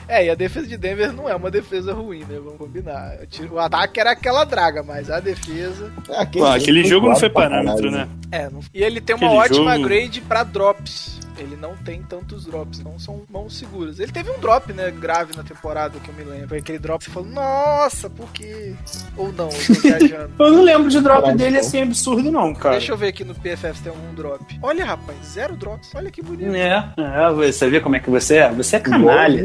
É, 0.07 0.25
e 0.25 0.29
a 0.29 0.35
defesa 0.35 0.67
de 0.67 0.77
Denver 0.77 1.11
não 1.13 1.29
é 1.29 1.35
uma 1.35 1.49
defesa 1.51 1.93
ruim, 1.93 2.19
né? 2.19 2.39
Vamos 2.43 2.57
combinar. 2.57 3.17
O 3.51 3.59
ataque 3.59 3.99
era 3.99 4.15
aquela 4.25 4.43
draga, 4.43 4.81
mas 4.81 5.09
a 5.11 5.19
defesa. 5.19 5.91
É, 6.09 6.19
aquele, 6.21 6.43
Pô, 6.43 6.49
aquele 6.51 6.83
jogo 6.85 7.07
não 7.07 7.15
foi 7.15 7.29
parâmetro, 7.29 7.91
né? 7.91 8.07
É, 8.31 8.49
não... 8.49 8.59
e 8.73 8.83
ele 8.83 8.99
tem 8.99 9.15
uma 9.15 9.25
Aquele 9.27 9.39
ótima 9.41 9.75
jogo- 9.75 9.87
grade 9.87 10.21
pra 10.21 10.43
drops. 10.43 11.19
Ele 11.37 11.55
não 11.55 11.75
tem 11.75 12.01
tantos 12.03 12.45
drops, 12.45 12.79
não 12.83 12.97
são 12.99 13.23
mãos 13.29 13.57
seguras. 13.57 13.99
Ele 13.99 14.11
teve 14.11 14.29
um 14.31 14.39
drop, 14.39 14.71
né, 14.73 14.91
grave 14.91 15.35
na 15.35 15.43
temporada, 15.43 15.99
que 15.99 16.09
eu 16.09 16.15
me 16.15 16.23
lembro. 16.23 16.49
Foi 16.49 16.59
aquele 16.59 16.79
drop 16.79 17.03
você 17.03 17.11
falou, 17.11 17.29
nossa, 17.29 18.09
por 18.09 18.31
quê? 18.31 18.73
Ou 19.17 19.31
não, 19.31 19.49
eu 19.49 19.75
tô 19.75 19.81
viajando. 19.81 20.31
Eu 20.39 20.51
não 20.51 20.63
lembro 20.63 20.89
de 20.89 20.99
drop 21.01 21.21
Caralho, 21.21 21.37
dele 21.37 21.57
assim 21.57 21.81
absurdo, 21.81 22.31
não, 22.31 22.53
cara. 22.53 22.77
Deixa 22.77 22.91
eu 22.91 22.97
ver 22.97 23.07
aqui 23.07 23.23
no 23.23 23.33
PFF 23.33 23.77
se 23.77 23.83
tem 23.83 23.91
algum 23.91 24.13
drop. 24.13 24.59
Olha, 24.61 24.85
rapaz, 24.85 25.17
zero 25.25 25.55
drops. 25.55 25.91
Olha 25.95 26.11
que 26.11 26.21
bonito. 26.21 26.53
É, 26.53 26.93
é, 26.97 27.31
você 27.33 27.69
vê 27.69 27.79
como 27.79 27.95
é 27.95 27.99
que 27.99 28.09
você 28.09 28.37
é? 28.37 28.51
Você 28.51 28.75
é 28.75 28.79
canalha. 28.79 29.43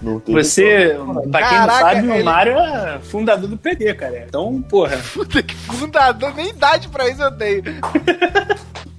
Não 0.00 0.20
Você, 0.26 0.96
pra 1.30 1.48
quem 1.48 1.58
não 1.58 1.66
Caraca, 1.66 1.94
sabe, 1.94 2.10
ele- 2.10 2.22
o 2.22 2.24
Mário 2.24 2.58
é 2.58 2.98
fundador 3.00 3.48
do 3.48 3.56
PD, 3.56 3.92
cara. 3.94 4.24
Então, 4.26 4.62
porra, 4.62 4.96
Puta 5.12 5.42
que 5.42 5.54
fundador, 5.54 6.34
nem 6.34 6.50
idade 6.50 6.88
pra 6.88 7.08
isso 7.08 7.22
eu 7.22 7.32
tenho. 7.32 7.62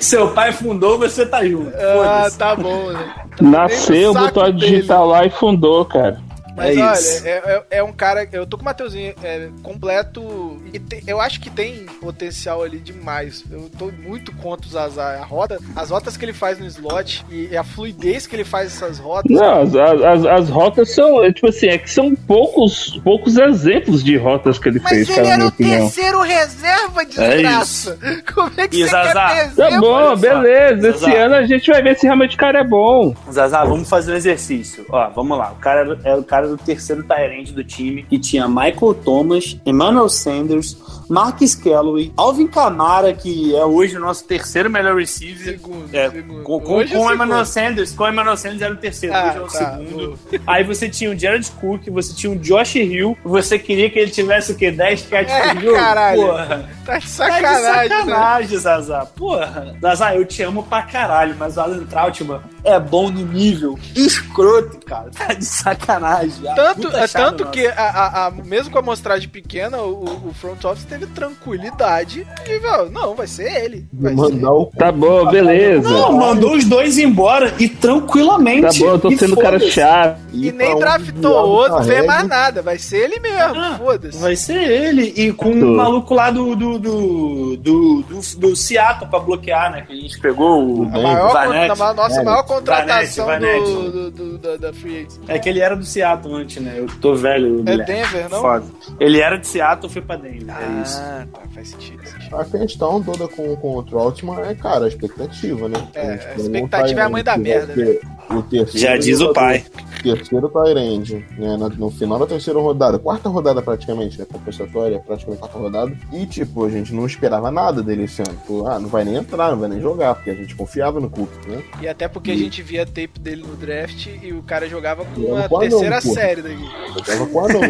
seu 0.00 0.30
pai 0.30 0.52
fundou, 0.52 0.98
você 0.98 1.26
tá 1.26 1.44
junto. 1.44 1.72
Ah, 1.76 2.30
tá 2.36 2.54
bom, 2.54 2.90
né? 2.90 3.14
Nasceu, 3.40 4.12
saco 4.12 4.26
botou 4.26 4.42
a 4.42 4.50
dele. 4.50 4.58
digital 4.58 5.06
lá 5.06 5.24
e 5.24 5.30
fundou, 5.30 5.84
cara. 5.84 6.20
Mas 6.56 6.76
É 6.76 6.80
olha, 6.82 6.92
isso. 6.94 7.26
é, 7.26 7.30
é- 7.30 7.62
é 7.78 7.82
um 7.82 7.92
cara. 7.92 8.28
Eu 8.32 8.46
tô 8.46 8.56
com 8.56 8.62
o 8.62 8.64
Mateuzinho 8.64 9.14
é, 9.22 9.48
completo. 9.62 10.60
E 10.72 10.78
tem- 10.78 11.02
eu 11.06 11.20
acho 11.20 11.40
que 11.40 11.50
tem 11.50 11.84
potencial 12.00 12.62
ali 12.62 12.78
demais. 12.78 13.44
Eu 13.50 13.70
tô 13.78 13.90
muito 13.90 14.32
contra 14.36 14.66
os 14.66 14.76
azar. 14.76 15.20
A 15.20 15.24
rota, 15.24 15.58
as 15.74 15.90
rotas 15.90 16.16
que 16.16 16.24
ele 16.24 16.32
faz 16.32 16.58
no 16.58 16.66
slot 16.66 17.24
e 17.30 17.56
a 17.56 17.64
fluidez 17.64 18.26
que 18.26 18.36
ele 18.36 18.44
faz 18.44 18.74
essas 18.74 18.98
rotas. 18.98 19.30
Não, 19.30 19.62
as, 19.62 19.74
as, 19.74 20.24
as 20.26 20.48
rotas 20.48 20.94
são, 20.94 21.22
é, 21.24 21.32
tipo 21.32 21.48
assim, 21.48 21.66
é 21.68 21.78
que 21.78 21.90
são 21.90 22.14
poucos, 22.14 23.00
poucos 23.02 23.36
exemplos 23.36 24.02
de 24.04 24.16
rotas 24.16 24.58
que 24.58 24.68
ele 24.68 24.80
Mas 24.80 24.90
fez, 24.92 25.08
ele 25.08 25.16
cara, 25.16 25.28
na 25.28 25.34
era 25.34 25.44
o 25.44 25.48
opinião. 25.48 25.80
terceiro 25.80 26.20
reserva, 26.22 27.04
desgraça. 27.04 27.98
Como 28.34 28.50
é 28.56 28.68
que 28.68 28.76
E 28.76 28.84
você 28.84 28.90
Zazá? 28.90 29.28
quer 29.34 29.54
ter 29.54 29.70
Tá 29.70 29.80
bom, 29.80 30.16
beleza. 30.16 30.88
Esse 30.88 31.14
ano 31.14 31.34
a 31.34 31.46
gente 31.46 31.70
vai 31.70 31.82
ver 31.82 31.96
se 31.98 32.06
realmente 32.06 32.36
o 32.36 32.38
cara 32.38 32.60
é 32.60 32.64
bom. 32.64 33.14
Zazá, 33.30 33.64
vamos 33.64 33.88
fazer 33.88 34.12
um 34.12 34.16
exercício. 34.16 34.84
Ó, 34.88 35.08
vamos 35.10 35.36
lá. 35.38 35.52
O 35.52 35.56
cara 35.56 35.80
era- 35.80 35.98
é 36.04 36.14
o 36.14 36.22
cara 36.22 36.43
do 36.46 36.56
terceiro 36.56 37.02
Tyrande 37.04 37.52
do 37.52 37.62
time, 37.64 38.02
que 38.04 38.18
tinha 38.18 38.46
Michael 38.48 38.94
Thomas, 39.04 39.56
Emmanuel 39.64 40.08
Sanders, 40.08 40.76
Marcus 41.08 41.54
Calloway, 41.54 42.12
Alvin 42.16 42.46
Kamara, 42.46 43.12
que 43.12 43.54
é 43.54 43.64
hoje 43.64 43.96
o 43.96 44.00
nosso 44.00 44.24
terceiro 44.24 44.70
melhor 44.70 44.96
receiver. 44.96 45.44
Segundo, 45.44 45.94
É, 45.94 46.10
segundo. 46.10 46.42
com, 46.42 46.60
com, 46.60 46.74
Hoje 46.74 46.92
é 46.92 46.96
com 46.96 47.02
o 47.02 47.08
segundo. 47.08 47.14
Emmanuel 47.14 47.44
Sanders, 47.44 47.92
com 47.92 48.04
o 48.04 48.08
Emmanuel 48.08 48.36
Sanders 48.36 48.62
era 48.62 48.74
o 48.74 48.76
terceiro, 48.76 49.14
Ah, 49.14 49.26
hoje 49.28 49.36
é 49.36 49.40
o 49.40 49.46
tá, 49.46 49.76
segundo. 49.78 50.18
Aí 50.46 50.64
você 50.64 50.88
tinha 50.88 51.10
o 51.10 51.18
Jared 51.18 51.50
Cook, 51.60 51.88
você 51.90 52.14
tinha 52.14 52.32
o 52.32 52.36
Josh 52.36 52.74
Hill, 52.76 53.16
você 53.24 53.58
queria 53.58 53.90
que 53.90 53.98
ele 53.98 54.10
tivesse 54.10 54.52
o 54.52 54.54
quê? 54.56 54.70
10 54.70 55.02
catches 55.02 55.32
É, 55.32 55.54
por 55.54 55.62
jogo? 55.62 55.76
caralho. 55.76 56.22
Porra. 56.22 56.70
Tá 56.84 56.98
de 56.98 57.04
Tá 57.04 57.08
sacanagem, 57.08 57.82
de 57.82 57.88
né? 57.88 57.98
sacanagem, 58.00 58.58
Zazá. 58.58 59.06
Porra. 59.06 59.76
Zazá, 59.80 60.14
eu 60.16 60.24
te 60.24 60.42
amo 60.42 60.62
pra 60.62 60.82
caralho, 60.82 61.34
mas 61.38 61.56
o 61.56 61.60
Alan 61.60 61.84
Trautmann 61.84 62.40
é 62.62 62.78
bom 62.80 63.10
no 63.10 63.24
nível 63.26 63.78
escroto, 63.94 64.78
cara. 64.86 65.10
Tá 65.16 65.32
de 65.34 65.44
sacanagem. 65.44 66.33
Tanto, 66.54 66.88
é 66.96 67.06
tanto 67.08 67.46
que, 67.46 67.66
a, 67.66 67.72
a- 67.82 68.26
a- 68.26 68.30
mesmo 68.30 68.70
com 68.70 68.78
a 68.78 68.80
amostragem 68.80 69.28
pequena, 69.28 69.78
o, 69.78 70.28
o 70.28 70.34
front 70.34 70.62
office 70.64 70.84
teve 70.84 71.06
tranquilidade 71.06 72.26
e, 72.46 72.58
velho, 72.58 72.90
não, 72.90 73.14
vai 73.14 73.26
ser 73.26 73.64
ele. 73.64 73.86
Vai 73.92 74.14
mandar 74.14 74.52
o 74.52 74.66
Tá 74.66 74.90
bom, 74.92 75.26
beleza. 75.30 75.88
Não, 75.88 76.12
mandou 76.12 76.54
os 76.56 76.64
dois 76.64 76.98
embora 76.98 77.52
e 77.58 77.68
tranquilamente. 77.68 78.80
Tá 78.80 78.84
bom, 78.86 78.92
eu 78.92 78.98
tô 78.98 79.08
E 79.10 79.18
sendo 79.18 79.36
cara 79.36 79.58
chato. 79.60 80.20
E 80.32 80.48
ir 80.48 80.52
nem 80.52 80.76
draftou 80.78 81.30
o 81.30 81.32
diabo 81.34 81.48
outro, 81.48 81.76
não 81.76 81.82
vê 81.82 81.94
carrega. 81.94 82.12
mais 82.12 82.28
nada. 82.28 82.62
Vai 82.62 82.78
ser 82.78 82.96
ele 83.04 83.20
mesmo, 83.20 83.54
Ah, 83.60 83.76
foda-se. 83.78 84.18
Vai 84.18 84.36
ser 84.36 84.62
ele. 84.70 85.12
E 85.16 85.32
com 85.32 85.50
o 85.50 85.76
maluco 85.76 86.14
lá 86.14 86.30
do 86.30 86.54
do, 86.54 86.78
do, 86.78 87.56
do, 87.56 88.02
do, 88.02 88.20
do 88.38 88.56
Seattle 88.56 89.08
pra 89.08 89.18
bloquear, 89.20 89.70
né? 89.72 89.82
Que 89.86 89.92
a 89.92 89.96
gente 89.96 90.18
pegou 90.20 90.62
o. 90.64 90.84
A 90.84 90.88
maior, 91.00 91.32
Vanette. 91.32 91.78
nossa 91.78 92.22
maior 92.22 92.42
contratação 92.44 93.26
Vanette, 93.26 93.64
do, 93.70 93.90
do, 93.90 94.10
do- 94.10 94.38
da, 94.38 94.56
da 94.56 94.72
Free 94.72 94.96
Agents. 94.98 95.20
É 95.28 95.38
que 95.38 95.48
ele 95.48 95.60
era 95.60 95.74
do 95.76 95.84
Seattle 95.84 96.23
antes, 96.32 96.62
né? 96.62 96.74
Eu 96.76 96.86
tô 97.00 97.14
velho. 97.14 97.60
É 97.60 97.62
Guilherme. 97.62 97.84
Denver, 97.84 98.30
não? 98.30 98.40
Foda. 98.40 98.66
Ele 99.00 99.20
era 99.20 99.36
de 99.36 99.46
Seattle, 99.46 99.92
foi 99.92 100.02
pra 100.02 100.16
Denver. 100.16 100.54
é 100.56 100.82
isso. 100.82 100.98
Ah, 101.00 101.26
tá, 101.32 101.40
faz 101.52 101.68
sentido. 101.68 101.98
faz 101.98 102.10
sentido. 102.10 102.36
A 102.36 102.44
questão 102.44 103.02
toda 103.02 103.28
com, 103.28 103.56
com 103.56 103.76
o 103.76 103.82
Troutman 103.82 104.40
é, 104.40 104.54
cara, 104.54 104.84
a 104.84 104.88
expectativa, 104.88 105.68
né? 105.68 105.88
É, 105.94 106.32
a 106.32 106.36
expectativa 106.36 107.00
é 107.00 107.04
a 107.04 107.08
mãe 107.08 107.22
da 107.22 107.36
merda, 107.36 107.74
ser 107.74 108.00
O 108.30 108.42
terceiro 108.42 108.78
Já 108.78 108.96
diz 108.96 109.20
o 109.20 109.32
pai. 109.32 109.64
Terceiro 110.02 110.48
Tyrande, 110.48 111.24
né? 111.38 111.56
No 111.78 111.90
final 111.90 112.18
da 112.18 112.26
terceira 112.26 112.58
rodada, 112.60 112.98
quarta 112.98 113.28
rodada 113.28 113.62
praticamente, 113.62 114.18
né? 114.18 114.26
Compensatória, 114.30 114.98
praticamente 115.00 115.40
quarta 115.40 115.58
rodada. 115.58 115.96
E, 116.12 116.26
tipo, 116.26 116.64
a 116.64 116.70
gente 116.70 116.92
não 116.92 117.06
esperava 117.06 117.50
nada 117.50 117.82
dele 117.82 118.04
esse 118.04 118.22
ano. 118.22 118.36
Tipo, 118.36 118.66
ah, 118.66 118.78
não 118.78 118.88
vai 118.88 119.04
nem 119.04 119.16
entrar, 119.16 119.50
não 119.50 119.58
vai 119.58 119.68
nem 119.68 119.80
jogar, 119.80 120.14
porque 120.14 120.30
a 120.30 120.34
gente 120.34 120.54
confiava 120.54 121.00
no 121.00 121.08
Cook, 121.08 121.30
né? 121.46 121.62
E 121.80 121.88
até 121.88 122.08
porque 122.08 122.30
a 122.30 122.36
gente 122.36 122.62
via 122.62 122.84
tape 122.84 123.18
dele 123.18 123.42
no 123.46 123.56
draft 123.56 124.08
e 124.22 124.32
o 124.32 124.42
cara 124.42 124.68
jogava 124.68 125.04
com 125.04 125.20
Jogava 125.20 125.46
a 125.46 125.48
com 125.48 125.58
terceira 125.60 126.00
série 126.00 126.42
daqui. 126.42 126.70
Jogava 126.98 127.26
com 127.26 127.40
anão. 127.40 127.60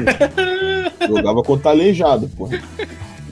Jogava 1.09 1.43
com 1.43 1.59
talejado, 1.59 2.29
pô. 2.37 2.49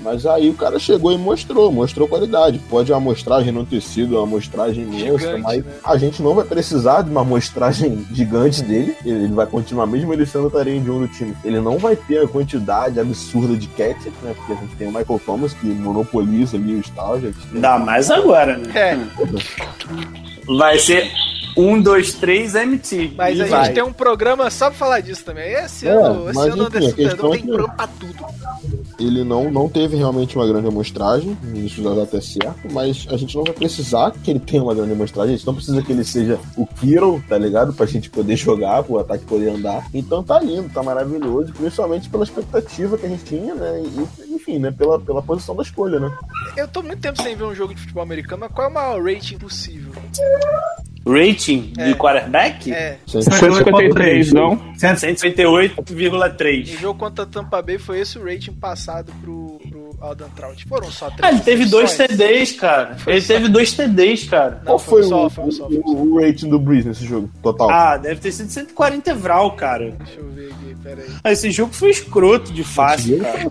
Mas 0.03 0.27
aí 0.27 0.51
o 0.51 0.55
cara 0.55 0.79
chegou 0.79 1.13
e 1.13 1.19
mostrou, 1.19 1.73
mostrou 1.73 2.07
qualidade. 2.07 2.61
Pode 2.69 2.93
a 2.93 2.97
amostragem 2.97 3.53
não 3.53 3.65
ter 3.65 3.81
sido 3.81 4.17
uma 4.17 4.25
amostragem 4.25 4.85
imensa, 4.85 5.19
Gigante, 5.19 5.43
mas 5.43 5.65
né? 5.65 5.73
a 5.85 5.97
gente 5.97 6.23
não 6.23 6.35
vai 6.35 6.45
precisar 6.45 7.03
de 7.03 7.11
uma 7.11 7.23
amostragem 7.23 8.07
gigante 8.13 8.63
dele. 8.63 8.95
Ele 9.05 9.23
ele 9.25 9.35
vai 9.35 9.47
continuar, 9.47 9.87
mesmo 9.87 10.13
ele 10.13 10.27
sendo 10.27 10.47
o 10.47 10.65
de 10.65 10.91
um 10.91 11.01
do 11.01 11.09
time. 11.09 11.35
Ele 11.45 11.61
não 11.61 11.79
vai 11.79 11.97
ter 11.97 12.19
a 12.19 12.29
quantidade 12.29 13.01
absurda 13.01 13.57
de 13.57 13.67
catch, 13.69 14.07
né? 14.23 14.35
Porque 14.37 14.53
a 14.53 14.57
gente 14.57 14.77
tem 14.77 14.89
o 14.89 14.93
Michael 14.93 15.21
Thomas 15.25 15.55
que 15.55 15.67
monopoliza 15.67 16.57
ali 16.57 16.75
os 16.75 16.89
targets. 16.91 17.39
né? 17.47 17.51
Ainda 17.55 17.79
mais 17.79 18.11
agora, 18.11 18.59
né? 18.59 18.73
É, 18.75 18.99
Vai 20.47 20.79
ser 20.79 21.11
um, 21.57 21.81
dois, 21.81 22.15
três 22.15 22.55
MT. 22.55 23.13
mas 23.17 23.39
E 23.39 23.43
a 23.43 23.47
vai. 23.47 23.65
gente 23.67 23.75
tem 23.75 23.83
um 23.83 23.93
programa 23.93 24.51
só 24.51 24.67
pra 24.71 24.79
falar 24.79 25.01
disso 25.01 25.25
também. 25.25 25.53
Esse 25.53 25.87
É, 25.89 25.91
ano, 25.93 26.31
esse 26.31 26.39
ano 26.41 26.63
enfim, 26.65 26.71
desse 26.71 27.05
é 27.05 27.09
tem 27.09 27.17
programa 27.17 27.69
pra 27.75 27.87
tudo. 27.87 28.25
ele 28.99 29.25
não, 29.25 29.51
não 29.51 29.69
teve 29.69 29.97
realmente 29.97 30.37
uma 30.37 30.47
grande 30.47 30.69
amostragem, 30.69 31.37
isso 31.55 31.83
já 31.83 31.95
dá 31.95 32.03
até 32.05 32.21
certo, 32.21 32.73
mas 32.73 33.07
a 33.11 33.17
gente 33.17 33.35
não 33.37 33.45
vai 33.45 33.53
precisar 33.53 34.13
que 34.13 34.31
ele 34.31 34.41
tenha 34.41 34.63
uma 34.63 34.75
grande 34.75 34.93
amostragem, 34.93 35.35
a 35.35 35.37
gente 35.37 35.47
não 35.47 35.55
precisa 35.55 35.83
que 35.83 35.93
ele 35.93 36.05
seja 36.05 36.39
o 36.57 36.67
Kiro, 36.67 37.23
tá 37.29 37.37
ligado? 37.39 37.73
Pra 37.73 37.87
gente 37.87 38.09
poder 38.11 38.37
jogar, 38.37 38.83
pro 38.83 38.99
ataque 38.99 39.25
poder 39.25 39.51
andar. 39.51 39.87
Então 39.93 40.23
tá 40.23 40.39
lindo, 40.41 40.69
tá 40.69 40.83
maravilhoso, 40.83 41.53
principalmente 41.53 42.09
pela 42.09 42.25
expectativa 42.25 42.97
que 42.97 43.07
a 43.07 43.09
gente 43.09 43.25
tinha, 43.25 43.55
né? 43.55 43.83
E, 43.83 44.33
enfim, 44.35 44.59
né? 44.59 44.71
Pela, 44.71 44.99
pela 45.01 45.23
posição 45.23 45.55
da 45.55 45.63
escolha, 45.63 46.01
né? 46.01 46.11
Eu 46.57 46.67
tô 46.69 46.83
muito 46.83 47.01
tempo 47.01 47.21
sem 47.23 47.35
ver 47.37 47.45
um 47.45 47.55
jogo 47.55 47.75
de 47.75 47.81
futebol 47.81 48.03
americano, 48.03 48.41
mas 48.41 48.53
qual 48.53 48.67
é 48.69 48.71
o 48.71 48.75
maior 48.75 49.03
rating 49.03 49.39
possível? 49.39 49.93
Rating 51.07 51.73
de 51.77 51.95
quarterback? 51.95 52.73
É, 52.73 52.99
153, 53.07 54.33
não? 54.33 54.57
158,3. 54.79 56.75
o 56.77 56.79
jogo 56.81 56.99
contra 56.99 57.25
a 57.25 57.27
Tampa 57.27 57.61
Bay 57.63 57.79
foi 57.79 58.01
esse 58.01 58.19
o 58.19 58.25
rating 58.25 58.53
passado 58.53 59.13
pro, 59.21 59.61
pro 59.69 59.97
Alden 60.01 60.29
Trout. 60.37 60.65
Foram 60.67 60.91
só 60.91 61.11
três. 61.11 61.21
Ah, 61.23 61.31
ele 61.33 61.41
teve 61.41 61.67
dois. 61.67 61.97
TDs, 61.97 62.53
cara. 62.53 62.97
Foi 62.97 63.15
ele 63.15 63.21
só- 63.23 63.35
teve 63.35 63.49
dois 63.49 63.73
TDs, 63.73 64.25
cara. 64.29 64.57
Não, 64.59 64.65
Qual 64.65 64.79
foi, 64.79 65.01
foi, 65.01 65.09
só, 65.09 65.27
o, 65.27 65.31
foi 65.31 65.51
só, 65.53 65.67
foi 65.69 65.77
só. 65.77 65.89
o, 65.91 66.13
o 66.15 66.21
rating 66.21 66.49
do 66.49 66.59
Breeze 66.59 66.89
nesse 66.89 67.05
jogo? 67.05 67.31
Total. 67.43 67.71
Ah, 67.71 67.97
deve 67.97 68.21
ter 68.21 68.33
sido 68.33 68.49
140 68.51 69.11
Evral, 69.11 69.53
cara. 69.53 69.91
Deixa 69.93 70.21
eu 70.21 70.29
ver 70.31 70.51
aqui, 70.53 70.62
peraí. 70.83 71.07
Ah, 71.23 71.33
Esse 71.33 71.51
jogo 71.51 71.73
foi 71.73 71.91
escroto 71.91 72.53
de 72.53 72.63
fácil, 72.65 73.17
Esse 73.17 73.25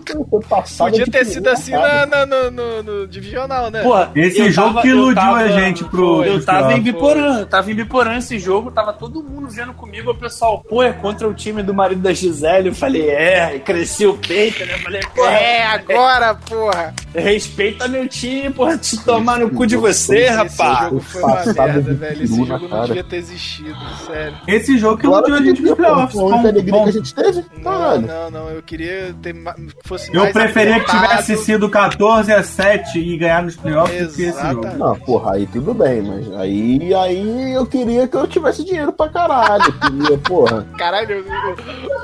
Podia 0.78 1.06
ter 1.06 1.24
sido 1.24 1.48
assim 1.48 1.72
na, 1.72 2.06
na- 2.06 2.26
no, 2.26 2.50
no- 2.50 2.82
no 2.82 3.06
divisional, 3.06 3.70
né? 3.70 3.82
Porra, 3.82 4.10
Esse 4.14 4.50
jogo 4.50 4.68
tava- 4.68 4.82
que 4.82 4.88
iludiu 4.88 5.14
tava- 5.14 5.38
a 5.38 5.48
gente 5.48 5.84
pro. 5.84 6.24
Eu 6.24 6.36
pro 6.36 6.44
tava 6.44 6.72
em. 6.74 6.80
Biporã, 6.82 7.40
eu 7.40 7.46
tava 7.46 7.70
em 7.70 7.74
Biporã 7.74 8.16
esse 8.18 8.38
jogo, 8.38 8.70
tava 8.70 8.92
todo 8.92 9.22
mundo 9.22 9.48
vendo 9.48 9.72
comigo, 9.72 10.10
o 10.10 10.14
pessoal, 10.14 10.62
pô, 10.68 10.82
é 10.82 10.92
contra 10.92 11.28
o 11.28 11.34
time 11.34 11.62
do 11.62 11.72
marido 11.74 12.00
da 12.02 12.12
Gisele. 12.12 12.68
Eu 12.68 12.74
falei, 12.74 13.08
é, 13.10 13.56
e 13.56 13.60
cresci 13.60 14.06
o 14.06 14.14
peito, 14.14 14.64
né? 14.64 14.74
Eu 14.74 14.78
falei, 14.80 15.00
pô, 15.14 15.24
É, 15.26 15.64
agora, 15.64 16.34
porra! 16.34 16.94
respeita 17.14 17.86
meu 17.88 18.08
time, 18.08 18.50
porra, 18.50 18.76
te 18.78 18.96
tomar 19.04 19.38
no 19.38 19.50
cu 19.50 19.66
de 19.66 19.76
você, 19.76 20.18
Esse 20.24 20.32
rapaz. 20.34 20.84
jogo 20.90 21.00
foi 21.00 21.22
uma 21.22 21.44
merda, 21.44 21.94
velho. 21.94 22.22
Esse 22.24 22.40
na 22.40 22.46
jogo 22.46 22.62
não 22.62 22.68
cara. 22.70 22.86
devia 22.86 23.04
ter 23.04 23.16
existido, 23.16 23.76
sério. 24.06 24.36
Esse 24.46 24.78
jogo 24.78 24.98
que 24.98 25.06
iludiu 25.06 25.34
a 25.34 25.42
gente 25.42 25.62
pô, 25.62 25.76
playoffs. 25.76 26.14
Bom, 26.18 26.32
alegria 26.34 26.72
bom. 26.72 26.84
Que 27.24 27.32
teve. 27.32 27.44
Não, 27.62 27.72
Caralho. 27.72 28.06
não, 28.06 28.30
não. 28.30 28.48
Eu 28.50 28.62
queria 28.62 29.14
ter 29.22 29.32
que 29.34 29.88
fosse 29.88 30.08
Eu 30.14 30.20
mais 30.22 30.32
preferia 30.32 30.74
que 30.74 30.90
apertado. 30.90 31.08
tivesse 31.22 31.36
sido 31.44 31.68
14 31.68 32.32
a 32.32 32.42
7 32.42 32.98
e 32.98 33.16
ganhar 33.16 33.42
nos 33.42 33.56
playoffs 33.56 34.08
do 34.08 34.14
que 34.14 34.22
esse 34.22 34.42
jogo. 34.48 34.66
Não, 34.76 34.94
porra, 35.00 35.32
aí 35.34 35.46
tudo 35.46 35.74
bem, 35.74 36.02
mas 36.02 36.32
aí, 36.34 36.94
aí 36.94 37.52
eu 37.54 37.66
queria 37.66 38.06
que 38.08 38.16
eu 38.16 38.26
tivesse 38.26 38.64
dinheiro 38.64 38.92
pra 38.92 39.08
caralho. 39.08 39.64
Eu 39.64 39.90
queria, 39.90 40.18
porra. 40.18 40.66
Caralho, 40.78 41.24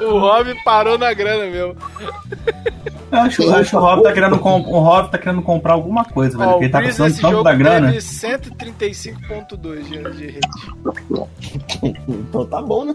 o, 0.00 0.04
o 0.04 0.18
Rob 0.18 0.54
parou 0.64 0.96
na 0.98 1.12
grana, 1.12 1.46
meu. 1.50 1.76
Eu 3.10 3.18
acho, 3.20 3.42
eu 3.42 3.54
acho 3.54 3.70
que 3.70 3.76
o 3.76 3.80
Rob 3.80 4.02
tá 4.02 4.12
querendo, 4.12 4.38
com- 4.38 4.60
o 4.60 4.80
Rob 4.80 5.10
tá 5.10 5.18
querendo 5.18 5.40
comprar 5.42 5.72
alguma 5.72 6.04
coisa, 6.04 6.36
velho. 6.36 6.50
Ó, 6.50 6.58
ele 6.58 6.68
tá 6.68 6.78
precisando 6.78 7.10
tanto 7.14 7.20
jogo 7.30 7.42
da 7.42 7.54
grana. 7.54 7.86
teve 7.88 7.98
135.2 7.98 9.82
de, 9.84 9.98
de 10.16 10.26
rate. 10.26 11.28
Então 12.08 12.44
tá 12.46 12.60
bom, 12.60 12.84
né? 12.84 12.94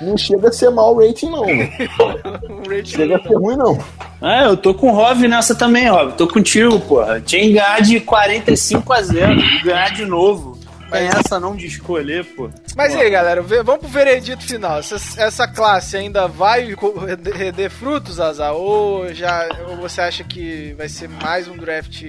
Não 0.00 0.16
chega 0.16 0.48
a 0.48 0.52
ser 0.52 0.70
mau 0.70 0.94
o 0.96 1.06
rating, 1.06 1.30
não. 1.30 1.42
Um 2.50 2.68
rate 2.68 2.88
Chega 2.90 3.16
a 3.16 3.22
ser 3.22 3.34
ruim, 3.36 3.56
não. 3.56 3.78
É, 4.20 4.44
eu 4.46 4.56
tô 4.56 4.74
com 4.74 4.88
o 4.90 4.94
Rov 4.94 5.22
nessa 5.28 5.54
também, 5.54 5.88
Rov. 5.88 6.12
Tô 6.14 6.26
contigo, 6.26 6.78
porra. 6.80 7.20
Tinha 7.20 7.42
que 7.42 7.52
ganhar 7.52 7.80
de 7.80 8.00
45 8.00 8.92
a 8.92 9.02
0. 9.02 9.32
e 9.40 9.62
Ganhar 9.62 9.90
de 9.94 10.04
novo. 10.04 10.57
Tem 10.90 11.06
essa 11.06 11.38
não 11.38 11.54
de 11.54 11.66
escolher, 11.66 12.24
pô. 12.24 12.48
Mas 12.76 12.94
e 12.94 12.98
aí, 12.98 13.10
galera, 13.10 13.42
vamos 13.42 13.78
pro 13.78 13.88
veredito 13.88 14.42
final. 14.42 14.78
Essa, 14.78 14.96
essa 15.20 15.46
classe 15.46 15.96
ainda 15.96 16.26
vai 16.26 16.74
render 17.34 17.68
frutos, 17.68 18.18
Azar? 18.18 18.54
Ou, 18.54 19.12
já, 19.12 19.48
ou 19.68 19.76
você 19.76 20.00
acha 20.00 20.24
que 20.24 20.74
vai 20.78 20.88
ser 20.88 21.08
mais 21.08 21.46
um 21.48 21.56
draft 21.56 22.04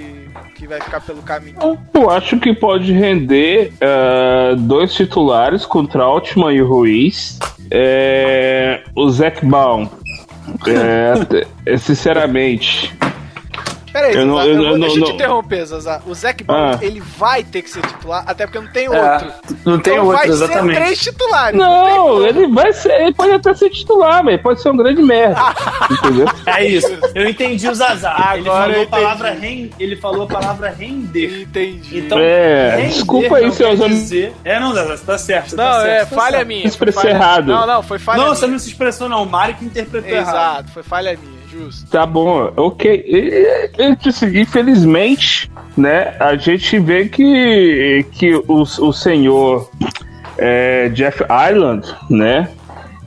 que 0.56 0.68
vai 0.68 0.80
ficar 0.80 1.02
pelo 1.02 1.22
caminho? 1.22 1.58
Eu 1.94 2.10
acho 2.10 2.40
que 2.40 2.54
pode 2.54 2.94
render 2.94 3.74
eh, 3.82 4.56
dois 4.58 4.94
titulares 4.94 5.66
contra 5.66 6.04
Altman 6.04 6.54
e 6.54 6.62
o 6.62 6.68
Ruiz. 6.68 7.38
É, 7.72 8.82
o 8.96 9.10
Zac 9.10 9.46
Baum. 9.46 9.90
É, 10.68 11.74
é, 11.74 11.78
sinceramente. 11.78 12.94
Pera 13.92 14.08
aí, 14.08 14.16
Eu 14.16 14.26
não- 14.26 14.40
eu 14.42 14.48
eu 14.50 14.56
vou- 14.58 14.66
não- 14.72 14.80
deixa 14.80 14.96
eu 15.00 15.04
te 15.04 15.10
não- 15.10 15.16
interromper, 15.16 15.66
Zazar. 15.66 16.02
O 16.08 16.14
Zac 16.14 16.44
Baum, 16.44 16.72
Ah. 16.74 16.80
ele 16.82 17.00
vai 17.02 17.44
ter 17.44 17.62
que 17.62 17.70
ser 17.70 17.82
titular, 17.82 18.24
até 18.28 18.46
porque 18.46 18.60
não 18.60 18.72
tem 18.72 18.86
É, 18.86 18.90
outro. 18.90 19.32
não 19.66 19.80
tem 19.80 19.94
então 19.94 20.06
outro, 20.06 20.18
vai 20.20 20.28
exatamente. 20.30 20.76
ser 20.78 20.84
três 20.84 21.00
titulares. 21.00 21.58
Não, 21.60 21.98
como. 22.08 22.24
ele 22.26 22.48
vai 22.48 22.74
ser. 22.74 22.92
Ele 23.02 23.14
pode 23.14 23.32
até 23.32 23.54
ser 23.54 23.70
titular, 23.70 24.24
velho. 24.24 24.42
Pode 24.42 24.62
ser 24.62 24.70
um 24.70 24.78
grande 24.78 25.02
merda. 25.02 25.40
entendeu? 25.92 26.28
É 26.46 26.66
isso. 26.66 26.98
Eu 27.16 27.28
entendi 27.30 27.68
o 27.68 27.74
Zazar. 27.76 28.34
ele 28.38 28.48
Agora 28.48 28.62
falou 28.74 28.76
eu 28.78 28.84
a 28.84 28.88
palavra 28.88 29.32
ren... 29.32 29.70
ele 29.80 29.96
falou 29.96 30.24
a 30.24 30.28
palavra 30.28 30.70
render. 30.70 31.42
Entendi. 31.44 32.00
Então, 32.00 32.20
É, 32.20 32.76
render 32.78 32.88
desculpa 32.90 33.38
aí, 33.38 33.46
não 33.46 33.52
seu 33.52 33.76
Zé- 33.76 33.88
dizer... 33.88 34.34
É, 34.44 34.60
não, 34.60 34.74
Zazar, 34.74 34.98
você 34.98 35.06
tá 35.06 35.18
certo. 35.18 35.50
você 35.52 35.56
não, 35.56 35.64
tá 35.64 35.82
certo, 35.82 35.90
é 35.90 36.06
tá 36.06 36.16
falha 36.16 36.32
certo. 36.38 36.48
minha. 36.48 36.72
falha- 36.72 37.10
errado. 37.10 37.46
Não, 37.48 37.68
não, 37.68 37.84
foi 37.84 38.00
falha 38.00 38.18
Não, 38.18 38.26
minha. 38.26 38.36
você 38.36 38.48
não 38.48 38.60
se 38.60 38.70
expressou, 38.70 39.10
não. 39.10 39.24
O 39.24 39.26
Mário 39.30 39.56
que 39.56 39.66
interpretou 39.66 40.10
errado. 40.10 40.30
Exato, 40.30 40.72
foi 40.72 40.84
falha 40.84 41.18
minha, 41.22 41.39
justo. 41.50 41.90
Tá 41.90 42.06
bom, 42.06 42.52
ok. 42.56 43.04
E, 43.06 43.82
e, 43.82 44.10
assim, 44.10 44.40
infelizmente, 44.40 45.52
né, 45.76 46.16
a 46.20 46.36
gente 46.36 46.80
vê 46.80 47.08
que, 47.10 48.06
que 48.12 48.36
o, 48.36 48.62
o 48.62 48.94
senhor 48.94 49.70
é, 50.38 50.90
Jeff 50.90 51.24
Island, 51.24 51.88
né, 52.10 52.50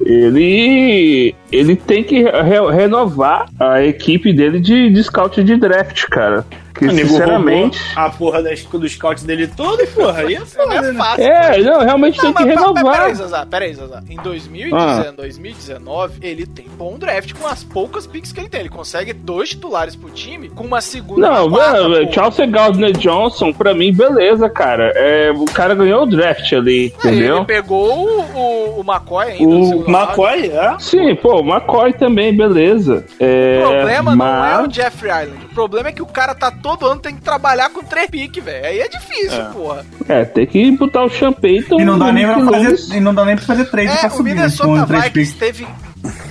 ele, 0.01 1.35
ele 1.53 1.77
tem 1.77 2.03
que 2.03 2.23
re- 2.23 2.71
renovar 2.73 3.49
a 3.61 3.83
equipe 3.83 4.33
dele 4.33 4.59
de, 4.59 4.91
de 4.91 5.05
scout 5.05 5.43
de 5.45 5.57
draft, 5.57 6.05
cara. 6.09 6.45
Que, 6.75 6.89
sinceramente... 6.89 7.79
a 7.95 8.09
porra 8.09 8.43
das, 8.43 8.65
do 8.65 8.89
scout 8.89 9.23
dele 9.27 9.47
todo, 9.47 9.87
porra. 9.89 10.21
Aí 10.23 10.35
é 10.35 10.39
Não 10.39 10.47
foda, 10.47 10.75
é 10.75 10.81
né? 10.81 10.95
fácil. 10.95 11.25
É, 11.25 11.59
não, 11.63 11.81
realmente 11.81 12.17
Não, 12.17 12.25
tem 12.25 12.35
que 12.35 12.45
mas 12.47 12.55
pa- 12.55 12.61
renovar. 12.61 12.97
peraí, 12.97 13.15
Zazar, 13.15 13.47
peraí. 13.47 13.77
Em 14.09 14.17
2019, 14.17 15.13
2019, 15.17 16.19
ele 16.23 16.47
tem 16.47 16.67
bom 16.77 16.97
draft 16.99 17.35
com 17.35 17.47
as 17.47 17.63
poucas 17.63 18.07
picks 18.07 18.33
que 18.33 18.41
ele 18.41 18.49
tem. 18.49 18.61
Ele 18.61 18.69
consegue 18.71 19.13
dois 19.13 19.51
titulares 19.51 19.95
pro 19.95 20.09
time 20.11 20.49
com 20.49 20.65
uma 20.65 20.81
segunda 20.81 21.27
e 21.27 21.31
Não, 21.31 21.51
quarta. 21.51 22.13
Chelsea 22.13 22.47
Gardner 22.47 22.93
Johnson, 22.93 23.53
pra 23.53 23.75
mim, 23.75 23.93
beleza, 23.93 24.49
cara. 24.49 24.93
É, 24.97 25.31
o 25.31 25.45
cara 25.45 25.75
ganhou 25.75 26.05
o 26.05 26.07
draft 26.07 26.51
ali, 26.55 26.93
Aí 27.05 27.11
entendeu? 27.11 27.37
Ele 27.37 27.45
pegou 27.45 27.99
o, 28.09 28.21
o, 28.35 28.81
o 28.81 28.85
McCoy 28.85 29.27
ainda. 29.33 29.45
O 29.55 29.83
round. 29.83 29.91
McCoy, 29.93 30.47
é? 30.51 30.77
Sim, 30.79 31.15
pô, 31.17 31.42
McCoy 31.43 31.93
também, 31.93 32.37
beleza. 32.37 33.05
É, 33.21 33.63
O 33.65 33.69
problema 33.71 34.17
não 34.17 34.27
é 34.45 34.59
o 34.59 34.63
mas- 34.63 34.75
Jeffrey 34.75 35.11
Island. 35.25 35.45
O 35.47 35.55
problema 35.55 35.89
é 35.89 35.93
que 35.93 36.03
o 36.03 36.07
cara 36.07 36.35
tá 36.35 36.51
todo 36.51 36.87
ano 36.87 37.01
tem 37.01 37.15
que 37.15 37.21
trabalhar 37.23 37.71
com 37.71 37.83
três 37.83 38.09
piques, 38.11 38.43
velho. 38.43 38.65
Aí 38.67 38.81
é 38.81 38.89
difícil, 38.89 39.41
É. 39.41 39.45
porra. 39.53 39.87
É, 40.09 40.25
tem 40.25 40.47
que 40.47 40.71
botar 40.73 41.05
o 41.05 41.11
Champeyton. 41.11 41.81
E 41.81 41.85
não 41.85 41.99
dá 41.99 42.13
nem 42.13 42.25
pra 42.27 42.45
fazer, 42.45 42.97
e 42.97 43.01
não 43.01 43.15
dá 43.15 43.25
nem 43.25 43.37
pra 43.37 43.45
fazer 43.45 43.65
trade 43.67 43.89
É, 43.93 43.97
pra 43.97 44.09
o 44.09 44.11
subir, 44.17 44.31
né? 44.35 44.43
Minnesota 44.43 44.81
Com 44.81 44.87
três 44.87 45.05
Vikings 45.05 45.35
teve 45.37 45.67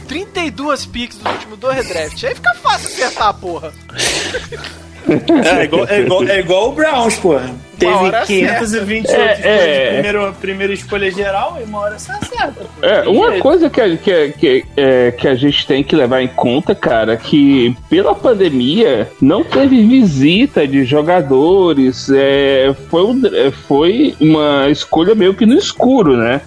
32 0.08 0.86
picks 0.86 1.18
nos 1.22 1.32
últimos 1.34 1.58
dois 1.60 1.76
redrafts. 1.76 2.24
Aí 2.24 2.36
fica 2.36 2.54
fácil 2.56 2.88
acertar 2.88 3.28
a 3.30 3.34
porra. 3.34 3.72
É 5.60 5.64
igual, 5.64 5.88
é, 5.88 6.00
igual, 6.02 6.24
é 6.28 6.40
igual 6.40 6.70
o 6.70 6.72
Browns, 6.74 7.16
porra. 7.18 7.50
Teve 7.78 7.92
hora 7.94 8.22
528 8.28 9.10
É, 9.12 9.40
é. 9.44 9.86
de 9.88 9.94
primeiro, 10.04 10.34
primeira 10.40 10.74
escolha 10.74 11.10
geral 11.10 11.58
e 11.60 11.64
uma 11.64 11.80
hora 11.80 11.98
você 11.98 12.12
acerta. 12.12 12.62
É, 12.82 13.02
uma 13.10 13.30
jeito. 13.32 13.42
coisa 13.42 13.70
que, 13.72 13.82
a- 13.82 13.98
que, 13.98 14.30
que, 14.34 14.66
é, 14.78 15.12
que 15.12 15.28
a 15.28 15.34
gente 15.34 15.66
tem 15.66 15.84
que 15.84 15.96
levar 15.96 16.22
em 16.22 16.28
conta, 16.28 16.76
cara, 16.76 17.18
que 17.18 17.76
pela 17.90 18.14
pandemia 18.14 19.10
não 19.20 19.44
teve 19.44 19.84
visita 19.88 20.68
de 20.68 20.86
jogadores, 20.86 22.08
é, 22.14 22.72
foi, 22.92 23.02
um- 23.04 23.22
é, 23.26 23.50
foi 23.50 24.16
uma 24.22 24.70
escolha 24.70 25.16
meio 25.16 25.34
que 25.34 25.46
no 25.48 25.56
escuro, 25.58 26.16
né? 26.16 26.42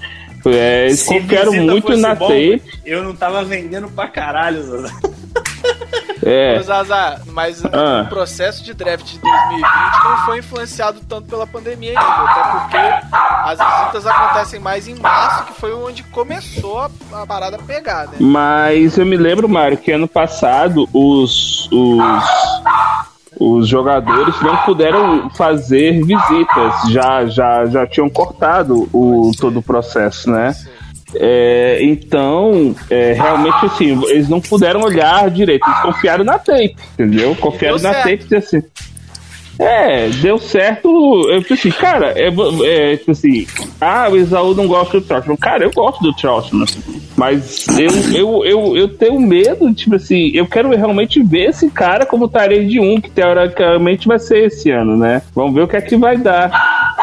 É, 0.47 0.85
eles 0.85 1.01
Se 1.01 1.07
confiaram 1.07 1.53
muito 1.55 1.97
na 1.97 2.15
bom, 2.15 2.29
tape. 2.29 2.63
Eu 2.85 3.03
não 3.03 3.15
tava 3.15 3.43
vendendo 3.43 3.89
pra 3.89 4.07
caralho. 4.07 4.85
É, 6.27 6.59
Zaza, 6.63 7.21
mas 7.27 7.63
Ah. 7.65 8.03
o 8.07 8.09
processo 8.09 8.65
de 8.65 8.73
draft 8.73 9.05
de 9.05 9.19
2020 9.19 10.05
não 10.05 10.17
foi 10.25 10.39
influenciado 10.39 11.01
tanto 11.09 11.29
pela 11.29 11.47
pandemia 11.47 11.91
ainda, 11.91 12.01
até 12.01 12.43
porque 12.51 13.17
as 13.45 13.59
visitas 13.59 14.07
acontecem 14.07 14.59
mais 14.61 14.89
em 14.89 14.95
março, 14.95 15.45
que 15.45 15.53
foi 15.61 15.75
onde 15.75 16.03
começou 16.05 16.79
a, 16.81 16.91
a 17.23 17.27
parada 17.27 17.57
a 17.57 17.63
pegar, 17.63 18.07
né? 18.07 18.15
Mas 18.21 18.97
eu 18.97 19.05
me 19.05 19.17
lembro, 19.17 19.49
Mário, 19.49 19.77
que 19.77 19.93
ano 19.93 20.09
passado 20.09 20.89
os, 20.93 21.69
os, 21.71 22.25
os 23.39 23.69
jogadores 23.69 24.41
não 24.41 24.57
puderam 24.59 25.29
fazer 25.31 26.03
visitas, 26.05 26.75
já, 26.91 27.27
já, 27.27 27.67
já 27.67 27.87
tinham 27.87 28.09
cortado 28.09 28.89
o, 28.93 29.31
todo 29.39 29.59
o 29.59 29.63
processo, 29.63 30.31
né? 30.31 30.55
É, 31.17 31.79
então, 31.83 32.75
é, 32.91 33.13
realmente 33.13 33.67
assim, 33.67 34.03
eles 34.09 34.29
não 34.29 34.41
puderam 34.41 34.83
olhar 34.83 35.31
direito, 35.31 35.67
eles 35.67 35.81
confiaram 35.81 36.25
na 36.25 36.39
tape, 36.39 36.77
entendeu? 36.95 37.35
Confiaram 37.37 37.79
na 37.79 37.93
certo. 37.93 38.03
tape 38.03 38.27
e 38.31 38.37
assim. 38.37 38.63
É, 39.59 40.09
deu 40.09 40.39
certo. 40.39 40.89
Eu 41.31 41.41
tipo 41.43 41.55
assim, 41.55 41.71
cara, 41.71 42.13
é, 42.17 42.29
é 42.65 42.97
tipo 42.97 43.13
assim, 43.13 43.47
ah, 43.81 44.09
o 44.11 44.17
Isaú 44.17 44.55
não 44.55 44.67
gosta 44.67 45.01
do 45.01 45.07
Troutman. 45.07 45.37
Cara, 45.37 45.65
eu 45.65 45.71
gosto 45.71 46.03
do 46.03 46.13
Troutman. 46.13 46.67
Mas 47.17 47.67
eu, 47.79 47.91
eu, 48.13 48.45
eu, 48.45 48.77
eu 48.77 48.89
tenho 48.89 49.21
medo, 49.21 49.73
tipo 49.73 49.95
assim, 49.95 50.31
eu 50.35 50.47
quero 50.47 50.69
realmente 50.71 51.23
ver 51.23 51.51
esse 51.51 51.71
cara 51.71 52.05
como 52.05 52.29
tarefa 52.29 52.65
de 52.65 52.81
um, 52.81 53.01
que 53.01 53.11
teoricamente 53.11 54.09
vai 54.09 54.19
ser 54.19 54.47
esse 54.47 54.71
ano, 54.71 54.97
né? 54.97 55.23
Vamos 55.35 55.55
ver 55.55 55.63
o 55.63 55.69
que 55.69 55.77
é 55.77 55.81
que 55.81 55.97
vai 55.97 56.17
dar. 56.17 56.94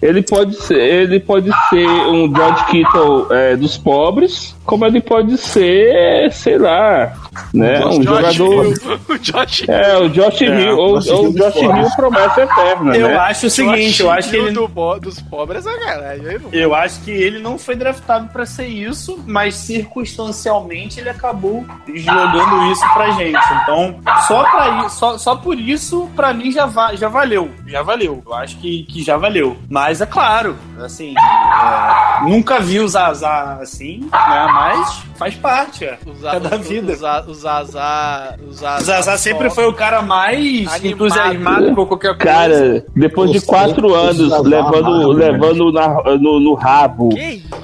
Ele 0.00 0.22
pode 0.22 0.56
ser, 0.56 0.78
ele 0.78 1.20
pode 1.20 1.50
ser 1.68 1.86
um 1.86 2.34
George 2.34 2.64
Kittle 2.66 3.26
é, 3.30 3.56
dos 3.56 3.76
pobres, 3.76 4.56
como 4.70 4.86
ele 4.86 5.00
pode 5.00 5.36
ser, 5.36 6.30
sei 6.32 6.56
lá, 6.56 7.12
né? 7.52 7.84
Um 7.86 7.98
Josh 8.00 8.04
jogador. 8.04 8.66
Hill, 8.66 8.74
o 9.10 9.18
Josh 9.18 9.64
É, 9.68 9.96
o 9.98 10.08
Josh 10.08 10.40
Hill, 10.42 10.78
ou, 10.78 10.94
Josh 11.00 11.08
ou 11.10 11.22
Hill 11.24 11.30
o 11.30 11.34
Josh 11.34 11.56
Hill 11.56 11.96
promessa 11.96 12.40
eterna, 12.42 12.96
Eu 12.96 13.08
né? 13.08 13.16
acho 13.16 13.46
o 13.46 13.50
seguinte, 13.50 14.00
eu 14.00 14.10
acho 14.12 14.30
que 14.30 14.36
ele 14.36 14.52
do 14.52 14.68
bo- 14.68 15.00
dos 15.00 15.20
pobres 15.20 15.66
é 15.66 16.38
não- 16.38 16.50
Eu 16.52 16.72
acho 16.72 17.00
que 17.00 17.10
ele 17.10 17.40
não 17.40 17.58
foi 17.58 17.74
draftado 17.74 18.28
pra 18.28 18.46
ser 18.46 18.66
isso, 18.68 19.18
mas 19.26 19.56
circunstancialmente 19.56 21.00
ele 21.00 21.10
acabou 21.10 21.64
jogando 21.92 22.70
isso 22.70 22.84
pra 22.94 23.10
gente. 23.10 23.38
Então, 23.62 23.96
só, 24.28 24.44
pra, 24.44 24.88
só, 24.88 25.18
só 25.18 25.34
por 25.34 25.58
isso, 25.58 26.08
pra 26.14 26.32
mim, 26.32 26.52
já, 26.52 26.66
va 26.66 26.94
já 26.94 27.08
valeu. 27.08 27.50
Já 27.66 27.82
valeu. 27.82 28.22
Eu 28.24 28.34
acho 28.34 28.56
que, 28.58 28.84
que 28.84 29.02
já 29.02 29.16
valeu. 29.16 29.56
Mas 29.68 30.00
é 30.00 30.06
claro, 30.06 30.56
assim, 30.80 31.14
é, 31.16 32.24
nunca 32.24 32.60
vi 32.60 32.78
o 32.78 32.88
Zazá 32.88 33.58
assim, 33.60 34.00
né? 34.12 34.46
Mas 34.60 35.02
faz 35.16 35.34
parte, 35.34 35.84
é. 35.84 35.98
O 36.06 36.26
É 36.26 36.40
da 36.40 36.56
o- 36.56 36.58
vida. 36.60 36.94
Za- 36.94 37.24
o 37.26 37.34
Zazá. 37.34 38.34
O 38.48 38.52
Zazá, 38.52 39.16
sempre 39.18 39.50
foi 39.50 39.66
o 39.66 39.72
cara 39.72 40.02
mais 40.02 40.66
Animado. 40.66 40.86
entusiasmado 40.86 41.74
com 41.74 41.86
qualquer 41.86 42.16
coisa. 42.16 42.24
Cara, 42.24 42.84
depois 42.94 43.30
de 43.32 43.40
quatro 43.40 43.94
anos 43.94 44.42
levando, 44.42 45.08
levando 45.12 45.72
na- 45.72 46.02
no, 46.18 46.40
no 46.40 46.54
rabo 46.54 47.10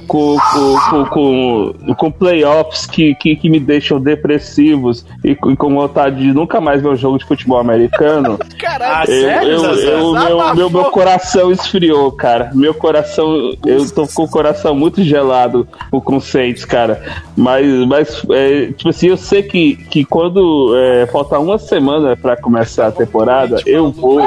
com, 0.07 0.36
com, 0.38 0.76
com, 0.90 1.05
com, 1.07 1.94
com 1.97 2.11
playoffs 2.11 2.86
que, 2.86 3.14
que, 3.16 3.36
que 3.36 3.49
me 3.49 3.59
deixam 3.61 4.01
depressivos 4.01 5.05
e 5.24 5.34
com, 5.34 5.51
e 5.51 5.57
com 5.57 5.74
vontade 5.74 6.16
de 6.16 6.32
nunca 6.32 6.61
mais 6.61 6.80
ver 6.82 6.88
um 6.88 6.97
jogo 6.97 7.18
de 7.18 7.24
futebol 7.24 7.59
americano, 7.59 8.38
Caralho, 8.59 8.94
Ah, 8.97 9.05
eu, 9.12 9.20
sério, 9.22 9.49
eu, 9.51 9.59
Zazá? 9.59 9.80
eu- 9.82 10.14
meu, 10.14 10.55
meu, 10.55 10.70
meu 10.70 10.84
coração 10.90 11.51
esfriou, 11.51 12.12
cara. 12.12 12.51
Meu 12.55 12.74
coração, 12.74 13.53
eu 13.66 13.90
tô 13.92 14.07
com 14.07 14.24
o 14.24 14.28
coração 14.28 14.74
muito 14.74 15.03
gelado 15.03 15.66
com 15.90 16.01
com 16.07 16.16
o 16.18 16.20
Saints, 16.20 16.64
cara. 16.64 16.76
Mas, 17.37 17.66
mas 17.87 18.22
é, 18.31 18.66
tipo 18.72 18.89
assim, 18.89 19.09
eu 19.09 19.16
sei 19.16 19.43
que, 19.43 19.77
que 19.77 20.05
quando 20.05 20.74
é, 20.77 21.07
falta 21.07 21.39
uma 21.39 21.59
semana 21.59 22.16
pra 22.16 22.37
começar 22.37 22.89
a 22.89 22.93
temporada, 22.93 23.62
eu 23.66 23.91
vou 23.91 24.20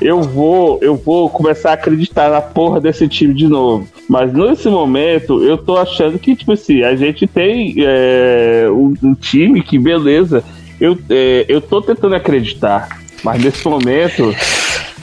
eu 0.00 0.20
vou, 0.22 0.78
eu 0.82 0.96
vou 0.96 1.30
começar 1.30 1.70
a 1.70 1.74
acreditar 1.74 2.30
na 2.30 2.40
porra 2.40 2.80
desse 2.80 3.08
time 3.08 3.32
de 3.32 3.48
novo. 3.48 3.88
Mas 4.08 4.32
nesse 4.32 4.68
momento, 4.68 5.42
eu 5.42 5.56
tô 5.56 5.76
achando 5.76 6.18
que, 6.18 6.36
tipo 6.36 6.52
assim, 6.52 6.82
a 6.82 6.94
gente 6.94 7.26
tem 7.26 7.74
é, 7.78 8.66
um, 8.70 8.94
um 9.02 9.14
time 9.14 9.62
que, 9.62 9.78
beleza, 9.78 10.44
eu, 10.80 10.98
é, 11.08 11.46
eu 11.48 11.60
tô 11.60 11.80
tentando 11.80 12.14
acreditar. 12.14 13.00
Mas 13.22 13.42
nesse 13.42 13.66
momento, 13.66 14.34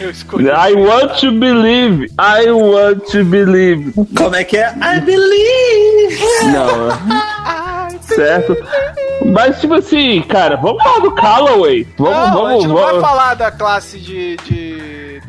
Eu 0.01 0.09
escolhi. 0.09 0.45
I 0.47 0.73
want 0.73 1.19
to 1.19 1.31
believe, 1.31 2.05
I 2.19 2.49
want 2.51 3.05
to 3.11 3.23
believe. 3.25 3.93
Como 4.17 4.35
é 4.35 4.43
que 4.43 4.57
é? 4.57 4.73
I 4.81 4.99
believe! 5.01 6.19
Não, 6.51 7.99
certo? 8.01 8.57
Mas, 9.33 9.59
tipo 9.61 9.75
assim, 9.75 10.21
cara, 10.23 10.55
vamos 10.57 10.81
falar 10.83 10.99
do 10.99 11.11
Callaway. 11.11 11.87
Vamos, 11.97 12.13
não, 12.15 12.27
a 12.27 12.31
vamos, 12.31 12.51
gente 12.63 12.67
não 12.67 12.75
vai 12.75 12.99
falar 12.99 13.33
da 13.35 13.51
classe 13.51 13.99
de. 13.99 14.35
de... 14.37 15.21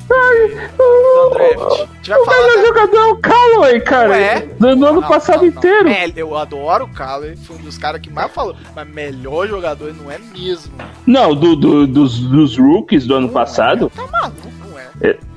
do 0.76 1.30
draft. 1.34 1.80
A 1.80 1.86
gente 2.02 2.08
vai 2.08 2.18
O 2.18 2.26
melhor 2.26 2.56
da. 2.56 2.66
jogador 2.66 2.96
é 2.96 3.12
o 3.12 3.16
Callaway, 3.16 3.80
cara. 3.80 4.08
Ué? 4.10 4.40
Do, 4.58 4.66
ano 4.68 4.76
Não, 5.00 5.02
passado 5.02 5.36
não, 5.36 5.42
não. 5.44 5.48
inteiro. 5.58 5.88
É, 5.88 6.10
eu 6.16 6.36
adoro 6.36 6.84
o 6.84 6.88
Callaway, 6.88 7.36
foi 7.36 7.56
um 7.56 7.60
dos 7.60 7.76
caras 7.78 8.00
que 8.00 8.10
mais 8.10 8.32
falou. 8.32 8.56
Mas 8.74 8.88
melhor 8.88 9.46
jogador 9.46 9.94
não 9.94 10.10
é 10.10 10.18
mesmo. 10.18 10.72
Não, 11.06 11.34
do, 11.34 11.54
do- 11.54 11.86
dos, 11.86 12.18
dos 12.18 12.56
rookies 12.58 13.06
do 13.06 13.14
ano 13.14 13.28
passado. 13.28 13.90
Tá 13.94 14.06
maluco, 14.10 14.48
é? 14.48 14.61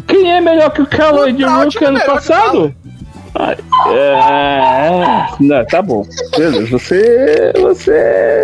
Quem 0.07 0.31
é 0.31 0.41
melhor 0.41 0.71
que 0.71 0.81
o 0.81 0.87
Callaway 0.87 1.33
O 1.33 1.35
de 1.35 1.43
é 1.43 1.47
ano 1.47 1.57
melhor 1.57 1.71
que 1.71 1.83
o 1.83 2.05
passado? 2.05 2.75
Ah, 3.37 3.55
é, 3.89 5.43
não, 5.43 5.65
tá 5.65 5.81
bom. 5.81 6.07
Beleza, 6.37 6.67
você. 6.67 7.51
Você. 7.59 8.43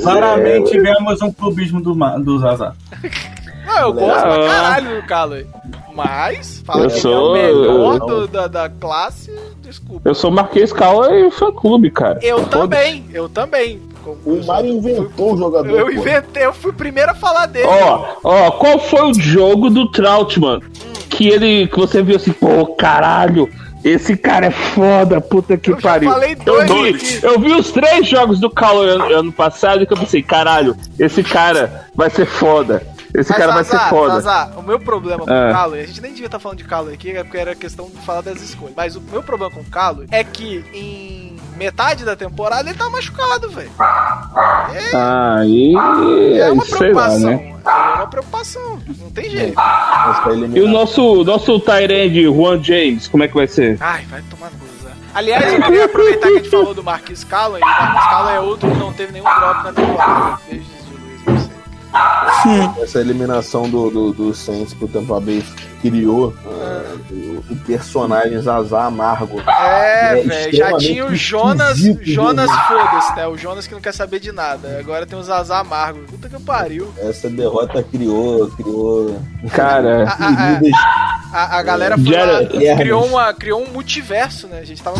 Claramente 0.00 0.78
vemos 0.78 1.20
um 1.20 1.32
clubismo 1.32 1.80
do, 1.80 1.94
do 2.20 2.38
Zaza. 2.38 2.76
Não, 3.74 3.78
eu 3.82 3.92
gosto 3.92 4.20
pra 4.22 4.34
Ah. 4.34 4.48
caralho 4.48 5.00
do 5.00 5.06
Callaway. 5.06 5.46
Mas, 5.94 6.62
fala 6.64 6.84
Eu 6.84 6.88
que 6.90 7.00
sou- 7.00 7.12
é 7.12 7.18
o 7.18 7.32
melhor 7.54 7.94
eu- 7.98 8.06
do- 8.06 8.28
da, 8.28 8.46
da 8.46 8.68
classe, 8.68 9.30
desculpa. 9.62 10.08
Eu 10.08 10.14
sou 10.14 10.30
Marquês 10.30 10.72
Callaway 10.72 11.30
fã 11.30 11.52
clube, 11.52 11.90
cara. 11.90 12.18
Eu 12.22 12.44
também, 12.46 13.04
eu 13.12 13.28
também. 13.28 13.80
O 14.24 14.42
Mário 14.46 14.70
inventou 14.70 15.34
o 15.34 15.36
jogador. 15.36 15.70
Eu 15.78 15.86
pô. 15.86 15.92
inventei, 15.92 16.46
eu 16.46 16.54
fui 16.54 16.70
o 16.70 16.74
primeiro 16.74 17.10
a 17.10 17.14
falar 17.14 17.46
dele. 17.46 17.66
Ó, 17.68 18.06
ó, 18.24 18.50
qual 18.52 18.78
foi 18.78 19.10
o 19.10 19.14
jogo 19.14 19.68
do 19.68 19.90
Troutman? 19.90 20.60
Que 21.10 21.28
ele. 21.28 21.66
Que 21.66 21.78
você 21.78 22.02
viu 22.02 22.16
assim, 22.16 22.32
pô, 22.32 22.66
caralho. 22.76 23.48
Esse 23.84 24.14
cara 24.16 24.46
é 24.46 24.50
foda, 24.50 25.20
puta 25.22 25.56
que 25.56 25.70
Eu 25.70 25.76
pariu. 25.78 26.10
falei 26.10 26.32
eu, 26.32 26.44
dois 26.44 26.70
vi, 26.70 26.88
aqui. 26.90 27.20
eu 27.22 27.38
vi 27.40 27.52
os 27.54 27.70
três 27.72 28.06
jogos 28.06 28.38
do 28.38 28.50
Callaway 28.50 28.90
ano, 28.90 29.04
ano 29.14 29.32
passado 29.32 29.82
e 29.82 29.86
que 29.86 29.92
eu 29.94 29.96
pensei, 29.96 30.22
caralho, 30.22 30.76
esse 30.98 31.22
cara 31.22 31.86
vai 31.94 32.10
ser 32.10 32.26
foda. 32.26 32.82
Esse 33.14 33.30
Mas, 33.30 33.38
cara 33.38 33.52
vai 33.52 33.64
ser 33.64 33.78
foda. 33.88 34.50
O 34.56 34.62
meu 34.62 34.78
problema 34.78 35.24
com 35.24 35.32
Ah. 35.32 35.48
o 35.50 35.52
Callaway, 35.52 35.82
a 35.82 35.86
gente 35.86 36.00
nem 36.00 36.12
devia 36.12 36.26
estar 36.26 36.38
falando 36.38 36.58
de 36.58 36.64
Callaway 36.64 36.94
aqui, 36.94 37.10
é 37.10 37.22
porque 37.24 37.38
era 37.38 37.54
questão 37.54 37.86
de 37.86 37.96
falar 38.04 38.20
das 38.22 38.40
escolhas. 38.40 38.74
Mas 38.76 38.96
o 38.96 39.00
meu 39.00 39.22
problema 39.22 39.52
com 39.52 39.60
o 39.60 39.64
Callaway 39.64 40.06
é 40.10 40.22
que 40.22 40.64
em 40.72 41.36
metade 41.56 42.04
da 42.04 42.14
temporada 42.16 42.68
ele 42.70 42.78
tá 42.78 42.88
machucado, 42.88 43.50
velho. 43.50 43.70
Aí. 44.94 45.74
É 46.38 46.50
uma 46.52 46.64
sei 46.64 46.72
lá, 46.72 46.78
preocupação. 46.78 47.30
né? 47.30 47.54
É 47.64 47.94
uma 47.96 48.06
preocupação. 48.06 48.78
Não 49.00 49.10
tem 49.10 49.28
jeito. 49.30 49.60
E 50.54 50.60
o 50.60 50.68
nosso, 50.68 51.24
nosso 51.24 51.58
Tyrande, 51.60 52.24
Juan 52.24 52.62
James, 52.62 53.08
como 53.08 53.22
é 53.24 53.28
que 53.28 53.34
vai 53.34 53.46
ser? 53.46 53.76
Ai, 53.80 54.04
vai 54.06 54.22
tomar 54.22 54.50
no. 54.50 54.70
Aliás, 55.12 55.52
eu 55.52 55.60
queria 55.62 55.84
aproveitar 55.86 56.28
que 56.28 56.34
a 56.34 56.36
gente 56.36 56.50
falou 56.50 56.72
do 56.72 56.84
Marquis 56.84 57.24
Callaway. 57.24 57.60
E 57.60 57.64
o 57.64 57.66
Marquis 57.66 58.10
Callaway 58.10 58.36
é 58.36 58.40
outro 58.40 58.70
que 58.70 58.76
não 58.78 58.92
teve 58.92 59.12
nenhum 59.12 59.24
drop 59.24 59.64
na 59.64 59.72
temporada. 59.72 60.38
Beijos 60.48 60.66
Essa 62.82 63.00
eliminação 63.00 63.68
do, 63.68 63.90
do, 63.90 64.12
do 64.12 64.34
Saints 64.34 64.72
pro 64.74 64.88
Tampa 64.88 65.20
Bay 65.20 65.42
criou 65.82 66.34
ah, 66.46 66.96
o, 67.10 67.52
o 67.52 67.56
personagem 67.66 68.40
Zazá 68.40 68.84
Amargo. 68.84 69.40
É, 69.46 70.20
É 70.20 70.22
velho, 70.22 70.56
já 70.56 70.76
tinha 70.76 71.06
o 71.06 71.14
Jonas, 71.14 71.78
Jonas 72.02 72.50
foda-se, 72.68 73.16
né? 73.16 73.26
O 73.26 73.36
Jonas 73.36 73.66
que 73.66 73.74
não 73.74 73.80
quer 73.80 73.92
saber 73.94 74.20
de 74.20 74.32
nada. 74.32 74.78
Agora 74.78 75.06
tem 75.06 75.18
o 75.18 75.22
Zazá 75.22 75.58
Amargo. 75.58 76.00
Puta 76.04 76.28
que 76.28 76.40
pariu. 76.42 76.92
Essa 76.98 77.28
derrota 77.28 77.82
criou, 77.82 78.48
criou 78.50 79.20
Cara, 79.52 80.04
A, 80.08 80.12
a- 80.12 80.60
a- 81.32 81.58
a- 81.58 81.62
galera 81.62 81.96
foi 81.96 82.12
Jared 82.12 82.66
lá, 82.66 82.76
criou, 82.76 83.04
uma, 83.06 83.32
criou 83.34 83.62
um 83.62 83.70
multiverso, 83.72 84.46
né? 84.48 84.60
A 84.60 84.64
gente 84.64 84.82
tava 84.82 84.98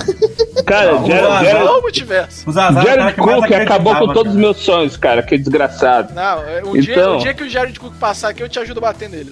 cara, 0.64 0.92
Jared, 1.06 1.44
Jared, 1.44 1.64
Não, 1.64 1.80
multiverso. 1.82 2.48
O 2.48 2.50
é 2.50 2.52
o 2.52 2.54
cara 2.54 2.82
Jared 2.82 3.14
Cook 3.16 3.52
acabou 3.52 3.96
com 3.96 4.12
todos 4.12 4.32
os 4.32 4.38
meus 4.38 4.56
sonhos, 4.58 4.96
cara, 4.96 5.22
que 5.22 5.36
desgraçado. 5.36 6.14
Não, 6.14 6.42
é, 6.42 6.62
um, 6.64 6.79
dia, 6.80 6.94
Então- 6.94 7.14
um 7.14 7.18
dia 7.18 7.34
que 7.34 7.42
o 7.44 7.48
Jared 7.48 7.78
Cook 7.78 7.94
passar 7.98 8.28
aqui, 8.30 8.42
eu 8.42 8.48
te 8.48 8.58
ajudo 8.58 8.78
a 8.78 8.80
bater 8.82 9.08
nele. 9.08 9.30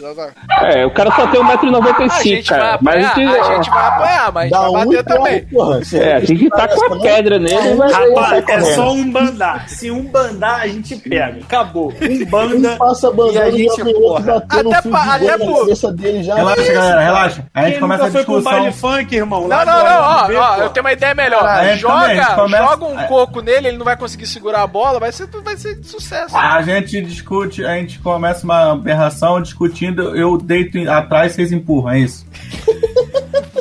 É, 0.63 0.85
o 0.87 0.91
cara 0.91 1.11
só 1.13 1.27
tem 1.29 1.41
A 1.41 1.45
1,95m, 1.45 2.23
gente 2.23 2.51
vai 2.51 2.59
cara. 2.59 2.75
apanhar, 2.75 2.83
Mas 2.83 3.05
a 3.05 3.15
gente, 3.15 3.39
a 3.39 3.55
gente 3.57 3.71
vai 3.71 3.87
apanhar, 3.87 4.33
mas 4.33 4.53
a 4.53 4.57
gente 4.57 4.59
vai 4.59 4.69
um 4.69 4.73
bater 4.91 5.05
também. 5.05 5.45
porra. 5.47 5.79
Você 5.85 5.99
é, 5.99 6.21
tem 6.21 6.37
que 6.37 6.45
estar 6.47 6.69
com 6.69 6.95
a 6.95 7.01
pedra 7.01 7.39
nele 7.39 7.75
vai 7.75 7.91
Rapaz, 7.93 8.33
é 8.33 8.43
correndo. 8.43 8.75
só 8.75 8.93
um 8.93 9.11
bandar. 9.11 9.69
Se 9.69 9.91
um 9.91 10.03
bandar, 10.05 10.61
a 10.61 10.67
gente 10.69 10.97
pega. 10.97 11.39
Acabou. 11.43 11.93
Um 12.01 12.23
Um 12.23 12.25
banda. 12.27 12.77
passa 12.77 13.11
bandando 13.11 13.35
E 13.35 13.39
a 13.39 13.51
gente, 13.51 13.95
porra, 13.95 14.37
até 14.37 14.57
um 14.69 14.91
pa- 14.91 15.15
até 15.15 15.39
por- 15.39 15.59
cabeça 15.61 15.93
dele 15.93 16.23
já. 16.23 16.35
Relaxa, 16.35 16.73
galera, 16.73 17.01
relaxa. 17.03 17.45
A 17.55 17.61
gente 17.63 17.71
Quem 17.73 17.81
começa 17.81 18.03
a 18.07 18.11
foi 18.11 18.21
discussão. 18.21 18.53
baile 18.53 18.73
funk, 18.73 19.15
irmão? 19.17 19.49
Não, 19.49 19.65
não, 19.65 19.85
não, 19.85 20.01
ó, 20.03 20.27
ó, 20.27 20.57
eu 20.63 20.71
tenho 20.71 20.85
uma 20.85 20.93
ideia 20.93 21.15
melhor. 21.15 21.45
A 21.45 21.65
gente 21.65 21.81
joga, 21.81 22.35
começa- 22.35 22.65
joga 22.65 22.85
um 22.85 23.07
coco 23.07 23.41
nele, 23.41 23.69
ele 23.69 23.79
não 23.79 23.85
vai 23.85 23.97
conseguir 23.97 24.27
segurar 24.27 24.63
a 24.63 24.67
bola, 24.67 24.99
vai 25.01 25.13
ser, 25.13 25.27
vai 25.43 25.57
ser 25.57 25.77
de 25.77 25.87
sucesso. 25.87 26.37
A 26.37 26.61
gente 26.63 27.01
discute, 27.03 27.29
a 27.43 27.75
gente 27.75 27.99
começa 27.99 28.45
uma 28.45 28.73
aberração 28.73 29.41
discutindo, 29.41 30.17
eu 30.17 30.37
deito 30.39 30.79
atrás, 30.91 31.33
vocês 31.33 31.53
empurram, 31.53 31.91
é 31.91 32.01
isso. 32.01 32.27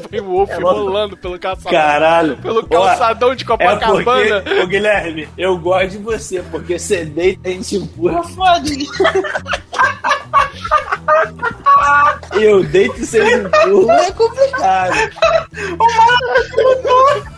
Vem 0.10 0.22
o 0.22 0.26
Wolf 0.26 0.50
rolando 0.62 1.18
pelo 1.18 1.38
calçadão. 1.38 1.72
Caralho. 1.72 2.38
Pelo 2.38 2.60
Ó, 2.60 2.64
calçadão 2.64 3.36
de 3.36 3.44
É 3.44 3.48
Copacabana. 3.48 4.42
porque, 4.42 4.60
ô 4.62 4.68
Guilherme, 4.68 5.28
eu 5.38 5.58
gosto 5.58 5.90
de 5.90 5.98
você, 5.98 6.42
porque 6.44 6.80
você 6.80 7.04
deita, 7.04 7.50
a 7.50 7.52
gente 7.52 7.76
empurra 7.76 8.24
foda. 8.24 8.70
Eu 12.34 12.64
deito 12.64 12.96
e 13.02 13.06
vocês 13.06 13.40
empurram, 13.40 13.92
é 13.92 14.12
complicado. 14.12 14.94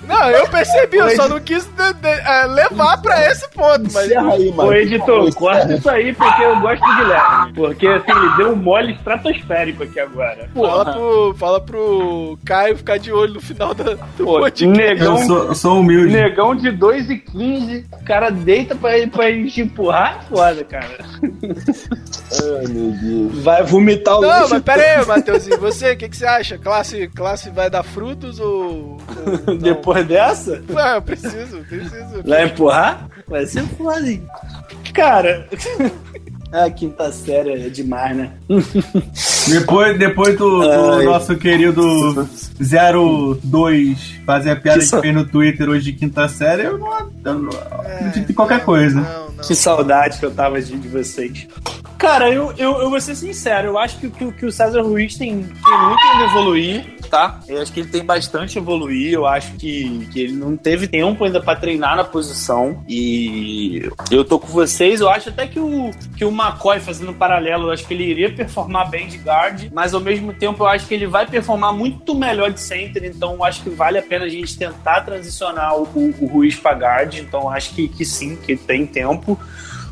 Não, 0.09 0.29
eu 0.31 0.47
percebi, 0.47 0.97
eu 0.97 1.09
só 1.15 1.27
não 1.29 1.39
quis 1.39 1.65
de- 1.65 1.93
de- 1.93 2.07
é, 2.07 2.45
levar 2.47 2.99
pra 3.01 3.27
esse 3.31 3.47
ponto, 3.51 3.83
mas. 3.93 4.11
Aí, 4.11 4.51
mano. 4.51 4.69
Ô, 4.69 4.73
editor, 4.73 5.33
corta 5.35 5.73
isso 5.73 5.89
aí 5.89 6.13
porque 6.13 6.43
eu 6.43 6.59
gosto 6.59 6.81
do 6.83 6.95
Guilherme. 6.95 7.53
Porque, 7.53 7.87
assim, 7.87 8.11
ele 8.11 8.37
deu 8.37 8.51
um 8.53 8.55
mole 8.55 8.93
estratosférico 8.93 9.83
aqui 9.83 9.99
agora. 9.99 10.49
Fala 10.53 10.85
pro, 10.93 11.35
fala 11.37 11.61
pro 11.61 12.39
Caio 12.43 12.75
ficar 12.77 12.97
de 12.97 13.11
olho 13.11 13.35
no 13.35 13.41
final 13.41 13.73
da, 13.73 13.93
do 13.93 14.25
Pô, 14.25 14.39
podcast. 14.39 14.65
Negão, 14.67 15.17
sou, 15.27 15.43
eu 15.45 15.55
sou 15.55 15.79
humilde. 15.79 16.11
negão 16.11 16.55
de 16.55 16.71
2 16.71 17.09
e 17.09 17.17
15, 17.19 17.85
o 18.01 18.03
cara 18.03 18.29
deita 18.31 18.75
pra, 18.75 18.91
pra 19.11 19.31
gente 19.31 19.61
empurrar, 19.61 20.25
foda, 20.27 20.63
cara. 20.63 20.97
Ai, 21.21 22.67
meu 22.67 22.91
Deus. 23.01 23.43
Vai 23.43 23.63
vomitar 23.63 24.17
o 24.17 24.21
Não, 24.21 24.49
mas 24.49 24.61
pera 24.63 24.81
aí, 24.99 25.05
Matheusinho, 25.05 25.59
você, 25.59 25.91
o 25.91 25.97
que, 25.97 26.09
que 26.09 26.17
você 26.17 26.25
acha? 26.25 26.57
Classe, 26.57 27.07
classe 27.09 27.49
vai 27.49 27.69
dar 27.69 27.83
frutos 27.83 28.39
ou. 28.39 28.97
ou 28.99 28.99
não? 29.45 29.57
Depois 29.99 30.05
dessa. 30.05 30.63
Não, 30.67 30.95
eu 30.95 31.01
preciso, 31.01 31.57
preciso. 31.67 32.23
Vai 32.25 32.45
empurrar? 32.45 33.09
Vai 33.27 33.45
ser 33.45 33.63
foda, 33.63 34.09
hein? 34.09 34.23
Cara. 34.93 35.47
A 36.51 36.69
quinta 36.71 37.11
série 37.11 37.51
é 37.51 37.69
demais, 37.69 38.15
né? 38.15 38.31
Depois, 39.47 39.97
depois 39.97 40.37
do, 40.37 40.59
do 40.59 41.03
nosso 41.03 41.35
querido 41.35 42.27
02 42.59 44.19
fazer 44.25 44.51
a 44.51 44.55
piada 44.55 44.79
Que 44.79 44.89
que 44.89 45.01
fez 45.01 45.15
no 45.15 45.25
Twitter 45.25 45.67
hoje 45.67 45.91
de 45.91 45.93
quinta 45.93 46.27
série, 46.27 46.63
eu 46.63 46.77
não, 46.77 46.99
eu 47.25 47.33
não 47.39 47.49
em 48.29 48.33
qualquer 48.33 48.63
coisa. 48.63 49.01
Não, 49.01 49.29
não. 49.31 49.43
Que 49.43 49.55
saudade 49.55 50.19
que 50.19 50.25
eu 50.25 50.31
tava 50.31 50.61
de, 50.61 50.77
de 50.77 50.87
vocês. 50.87 51.47
Cara, 51.99 52.31
eu, 52.31 52.53
eu, 52.57 52.79
eu 52.79 52.89
vou 52.89 53.01
ser 53.01 53.13
sincero, 53.13 53.67
eu 53.67 53.77
acho 53.77 53.97
que, 53.99 54.09
que, 54.09 54.31
que 54.31 54.45
o 54.45 54.51
César 54.53 54.81
Ruiz 54.81 55.17
tem, 55.17 55.43
tem 55.43 55.79
muito 55.81 56.01
a 56.01 56.23
evoluir, 56.23 56.95
tá? 57.09 57.41
Eu 57.45 57.61
acho 57.61 57.73
que 57.73 57.81
ele 57.81 57.89
tem 57.89 58.05
bastante 58.05 58.57
evoluir, 58.57 59.11
eu 59.11 59.27
acho 59.27 59.51
que, 59.55 60.07
que 60.09 60.21
ele 60.21 60.31
não 60.31 60.55
teve 60.55 60.87
tempo 60.87 61.25
ainda 61.25 61.41
pra 61.41 61.57
treinar 61.57 61.97
na 61.97 62.05
posição. 62.05 62.81
E 62.87 63.91
eu 64.09 64.23
tô 64.23 64.39
com 64.39 64.47
vocês, 64.47 65.01
eu 65.01 65.09
acho 65.09 65.27
até 65.27 65.45
que 65.45 65.59
o, 65.59 65.91
que 66.15 66.23
o 66.23 66.31
McCoy 66.31 66.79
fazendo 66.79 67.13
paralelo, 67.13 67.67
eu 67.67 67.71
acho 67.71 67.85
que 67.85 67.93
ele 67.93 68.05
iria 68.05 68.31
performar 68.33 68.89
bem 68.89 69.05
de 69.09 69.17
guard, 69.17 69.69
mas 69.73 69.93
ao 69.93 69.99
mesmo 69.99 70.33
tempo 70.33 70.63
eu 70.63 70.67
acho 70.67 70.87
que 70.87 70.93
ele 70.93 71.05
vai 71.05 71.27
performar 71.27 71.73
muito 71.73 72.15
melhor 72.15 72.49
de 72.49 72.61
center, 72.61 73.03
então 73.03 73.33
eu 73.33 73.43
acho 73.43 73.61
que 73.61 73.69
vale 73.69 73.97
a 73.97 74.01
pena 74.01 74.23
a 74.23 74.29
gente 74.29 74.57
tentar 74.57 75.01
transicionar 75.01 75.75
o, 75.75 75.83
o, 75.83 76.15
o 76.21 76.27
Ruiz 76.27 76.55
pra 76.55 76.71
guard, 76.71 77.15
então 77.15 77.41
eu 77.41 77.49
acho 77.49 77.75
que, 77.75 77.89
que 77.89 78.05
sim, 78.05 78.37
que 78.37 78.55
tem 78.55 78.85
tempo. 78.85 79.37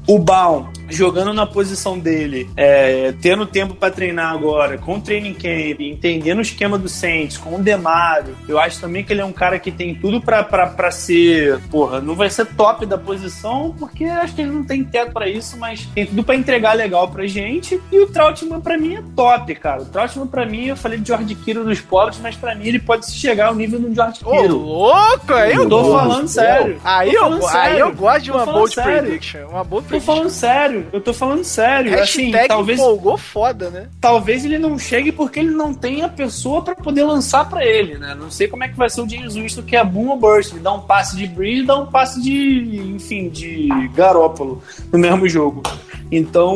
O 0.08 0.18
Baum 0.18 0.68
jogando 0.90 1.34
na 1.34 1.46
posição 1.46 1.98
dele, 2.00 2.50
é, 2.56 3.14
tendo 3.22 3.46
tempo 3.46 3.74
pra 3.76 3.90
treinar 3.92 4.34
agora, 4.34 4.78
com 4.78 4.96
o 4.98 5.02
training 5.02 5.34
camp, 5.34 5.80
entendendo 5.82 6.40
o 6.40 6.42
esquema 6.42 6.78
do 6.78 6.88
Saints, 6.90 7.38
com 7.38 7.56
o 7.56 7.60
Demário, 7.62 8.36
eu 8.48 8.60
acho 8.60 8.80
também 8.80 9.04
que 9.04 9.12
ele 9.14 9.22
é 9.22 9.26
um 9.26 9.32
cara 9.34 9.60
que 9.60 9.72
tem 9.72 9.94
tudo 9.96 10.22
pra 10.22 10.92
ser, 10.92 11.60
porra, 11.70 12.00
não 12.02 12.16
vai 12.16 12.30
ser 12.30 12.46
top 12.46 12.86
da 12.86 12.98
posição, 12.98 13.76
porque 13.78 14.06
acho 14.06 14.36
que 14.36 14.42
ele 14.42 14.52
não 14.52 14.64
tem 14.64 14.84
teto 14.84 15.12
pra 15.14 15.28
isso, 15.28 15.58
mas 15.58 15.86
tem 15.94 16.06
tudo 16.06 16.24
pra 16.24 16.36
entregar 16.36 16.74
legal 16.74 17.08
pra 17.10 17.26
gente. 17.28 17.80
E 17.92 18.00
o 18.00 18.08
Trautmann 18.08 18.62
pra 18.62 18.78
mim 18.78 18.96
é 18.96 19.04
top, 19.16 19.54
cara. 19.56 19.82
O 19.82 19.86
Trautmann 19.86 20.28
pra 20.28 20.46
mim, 20.46 20.66
eu 20.68 20.78
falei 20.78 21.00
de 21.00 21.08
George 21.08 21.36
Kittle 21.36 21.64
dos 21.66 21.82
pobres, 21.82 22.20
mas 22.22 22.36
pra 22.36 22.56
mim 22.56 22.68
ele 22.68 22.80
pode 22.80 23.10
chegar 23.12 23.48
ao 23.48 23.56
nível 23.56 23.80
do 23.80 23.94
George 23.94 24.20
Ô, 24.26 24.32
Kittle. 24.32 24.58
louco, 24.58 25.34
aí 25.34 25.54
eu 25.54 25.68
Tô 25.68 25.92
falando 25.92 26.28
sério. 26.28 26.80
Aí 26.84 27.12
Tô 27.12 27.26
eu, 27.28 27.48
aí 27.48 27.80
eu 27.80 27.94
gosto 27.94 28.22
de 28.24 28.32
Tô 28.32 28.38
uma 28.38 28.46
bold 28.46 28.74
sério. 28.74 29.02
prediction. 29.04 29.48
Uma 29.50 29.64
bold 29.64 29.84
Tô 29.86 29.90
prediction. 29.90 30.14
falando 30.16 30.30
sério, 30.30 30.77
eu 30.92 31.02
tô 31.02 31.14
falando 31.14 31.44
sério. 31.44 31.94
Assim, 32.00 32.26
Hashtag 32.26 32.48
talvez, 32.48 32.80
empolgou 32.80 33.18
foda, 33.18 33.70
né? 33.70 33.88
talvez 34.00 34.46
ele 34.46 34.58
não 34.58 34.78
chegue 34.78 35.12
porque 35.12 35.40
ele 35.40 35.52
não 35.52 35.74
tem 35.74 36.02
a 36.04 36.10
pessoa 36.10 36.62
pra 36.62 36.76
poder 36.76 37.04
lançar 37.04 37.50
pra 37.50 37.66
ele, 37.66 37.98
né? 37.98 38.16
Não 38.20 38.30
sei 38.32 38.48
como 38.48 38.64
é 38.64 38.68
que 38.68 38.78
vai 38.78 38.90
ser 38.90 39.02
o 39.02 39.10
James 39.10 39.36
Winston, 39.36 39.62
que 39.64 39.76
é 39.76 39.84
boom 39.84 40.10
ou 40.10 40.18
burst. 40.18 40.52
Ele 40.54 40.62
dá 40.62 40.74
um 40.74 40.82
passe 40.82 41.16
de 41.18 41.28
Breeze, 41.28 41.66
dá 41.66 41.78
um 41.78 41.86
passe 41.86 42.22
de, 42.22 42.94
enfim, 42.96 43.30
de 43.30 43.68
Garópolo 43.94 44.62
no 44.92 45.00
mesmo 45.00 45.28
jogo. 45.28 45.64
Então. 46.12 46.56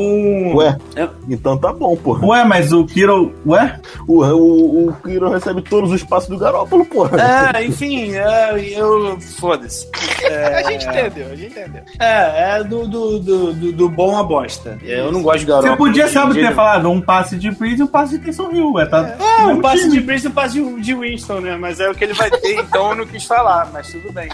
Ué, 0.56 0.78
É. 0.96 1.10
então 1.30 1.58
tá 1.58 1.74
bom, 1.74 1.96
porra. 1.98 2.26
Ué, 2.26 2.44
mas 2.46 2.72
o 2.72 2.86
Kiro. 2.86 3.34
Ué? 3.46 3.80
O, 4.08 4.24
o, 4.24 4.88
o 4.90 4.94
Kiro 5.04 5.30
recebe 5.30 5.62
todos 5.62 5.92
os 5.92 6.04
passos 6.04 6.30
do 6.30 6.38
Garópolo, 6.38 6.86
porra. 6.86 7.18
É, 7.58 7.66
enfim, 7.66 8.14
é, 8.16 8.58
eu. 8.78 9.20
Foda-se. 9.20 9.88
A 10.32 10.64
gente 10.72 10.86
entendeu, 10.88 11.28
a 11.32 11.36
gente 11.36 11.52
entendeu. 11.52 11.82
É, 12.00 12.60
é 12.60 12.64
do, 12.64 12.88
do, 12.88 13.20
do, 13.20 13.54
do, 13.54 13.72
do 13.74 13.90
bom 13.90 14.11
a 14.18 14.24
bosta. 14.24 14.78
Eu 14.84 15.12
não 15.12 15.22
gosto 15.22 15.40
de 15.40 15.46
Garópolo. 15.46 15.72
Você 15.72 15.78
podia, 15.78 16.08
sabe, 16.08 16.34
ter 16.36 16.54
falado 16.54 16.90
um 16.90 17.02
passe 17.02 17.38
de 17.38 17.52
Breeze 17.52 17.82
e 17.82 17.84
um 17.84 17.88
passe 17.88 18.18
de 18.18 18.26
Taysom 18.26 18.52
Hill. 18.52 18.74
Ué, 18.74 18.86
tá, 18.86 19.16
mesmo 19.40 19.54
um 19.54 19.62
passe 19.62 19.84
time. 19.84 19.92
de 19.92 20.00
Breeze 20.02 20.26
e 20.26 20.30
um 20.30 20.32
passe 20.32 20.62
de, 20.82 20.94
Winston, 20.94 21.40
né? 21.40 21.58
Mas 21.58 21.80
é 21.80 21.90
o 21.90 21.96
que 21.96 22.04
ele 22.04 22.14
vai 22.14 22.30
ter, 22.30 22.60
então 22.60 22.92
eu 22.92 22.96
não 22.96 23.06
quis 23.06 23.24
falar, 23.24 23.70
mas 23.72 23.92
tudo 23.92 24.12
bem. 24.12 24.30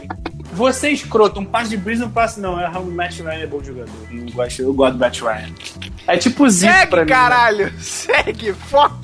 Você, 0.54 0.90
escroto, 0.90 1.40
um 1.40 1.46
passe 1.46 1.70
de 1.70 1.78
Breeze 1.78 2.02
e 2.02 2.06
um 2.06 2.10
passe 2.10 2.40
não. 2.40 2.60
É 2.60 2.68
o 2.70 2.86
Matt 2.86 3.20
Ryan 3.20 3.44
é 3.44 3.48
bom 3.48 3.64
jogador. 3.64 3.92
Eu, 4.10 4.18
não 4.18 4.32
gosto, 4.32 4.62
eu 4.62 4.74
gosto 4.74 4.94
do 4.94 5.00
Matt 5.00 5.22
Ryan. 5.22 5.50
É 6.08 6.18
tipo 6.18 6.50
Zico 6.50 6.74
Segue, 6.74 6.88
pra 6.88 7.04
mim. 7.04 7.10
né? 7.10 7.16
caralho! 7.16 7.74
Segue, 7.80 8.54
foco! 8.54 8.98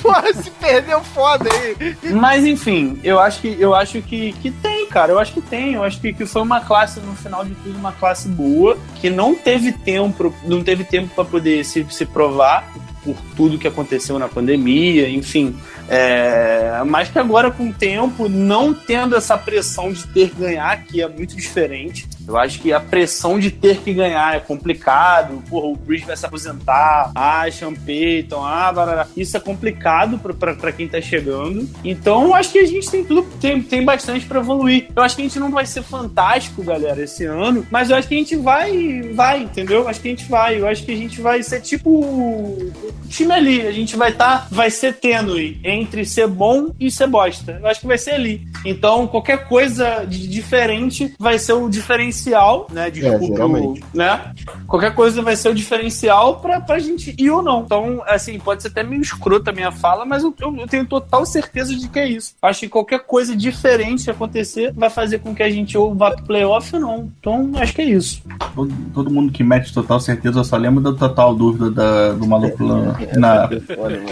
Porra, 0.00 0.32
se 0.32 0.50
perdeu 0.52 1.02
foda 1.02 1.48
aí. 1.52 1.96
Mas 2.12 2.44
enfim, 2.46 2.98
eu 3.04 3.18
acho 3.20 3.40
que 3.40 3.56
eu 3.60 3.74
acho 3.74 4.00
que, 4.02 4.32
que 4.34 4.50
tem, 4.50 4.71
cara. 4.92 5.12
Eu 5.12 5.18
acho 5.18 5.32
que 5.32 5.40
tem. 5.40 5.74
Eu 5.74 5.82
acho 5.82 6.00
que, 6.00 6.12
que 6.12 6.26
foi 6.26 6.42
uma 6.42 6.60
classe, 6.60 7.00
no 7.00 7.14
final 7.16 7.44
de 7.44 7.54
tudo, 7.56 7.76
uma 7.76 7.92
classe 7.92 8.28
boa, 8.28 8.76
que 9.00 9.10
não 9.10 9.34
teve 9.34 9.72
tempo, 9.72 10.32
não 10.44 10.62
teve 10.62 10.84
tempo 10.84 11.12
para 11.14 11.24
poder 11.24 11.64
se, 11.64 11.84
se 11.90 12.06
provar 12.06 12.72
por 13.02 13.16
tudo 13.36 13.58
que 13.58 13.66
aconteceu 13.66 14.18
na 14.18 14.28
pandemia, 14.28 15.08
enfim. 15.08 15.56
É, 15.88 16.82
mas 16.86 17.08
que 17.10 17.18
agora, 17.18 17.50
com 17.50 17.68
o 17.68 17.72
tempo, 17.72 18.28
não 18.28 18.72
tendo 18.72 19.16
essa 19.16 19.36
pressão 19.36 19.92
de 19.92 20.06
ter 20.08 20.32
ganhar, 20.34 20.84
que 20.84 21.02
é 21.02 21.08
muito 21.08 21.34
diferente. 21.34 22.06
Eu 22.26 22.36
acho 22.38 22.60
que 22.60 22.72
a 22.72 22.80
pressão 22.80 23.38
de 23.38 23.50
ter 23.50 23.78
que 23.78 23.92
ganhar 23.92 24.36
é 24.36 24.40
complicado. 24.40 25.42
Porra, 25.48 25.66
o 25.66 25.76
Bridge 25.76 26.04
vai 26.04 26.16
se 26.16 26.24
aposentar. 26.26 27.10
Ah, 27.14 27.44
Sean 27.50 27.74
Payton, 27.74 28.44
ah, 28.44 28.72
barará. 28.72 29.06
Isso 29.16 29.36
é 29.36 29.40
complicado 29.40 30.18
pra 30.18 30.72
quem 30.72 30.88
tá 30.88 31.00
chegando. 31.00 31.68
Então, 31.84 32.24
eu 32.24 32.34
acho 32.34 32.52
que 32.52 32.58
a 32.58 32.66
gente 32.66 32.90
tem 32.90 33.04
tudo, 33.04 33.22
tem, 33.40 33.62
tem 33.62 33.84
bastante 33.84 34.24
pra 34.26 34.40
evoluir. 34.40 34.88
Eu 34.94 35.02
acho 35.02 35.16
que 35.16 35.22
a 35.22 35.24
gente 35.24 35.38
não 35.38 35.50
vai 35.50 35.66
ser 35.66 35.82
fantástico, 35.82 36.62
galera, 36.62 37.02
esse 37.02 37.24
ano, 37.24 37.66
mas 37.70 37.90
eu 37.90 37.96
acho 37.96 38.08
que 38.08 38.14
a 38.14 38.18
gente 38.18 38.36
vai, 38.36 39.02
vai, 39.14 39.42
entendeu? 39.42 39.82
Eu 39.82 39.88
acho 39.88 40.00
que 40.00 40.08
a 40.08 40.10
gente 40.10 40.28
vai. 40.28 40.60
Eu 40.60 40.68
acho 40.68 40.84
que 40.84 40.92
a 40.92 40.96
gente 40.96 41.20
vai 41.20 41.42
ser 41.42 41.60
tipo 41.60 41.90
o 41.90 42.72
time 43.08 43.32
ali. 43.32 43.66
A 43.66 43.72
gente 43.72 43.96
vai 43.96 44.10
estar, 44.10 44.48
vai 44.50 44.70
ser 44.70 44.94
tênue 44.94 45.60
entre 45.64 46.04
ser 46.04 46.26
bom 46.26 46.70
e 46.78 46.90
ser 46.90 47.06
bosta. 47.06 47.58
Eu 47.60 47.66
acho 47.66 47.80
que 47.80 47.86
vai 47.86 47.98
ser 47.98 48.12
ali. 48.12 48.46
Então, 48.64 49.06
qualquer 49.06 49.48
coisa 49.48 50.04
de 50.04 50.26
diferente 50.28 51.14
vai 51.18 51.38
ser 51.38 51.52
o 51.54 51.68
diferencial, 52.12 52.66
né? 52.70 52.90
Desculpa, 52.90 53.24
geralmente. 53.26 53.82
o- 53.82 53.96
né? 53.96 54.32
Qualquer 54.66 54.94
coisa 54.94 55.22
vai 55.22 55.34
ser 55.36 55.48
o 55.48 55.54
diferencial 55.54 56.36
pra, 56.40 56.60
pra 56.60 56.78
gente 56.78 57.14
ir 57.18 57.30
ou 57.30 57.42
não. 57.42 57.62
Então, 57.62 58.02
assim, 58.06 58.38
pode 58.38 58.62
ser 58.62 58.68
até 58.68 58.82
meio 58.82 59.00
escrota 59.02 59.50
a 59.50 59.54
minha 59.54 59.72
fala, 59.72 60.04
mas 60.04 60.22
eu, 60.22 60.34
eu- 60.40 60.56
eu 60.56 60.66
tenho 60.66 60.84
total 60.86 61.24
certeza 61.26 61.74
de 61.74 61.88
que 61.88 61.98
é 61.98 62.08
isso. 62.08 62.34
Acho 62.42 62.60
que 62.60 62.68
qualquer 62.68 63.00
coisa 63.00 63.34
diferente 63.36 64.10
acontecer 64.10 64.72
vai 64.74 64.90
fazer 64.90 65.18
com 65.20 65.34
que 65.34 65.42
a 65.42 65.50
gente 65.50 65.76
ou 65.76 65.94
vá 65.94 66.10
pro 66.10 66.24
playoff 66.24 66.74
ou 66.74 66.80
não. 66.80 67.10
Então, 67.20 67.50
acho 67.56 67.74
que 67.74 67.82
é 67.82 67.86
isso. 67.86 68.22
Todo, 68.54 68.72
todo 68.94 69.10
mundo 69.10 69.32
que 69.32 69.42
mete 69.42 69.72
total 69.72 69.98
certeza, 70.00 70.40
eu 70.40 70.44
só 70.44 70.56
lembro 70.56 70.82
da 70.82 70.92
total 70.92 71.34
dúvida 71.34 71.70
da- 71.70 72.12
do 72.12 72.26
maluco 72.26 72.64
lá 72.64 72.96
na, 73.16 73.48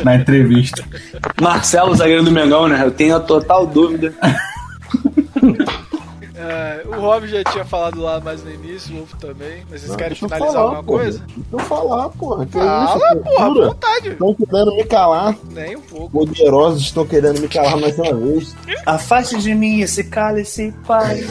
na 0.04 0.16
entrevista. 0.16 0.82
Marcelo, 1.40 1.94
zagueiro 1.94 2.22
do 2.24 2.30
Mengão, 2.30 2.68
né? 2.68 2.82
Eu 2.84 2.90
tenho 2.90 3.16
a 3.16 3.20
total 3.20 3.66
dúvida. 3.66 4.14
É, 6.42 6.82
o 6.86 7.00
Rob 7.00 7.26
já 7.28 7.44
tinha 7.44 7.64
falado 7.64 8.00
lá 8.00 8.18
mais 8.20 8.42
no 8.42 8.50
início, 8.50 8.94
o 8.94 8.98
Wolf 9.00 9.12
também. 9.20 9.62
Mas 9.70 9.80
vocês 9.80 9.90
Não, 9.90 9.96
querem 9.96 10.16
finalizar 10.16 10.52
falar, 10.52 10.60
alguma 10.64 10.82
porra. 10.84 11.02
coisa? 11.02 11.18
Deixa 11.28 11.42
eu 11.52 11.58
falar, 11.60 12.08
porra. 12.10 12.46
Que 12.46 12.52
Fala, 12.52 12.84
isso, 12.84 12.98
porra, 13.22 13.42
à 13.42 13.46
cultura? 13.46 13.66
vontade. 13.68 14.08
Estão 14.08 14.34
querendo 14.34 14.74
me 14.76 14.84
calar. 14.84 15.36
Nem 15.50 15.76
um 15.76 15.80
pouco. 15.82 16.10
Poderosos 16.26 16.82
estão 16.82 17.06
querendo 17.06 17.40
me 17.40 17.48
calar 17.48 17.76
mais 17.78 17.98
uma 17.98 18.14
vez. 18.14 18.56
Afaste 18.86 19.36
de 19.38 19.54
mim 19.54 19.80
esse 19.80 20.04
cálice, 20.04 20.72
pai. 20.86 21.26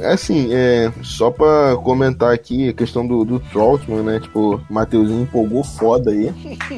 É, 0.00 0.12
Assim, 0.12 0.48
é, 0.52 0.90
só 1.02 1.30
pra 1.30 1.76
comentar 1.84 2.32
aqui 2.32 2.70
a 2.70 2.72
questão 2.72 3.06
do, 3.06 3.24
do 3.24 3.38
Troutman, 3.38 4.02
né? 4.02 4.18
Tipo, 4.18 4.56
o 4.56 4.60
Mateuzinho 4.72 5.22
empolgou 5.22 5.62
foda 5.62 6.10
aí. 6.10 6.32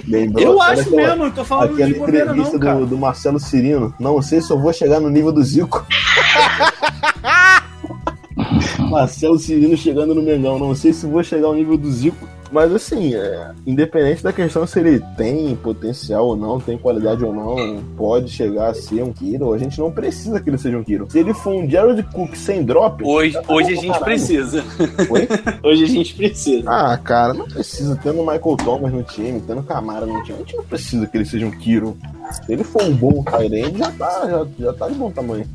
Lembrou 0.07 0.45
Eu 0.45 0.61
acho 0.61 0.83
aquela- 0.83 0.97
mesmo, 1.09 1.25
eu 1.25 1.31
tô 1.33 1.45
falando 1.45 1.77
de 1.77 1.95
bobeira 1.95 2.27
entrevista 2.27 2.53
não, 2.53 2.61
cara. 2.61 2.79
do, 2.81 2.87
do 2.87 2.99
Marcelo 2.99 3.39
Cirino. 3.41 3.95
Não 3.99 4.21
sei 4.21 4.43
se 4.43 4.51
eu 4.51 4.61
vou 4.61 4.73
chegar 4.73 5.01
no 5.01 5.09
nível 5.09 5.33
do 5.33 5.43
Zico. 5.43 5.87
Marcelo 8.91 9.39
Cirino 9.39 9.77
chegando 9.77 10.15
no 10.15 10.23
Mengão. 10.23 10.59
Não 10.59 10.75
sei 10.75 10.93
se 10.93 11.07
vou 11.07 11.23
chegar 11.23 11.47
ao 11.47 11.55
nível 11.55 11.77
do 11.77 11.91
Zico. 11.91 12.29
Mas 12.53 12.75
assim, 12.75 13.15
é, 13.15 13.53
independente 13.65 14.25
da 14.25 14.33
questão 14.33 14.67
se 14.67 14.81
ele 14.81 15.01
tem 15.17 15.55
potencial 15.55 16.27
ou 16.27 16.37
não, 16.37 16.59
tem 16.59 16.77
qualidade 16.77 17.25
ou 17.25 17.33
não, 17.33 17.81
pode 17.97 18.29
chegar 18.29 18.71
a 18.71 18.75
ser 18.75 19.05
um 19.05 19.13
Kiro, 19.13 19.53
a 19.53 19.59
gente 19.59 19.79
não 19.79 19.93
precisa 19.93 20.41
que 20.41 20.51
ele 20.51 20.59
seja 20.59 20.77
um 20.77 20.83
Kiro. 20.83 21.07
Se 21.09 21.21
ele 21.21 21.33
for 21.33 21.55
um 21.55 21.71
Jared 21.71 22.03
Cook 22.13 22.35
sem 22.35 22.65
drop. 22.65 23.05
Hoje, 23.05 23.35
tá 23.35 23.55
hoje 23.55 23.69
a 23.69 23.77
gente 23.77 23.87
caralho. 23.87 24.05
precisa. 24.05 24.65
Oi? 25.09 25.29
Hoje 25.63 25.85
a 25.85 25.87
gente 25.87 26.15
precisa. 26.15 26.69
Ah, 26.69 26.99
cara, 26.99 27.35
não 27.35 27.47
precisa. 27.47 27.99
Tendo 28.03 28.21
o 28.21 28.27
Michael 28.27 28.57
Thomas 28.57 28.93
no 28.93 29.03
time, 29.03 29.41
tendo 29.47 29.61
o 29.61 29.65
Camara 29.65 30.07
no 30.07 30.23
time, 30.25 30.39
a 30.39 30.41
gente 30.41 30.57
não 30.57 30.65
precisa 30.65 31.07
que 31.07 31.17
ele 31.17 31.25
seja 31.25 31.47
um 31.47 31.51
Kiro. 31.51 31.97
Se 32.31 32.53
ele 32.53 32.65
for 32.65 32.83
um 32.83 32.95
bom 32.95 33.23
Tyrande, 33.25 33.79
já 33.79 33.91
tá, 33.93 34.29
já, 34.29 34.47
já 34.59 34.73
tá 34.73 34.89
de 34.89 34.95
bom 34.95 35.11
tamanho. 35.11 35.47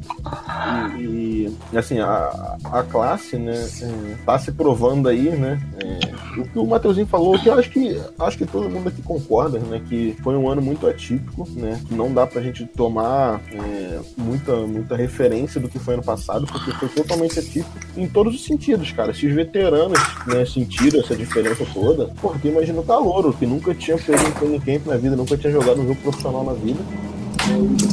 E, 1.00 1.54
e, 1.72 1.78
assim, 1.78 2.00
a, 2.00 2.58
a 2.72 2.84
classe, 2.84 3.38
né, 3.38 3.56
é, 3.82 4.16
tá 4.26 4.38
se 4.40 4.52
provando 4.52 5.08
aí, 5.08 5.30
né? 5.30 5.62
é, 5.86 6.42
o 6.42 6.48
que 6.48 6.60
o 6.60 6.66
Mateuzinho 6.66 7.08
falou, 7.08 7.38
que 7.40 7.48
eu 7.48 7.54
acho 7.54 7.70
que 7.70 8.02
acho 8.20 8.38
que 8.38 8.46
todo 8.46 8.70
mundo 8.70 8.90
aqui 8.90 9.02
concorda, 9.02 9.60
né? 9.60 9.82
Que 9.88 10.16
foi 10.24 10.36
um 10.36 10.50
ano 10.50 10.62
muito 10.62 10.88
atípico, 10.88 11.48
né? 11.52 11.80
Que 11.88 11.94
não 11.94 12.14
dá 12.14 12.26
pra 12.26 12.42
gente 12.42 12.66
tomar 12.66 13.42
é, 13.52 14.00
muita, 14.18 14.56
muita 14.68 14.96
referência 14.96 15.62
do 15.62 15.70
que 15.70 15.80
foi 15.80 15.94
ano 15.94 16.04
passado, 16.04 16.46
porque 16.46 16.72
foi 16.72 16.90
totalmente 16.90 17.40
atípico 17.40 17.70
em 17.96 18.08
todos 18.08 18.36
os 18.36 18.46
sentidos, 18.46 18.92
cara. 18.92 19.14
Se 19.14 19.28
os 19.28 19.34
veteranos 19.34 20.00
né, 20.28 20.46
sentiram 20.46 21.00
essa 21.00 21.16
diferença 21.16 21.66
toda, 21.74 22.12
porque 22.22 22.48
imagina 22.48 22.80
o 22.80 22.84
Calouro, 22.84 23.34
que 23.34 23.46
nunca 23.46 23.74
tinha 23.74 23.98
pego 23.98 24.28
um 24.28 24.32
training 24.32 24.60
camp 24.60 24.88
na 24.88 24.98
vida, 24.98 25.16
nunca 25.16 25.38
tinha 25.38 25.52
jogado 25.52 25.82
um 25.82 25.88
jogo 25.88 26.02
profissional 26.02 26.44
na 26.44 26.54
vida 26.54 26.65
vida 26.66 27.15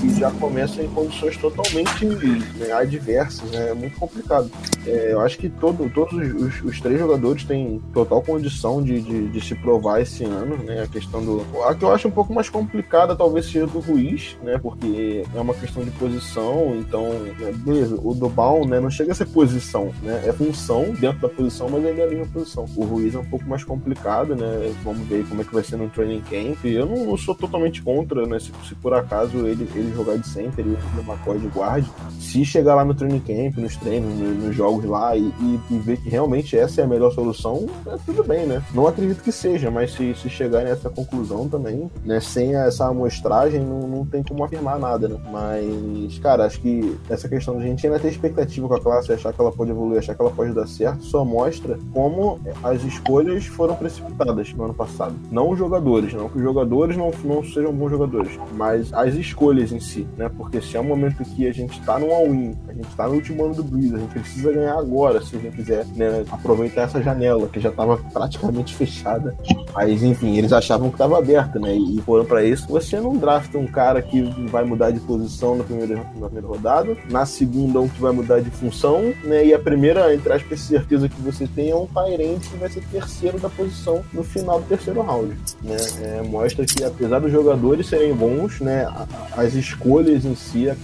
e 0.04 0.18
já 0.18 0.30
começam 0.32 0.84
em 0.84 0.88
condições 0.88 1.36
totalmente 1.36 2.04
né, 2.04 2.72
adversas, 2.72 3.50
né? 3.50 3.70
É 3.70 3.74
muito 3.74 3.98
complicado. 3.98 4.50
É, 4.86 5.12
eu 5.12 5.20
acho 5.20 5.38
que 5.38 5.48
todo, 5.48 5.88
todos 5.90 6.12
os, 6.12 6.62
os, 6.62 6.80
três 6.80 6.98
jogadores 6.98 7.44
têm 7.44 7.80
total 7.92 8.22
condição 8.22 8.82
de, 8.82 9.00
de, 9.00 9.28
de, 9.28 9.40
se 9.40 9.54
provar 9.54 10.00
esse 10.00 10.24
ano, 10.24 10.56
né? 10.56 10.82
A 10.82 10.86
questão 10.86 11.24
do. 11.24 11.44
A 11.64 11.74
que 11.74 11.84
eu 11.84 11.92
acho 11.92 12.08
um 12.08 12.10
pouco 12.10 12.32
mais 12.32 12.48
complicada 12.48 13.14
talvez 13.14 13.46
seja 13.46 13.66
do 13.66 13.78
Ruiz, 13.78 14.36
né? 14.42 14.58
Porque 14.58 15.24
é 15.34 15.40
uma 15.40 15.54
questão 15.54 15.84
de 15.84 15.90
posição, 15.92 16.74
então, 16.76 17.10
né, 17.38 17.52
beleza, 17.56 17.98
o 18.02 18.14
do 18.14 18.28
Baum, 18.28 18.66
né, 18.66 18.80
não 18.80 18.90
chega 18.90 19.12
a 19.12 19.14
ser 19.14 19.26
posição, 19.26 19.92
né? 20.02 20.22
É 20.26 20.32
função 20.32 20.92
dentro 20.98 21.20
da 21.20 21.28
posição, 21.28 21.68
mas 21.68 21.84
ainda 21.84 22.02
é 22.02 22.06
a 22.06 22.10
mesma 22.10 22.26
posição. 22.26 22.66
O 22.76 22.84
Ruiz 22.84 23.14
é 23.14 23.18
um 23.18 23.24
pouco 23.24 23.44
mais 23.46 23.62
complicado, 23.62 24.34
né? 24.34 24.72
Vamos 24.82 25.06
ver 25.06 25.24
como 25.28 25.42
é 25.42 25.44
que 25.44 25.54
vai 25.54 25.62
ser 25.62 25.76
no 25.76 25.88
training 25.88 26.22
camp. 26.22 26.64
Eu 26.64 26.86
não, 26.86 27.06
não 27.06 27.16
sou 27.16 27.34
totalmente 27.34 27.82
contra, 27.82 28.26
né? 28.26 28.38
Se, 28.40 28.50
se, 28.68 28.74
por 28.74 28.94
acaso 28.94 29.41
ele, 29.46 29.68
ele 29.74 29.92
jogar 29.94 30.16
de 30.16 30.26
center 30.26 30.64
e 30.66 30.76
fazer 30.76 31.00
uma 31.00 31.38
de 31.38 31.46
guard, 31.48 31.84
se 32.18 32.44
chegar 32.44 32.74
lá 32.74 32.84
no 32.84 32.94
training 32.94 33.20
camp, 33.20 33.56
nos 33.58 33.76
treinos, 33.76 34.14
nos, 34.14 34.44
nos 34.44 34.56
jogos 34.56 34.84
lá 34.84 35.16
e, 35.16 35.20
e, 35.20 35.60
e, 35.70 35.78
ver 35.78 35.98
que 35.98 36.08
realmente 36.08 36.56
essa 36.56 36.80
é 36.80 36.84
a 36.84 36.86
melhor 36.86 37.12
solução, 37.12 37.66
é 37.86 37.96
tudo 38.04 38.24
bem, 38.24 38.46
né? 38.46 38.62
Não 38.74 38.86
acredito 38.86 39.22
que 39.22 39.32
seja, 39.32 39.70
mas 39.70 39.92
se, 39.92 40.14
se 40.14 40.28
chegar 40.28 40.64
nessa 40.64 40.90
conclusão 40.90 41.48
também, 41.48 41.90
né? 42.04 42.20
Sem 42.20 42.54
essa 42.54 42.86
amostragem, 42.86 43.60
não, 43.60 43.80
não 43.86 44.06
tem 44.06 44.22
como 44.22 44.44
afirmar 44.44 44.78
nada, 44.78 45.08
né? 45.08 45.16
Mas, 45.30 46.18
cara, 46.18 46.44
acho 46.44 46.60
que 46.60 46.96
essa 47.08 47.28
questão 47.28 47.58
de 47.58 47.64
a 47.64 47.66
gente 47.66 47.86
ainda 47.86 47.98
ter 47.98 48.08
expectativa 48.08 48.68
com 48.68 48.74
a 48.74 48.80
classe, 48.80 49.12
achar 49.12 49.32
que 49.32 49.40
ela 49.40 49.52
pode 49.52 49.70
evoluir, 49.70 49.98
achar 49.98 50.14
que 50.14 50.22
ela 50.22 50.30
pode 50.30 50.52
dar 50.52 50.66
certo, 50.66 51.04
só 51.04 51.24
mostra 51.24 51.78
como 51.92 52.40
as 52.62 52.82
escolhas 52.82 53.46
foram 53.46 53.74
precipitadas 53.74 54.52
no 54.54 54.64
ano 54.64 54.74
passado. 54.74 55.14
Não 55.30 55.50
os 55.50 55.58
jogadores, 55.58 56.12
não 56.12 56.28
que 56.28 56.38
os 56.38 56.42
jogadores 56.42 56.96
não, 56.96 57.10
não 57.24 57.44
sejam 57.44 57.72
bons 57.72 57.90
jogadores, 57.90 58.38
mas 58.54 58.92
as 58.92 59.14
escolhas 59.14 59.31
em 59.72 59.80
si, 59.80 60.06
né? 60.16 60.30
Porque 60.36 60.60
se 60.60 60.76
é 60.76 60.80
um 60.80 60.84
momento 60.84 61.24
que 61.24 61.46
a 61.46 61.52
gente 61.52 61.80
tá 61.82 61.98
no 61.98 62.12
all-in, 62.12 62.56
a 62.68 62.72
gente 62.72 62.88
tá 62.96 63.08
no 63.08 63.14
último 63.14 63.44
ano 63.44 63.54
do 63.54 63.64
Breeze, 63.64 63.94
a 63.94 63.98
gente 63.98 64.12
precisa 64.12 64.52
ganhar 64.52 64.78
agora, 64.78 65.20
se 65.22 65.36
a 65.36 65.38
gente 65.38 65.56
quiser 65.56 65.84
né, 65.96 66.24
aproveitar 66.30 66.82
essa 66.82 67.02
janela 67.02 67.48
que 67.48 67.60
já 67.60 67.70
tava 67.70 67.96
praticamente 68.12 68.74
fechada. 68.76 69.36
Mas, 69.74 70.02
enfim, 70.02 70.36
eles 70.36 70.52
achavam 70.52 70.90
que 70.90 70.98
tava 70.98 71.18
aberta, 71.18 71.58
né? 71.58 71.74
E 71.74 72.00
foram 72.02 72.24
para 72.24 72.44
isso. 72.44 72.66
Você 72.68 73.00
não 73.00 73.16
drafta 73.16 73.58
um 73.58 73.66
cara 73.66 74.00
que 74.02 74.22
vai 74.48 74.64
mudar 74.64 74.90
de 74.90 75.00
posição 75.00 75.56
na 75.56 75.64
primeira, 75.64 75.96
na 76.16 76.26
primeira 76.26 76.46
rodada, 76.46 76.96
na 77.10 77.26
segunda 77.26 77.80
um 77.80 77.88
que 77.88 78.00
vai 78.00 78.12
mudar 78.12 78.40
de 78.40 78.50
função, 78.50 79.12
né? 79.24 79.46
E 79.46 79.54
a 79.54 79.58
primeira, 79.58 80.14
entre 80.14 80.32
aspas, 80.32 80.60
certeza 80.60 81.08
que 81.08 81.20
você 81.20 81.46
tem 81.46 81.70
é 81.70 81.76
um 81.76 81.86
Tyrant 81.86 82.40
que 82.40 82.56
vai 82.56 82.68
ser 82.68 82.82
terceiro 82.90 83.38
da 83.38 83.48
posição 83.48 84.02
no 84.12 84.22
final 84.22 84.60
do 84.60 84.66
terceiro 84.66 85.00
round, 85.02 85.36
né? 85.62 85.76
É, 86.02 86.22
mostra 86.22 86.64
que 86.64 86.84
apesar 86.84 87.20
dos 87.20 87.30
jogadores 87.30 87.86
serem 87.86 88.14
bons, 88.14 88.60
né? 88.60 88.86
As 89.36 89.54
escolhas 89.54 90.24
em 90.24 90.34
si 90.34 90.68
é, 90.68 90.76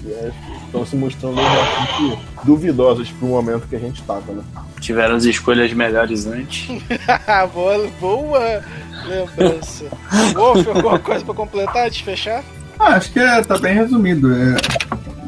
estão 0.64 0.84
se 0.86 0.96
mostrando 0.96 1.36
bastante 1.36 2.18
duvidosas 2.44 3.10
pro 3.10 3.26
momento 3.26 3.66
que 3.68 3.76
a 3.76 3.78
gente 3.78 4.02
tava, 4.02 4.32
né? 4.32 4.42
Tiveram 4.80 5.16
as 5.16 5.24
escolhas 5.24 5.72
melhores 5.72 6.26
antes. 6.26 6.68
boa, 7.52 7.90
boa 8.00 8.62
lembrança. 9.06 9.86
Wolf, 10.34 10.66
alguma 10.68 10.98
coisa 10.98 11.24
pra 11.24 11.34
completar, 11.34 11.86
antes 11.86 11.98
de 11.98 12.04
fechar? 12.04 12.44
Ah, 12.78 12.94
acho 12.94 13.12
que 13.12 13.18
é, 13.18 13.42
tá 13.42 13.58
bem 13.58 13.74
resumido. 13.74 14.32
É 14.32 14.56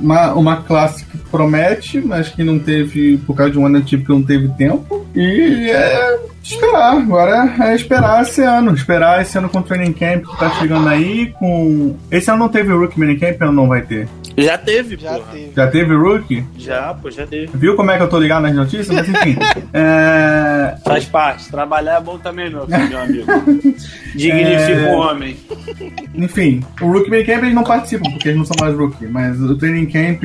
uma, 0.01 0.32
uma 0.32 0.57
classe 0.62 1.05
que 1.05 1.18
promete, 1.18 2.01
mas 2.01 2.28
que 2.28 2.42
não 2.42 2.59
teve, 2.59 3.18
por 3.18 3.34
causa 3.36 3.53
de 3.53 3.59
um 3.59 3.66
ano 3.66 3.80
tipo 3.82 4.05
que 4.05 4.12
não 4.12 4.22
teve 4.22 4.48
tempo. 4.51 5.07
E 5.14 5.70
é 5.70 6.18
esperar, 6.42 6.96
agora 6.96 7.55
é 7.61 7.74
esperar 7.74 8.22
esse 8.22 8.42
ano. 8.42 8.74
Esperar 8.74 9.20
esse 9.20 9.36
ano 9.36 9.48
com 9.48 9.59
o 9.59 9.62
Training 9.62 9.92
Camp 9.92 10.24
que 10.24 10.38
tá 10.38 10.51
chegando 10.59 10.88
aí. 10.88 11.32
com 11.38 11.96
Esse 12.11 12.30
ano 12.30 12.40
não 12.40 12.48
teve 12.48 12.72
o 12.72 12.78
Rookie 12.78 12.96
Training 12.96 13.18
Camp 13.18 13.42
ou 13.42 13.53
não 13.53 13.68
vai 13.68 13.82
ter? 13.82 14.09
Já 14.37 14.57
teve, 14.57 14.97
já 14.97 15.14
porra. 15.14 15.33
teve. 15.33 15.53
Já 15.55 15.66
teve 15.66 15.95
Rookie? 15.95 16.45
Já, 16.57 16.95
pô, 16.95 17.11
já 17.11 17.26
teve. 17.26 17.51
Viu 17.55 17.76
como 17.76 17.91
é 17.91 17.97
que 17.97 18.03
eu 18.03 18.09
tô 18.09 18.18
ligado 18.18 18.43
nas 18.43 18.55
notícias? 18.55 18.89
Mas 18.89 19.09
enfim. 19.09 19.37
é... 19.72 20.76
Faz 20.85 21.05
parte. 21.05 21.51
Trabalhar 21.51 21.99
é 21.99 22.01
bom 22.01 22.18
também, 22.18 22.51
meu, 22.51 22.66
meu 22.66 22.99
amigo. 22.99 23.26
Dignifica 24.14 24.72
é... 24.72 24.95
o 24.95 24.99
homem. 24.99 25.37
Enfim, 26.14 26.62
o 26.81 26.93
Rookie 26.93 27.11
Minicamp 27.11 27.43
eles 27.43 27.55
não 27.55 27.64
participam, 27.64 28.11
porque 28.11 28.28
eles 28.28 28.39
não 28.39 28.45
são 28.45 28.57
mais 28.61 28.74
Rookie. 28.74 29.07
Mas 29.07 29.41
o 29.41 29.57
Training 29.57 29.87
Camp, 29.87 30.22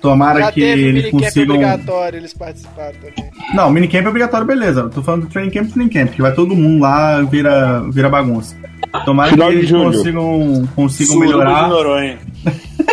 tomara 0.00 0.40
já 0.40 0.52
que 0.52 0.62
eles 0.62 1.10
consigam. 1.10 1.56
É 1.56 1.58
obrigatório, 1.58 2.16
eles 2.18 2.34
participaram 2.34 2.94
também. 2.94 3.30
Não, 3.54 3.70
Minicamp 3.70 4.04
é 4.04 4.08
obrigatório, 4.08 4.46
beleza. 4.46 4.88
Tô 4.88 5.02
falando 5.02 5.22
do 5.22 5.28
Training 5.28 5.50
Camp 5.50 5.68
e 5.68 5.72
Training 5.72 5.92
Camp, 5.92 6.10
que 6.10 6.22
vai 6.22 6.34
todo 6.34 6.54
mundo 6.54 6.82
lá, 6.82 7.22
vira, 7.22 7.80
vira 7.90 8.08
bagunça. 8.08 8.56
Tomara 9.04 9.30
Final 9.30 9.50
que 9.50 9.56
eles 9.56 9.70
consigam, 9.70 10.68
consigam 10.74 11.18
melhorar. 11.18 11.68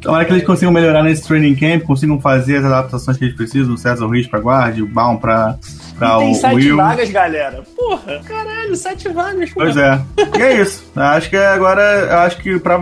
Tomara 0.00 0.24
que 0.24 0.32
eles 0.32 0.44
consigam 0.44 0.72
melhorar 0.72 1.02
nesse 1.02 1.26
training 1.26 1.54
camp, 1.56 1.82
consigam 1.82 2.20
fazer 2.20 2.58
as 2.58 2.64
adaptações 2.64 3.16
que 3.16 3.24
eles 3.24 3.36
precisam, 3.36 3.74
o 3.74 3.78
César 3.78 4.06
Ruiz 4.06 4.26
pra 4.26 4.38
guarda, 4.40 4.82
o 4.82 4.86
Baum 4.86 5.16
pra, 5.16 5.58
pra 5.98 6.16
e 6.16 6.18
tem 6.18 6.32
o 6.32 6.34
sete 6.34 6.54
Will. 6.54 6.76
vagas, 6.76 7.10
galera. 7.10 7.62
Porra, 7.76 8.20
caralho, 8.24 8.76
sete 8.76 9.08
vagas. 9.08 9.50
Pois 9.52 9.76
é. 9.76 10.00
E 10.38 10.42
é 10.42 10.60
isso. 10.62 10.84
Acho 10.94 11.28
que 11.30 11.36
agora, 11.36 12.24
acho 12.24 12.38
que 12.38 12.58
pra, 12.60 12.78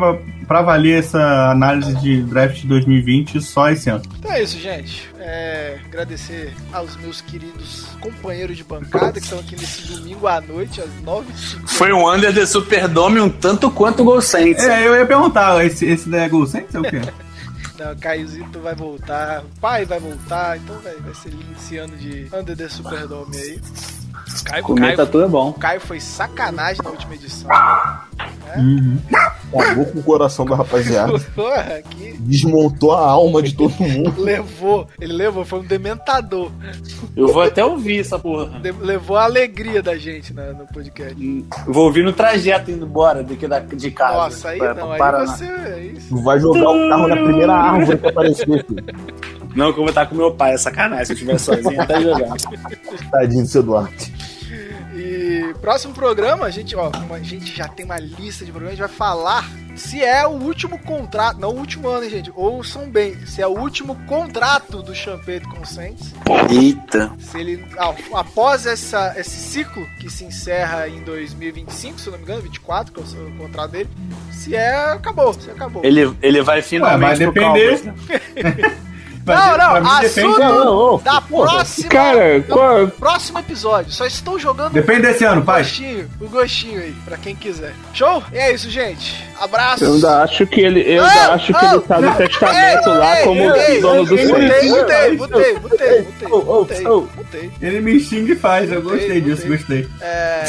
pra 0.46 0.62
valer 0.62 1.00
essa 1.00 1.50
análise 1.50 1.94
de 1.96 2.22
draft 2.22 2.64
2020, 2.64 3.40
só 3.40 3.70
esse 3.70 3.90
ano. 3.90 4.02
Então 4.18 4.32
é 4.32 4.42
isso, 4.42 4.58
gente. 4.58 5.10
É, 5.18 5.78
agradecer 5.84 6.54
aos 6.72 6.96
meus 6.96 7.20
queridos 7.20 7.86
companheiros 8.00 8.56
de 8.56 8.62
bancada 8.62 9.14
que 9.14 9.18
estão 9.26 9.40
aqui 9.40 9.56
nesse 9.56 9.88
domingo 9.88 10.26
à 10.26 10.40
noite, 10.40 10.80
às 10.80 11.02
9 11.02 11.26
h 11.32 11.66
Foi 11.66 11.92
um 11.92 12.08
under 12.08 12.32
de 12.32 12.46
Superdome 12.46 13.20
um 13.20 13.28
tanto 13.28 13.70
quanto 13.70 14.04
Gol 14.04 14.22
Saints. 14.22 14.64
É, 14.64 14.86
eu 14.86 14.94
ia 14.94 15.04
perguntar, 15.04 15.64
esse, 15.64 15.84
esse 15.84 16.08
daí 16.08 16.22
é 16.22 16.28
Gol 16.28 16.46
Saints 16.46 16.74
ou 16.74 16.82
o 16.82 16.84
quê? 16.84 17.00
Não, 17.78 17.94
Caiozito 17.96 18.58
vai 18.60 18.74
voltar, 18.74 19.42
o 19.42 19.60
pai 19.60 19.84
vai 19.84 20.00
voltar, 20.00 20.56
então 20.56 20.78
vai, 20.80 20.94
vai 20.94 21.14
ser 21.14 21.28
lindo 21.28 21.52
esse 21.58 21.76
ano 21.76 21.94
de 21.96 22.26
Under 22.32 22.56
the 22.56 22.68
Superdome 22.68 23.36
aí. 23.36 23.60
Caio, 24.44 24.74
Caio, 24.74 24.96
tá 24.96 25.06
tudo 25.06 25.24
é 25.24 25.28
bom. 25.28 25.52
Caio 25.52 25.80
foi 25.80 26.00
sacanagem 26.00 26.82
na 26.82 26.90
última 26.90 27.14
edição. 27.14 27.48
Né? 27.48 28.00
Uhum. 28.58 28.98
Acabou 29.54 29.86
com 29.86 29.98
o 29.98 30.02
coração 30.02 30.44
da 30.44 30.56
rapaziada. 30.56 31.18
Porra, 31.34 31.82
que... 31.90 32.16
Desmontou 32.18 32.92
a 32.92 33.00
alma 33.00 33.42
de 33.42 33.54
todo 33.54 33.72
mundo. 33.80 34.20
levou, 34.20 34.88
ele 35.00 35.12
levou, 35.12 35.44
foi 35.44 35.60
um 35.60 35.64
dementador. 35.64 36.50
Eu 37.16 37.28
vou 37.28 37.42
até 37.42 37.64
ouvir 37.64 38.00
essa 38.00 38.18
porra. 38.18 38.58
De 38.60 38.72
levou 38.72 39.16
a 39.16 39.24
alegria 39.24 39.82
da 39.82 39.96
gente 39.96 40.32
né, 40.32 40.54
no 40.56 40.66
podcast. 40.66 41.16
Eu 41.66 41.72
vou 41.72 41.84
ouvir 41.84 42.02
no 42.02 42.12
trajeto 42.12 42.70
indo 42.70 42.84
embora 42.84 43.22
daqui 43.22 43.46
da, 43.46 43.60
de 43.60 43.90
casa. 43.90 44.16
Nossa, 44.16 44.48
aí 44.50 44.58
pra, 44.58 44.74
não, 44.74 44.96
pra 44.96 45.20
aí 45.20 45.26
você. 45.26 45.44
É 45.44 45.92
isso. 45.96 46.22
Vai 46.22 46.40
jogar 46.40 46.70
o 46.70 46.88
carro 46.88 47.08
na 47.08 47.16
primeira 47.16 47.52
árvore 47.52 47.98
que 47.98 48.06
aparecer, 48.06 48.66
filho. 48.66 48.84
Não, 49.54 49.72
que 49.72 49.78
eu 49.78 49.84
vou 49.84 49.88
estar 49.88 50.06
com 50.06 50.14
meu 50.14 50.32
pai, 50.32 50.52
é 50.52 50.58
sacanagem. 50.58 51.06
Se 51.06 51.12
eu 51.12 51.14
estiver 51.14 51.38
sozinho, 51.38 51.80
até 51.80 52.00
jogar. 52.00 52.36
Tadinho 53.10 53.42
do 53.42 53.48
seu 53.48 53.62
Duarte. 53.62 54.12
E 55.50 55.54
próximo 55.54 55.94
programa, 55.94 56.46
a 56.46 56.50
gente, 56.50 56.74
ó, 56.74 56.90
a 57.10 57.18
gente 57.20 57.54
já 57.54 57.68
tem 57.68 57.84
uma 57.84 57.98
lista 57.98 58.44
de 58.44 58.50
programas, 58.50 58.78
a 58.78 58.82
gente 58.82 58.88
vai 58.88 58.96
falar 58.96 59.48
se 59.76 60.02
é 60.02 60.26
o 60.26 60.30
último 60.30 60.78
contrato, 60.78 61.38
não 61.38 61.50
o 61.50 61.58
último 61.58 61.88
ano, 61.88 62.04
hein, 62.04 62.10
gente, 62.10 62.32
ouçam 62.34 62.88
bem, 62.88 63.14
se 63.26 63.42
é 63.42 63.46
o 63.46 63.50
último 63.50 63.94
contrato 64.06 64.82
do 64.82 64.94
Champeto 64.94 65.48
com 65.50 65.60
o 65.60 65.66
Saints. 65.66 66.14
Eita. 66.50 67.12
Se 67.18 67.38
ele, 67.38 67.64
ah, 67.78 67.94
após 68.14 68.66
essa, 68.66 69.14
esse 69.18 69.36
ciclo, 69.36 69.86
que 70.00 70.10
se 70.10 70.24
encerra 70.24 70.88
em 70.88 71.02
2025, 71.02 72.00
se 72.00 72.06
eu 72.06 72.12
não 72.12 72.18
me 72.18 72.24
engano, 72.24 72.42
24, 72.42 72.92
que 72.92 73.00
é 73.00 73.02
o, 73.02 73.28
o 73.28 73.36
contrato 73.36 73.70
dele, 73.72 73.90
se 74.32 74.56
é, 74.56 74.92
acabou, 74.92 75.34
se 75.34 75.50
acabou. 75.50 75.84
Ele, 75.84 76.16
ele 76.22 76.42
vai 76.42 76.62
finalmente 76.62 77.22
Ué, 77.22 77.30
vai 77.30 77.52
depender. 77.52 77.84
né? 77.84 77.94
Não, 79.34 79.58
não, 79.58 79.90
assunto 79.92 80.38
não, 80.38 80.98
da 80.98 81.20
próxima. 81.20 81.88
Cara, 81.88 82.40
qual... 82.48 82.88
próximo 82.88 83.38
episódio. 83.38 83.92
Só 83.92 84.06
estou 84.06 84.38
jogando. 84.38 84.72
Depende 84.72 85.02
desse 85.02 85.24
ano, 85.24 85.42
pai. 85.42 85.62
Gostinho, 85.62 86.10
o 86.20 86.28
gostinho 86.28 86.80
aí, 86.80 86.94
pra 87.04 87.16
quem 87.16 87.34
quiser. 87.34 87.74
Show? 87.92 88.22
E 88.32 88.38
é 88.38 88.54
isso, 88.54 88.70
gente. 88.70 89.24
Abraço. 89.40 89.84
Eu 89.84 89.94
ainda 89.94 90.22
acho 90.22 90.46
que 90.46 90.60
ele, 90.60 90.80
eu 90.80 91.04
ainda 91.04 91.34
acho 91.34 91.52
que 91.52 91.64
ele 91.64 91.80
tá 91.80 92.00
no 92.00 92.14
testamento 92.14 92.88
lá 92.88 93.16
como 93.22 93.40
ei, 93.56 93.80
dono 93.80 94.04
do 94.04 94.16
Botei, 94.16 95.16
botei, 95.16 95.16
botei, 95.16 95.58
botei, 95.58 95.98
botei, 96.28 96.84
botei. 96.84 97.50
Ele 97.60 97.80
me 97.80 98.00
xinga 98.00 98.32
e 98.32 98.36
faz, 98.36 98.70
eu 98.70 98.82
gostei 98.82 99.20
disso, 99.20 99.46
gostei. 99.46 99.88
É. 100.00 100.44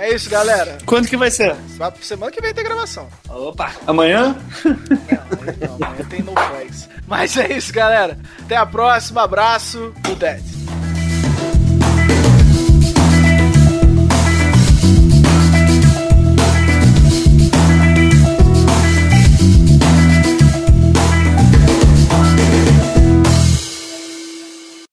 É 0.00 0.14
isso, 0.14 0.30
galera. 0.30 0.78
Quando 0.86 1.06
que 1.06 1.16
vai 1.16 1.30
ser? 1.30 1.54
Semana 2.00 2.32
que 2.32 2.40
vem 2.40 2.54
tem 2.54 2.64
gravação. 2.64 3.06
Opa! 3.28 3.70
Amanhã? 3.86 4.34
Não, 4.64 5.76
não, 5.78 5.86
amanhã 5.86 6.04
tem 6.08 6.22
no 6.22 6.32
flags. 6.32 6.88
Mas 7.06 7.36
é 7.36 7.52
isso, 7.52 7.70
galera. 7.70 8.18
Até 8.42 8.56
a 8.56 8.64
próxima. 8.64 9.22
Abraço 9.22 9.92
do 10.00 10.16
Dead. 10.16 10.42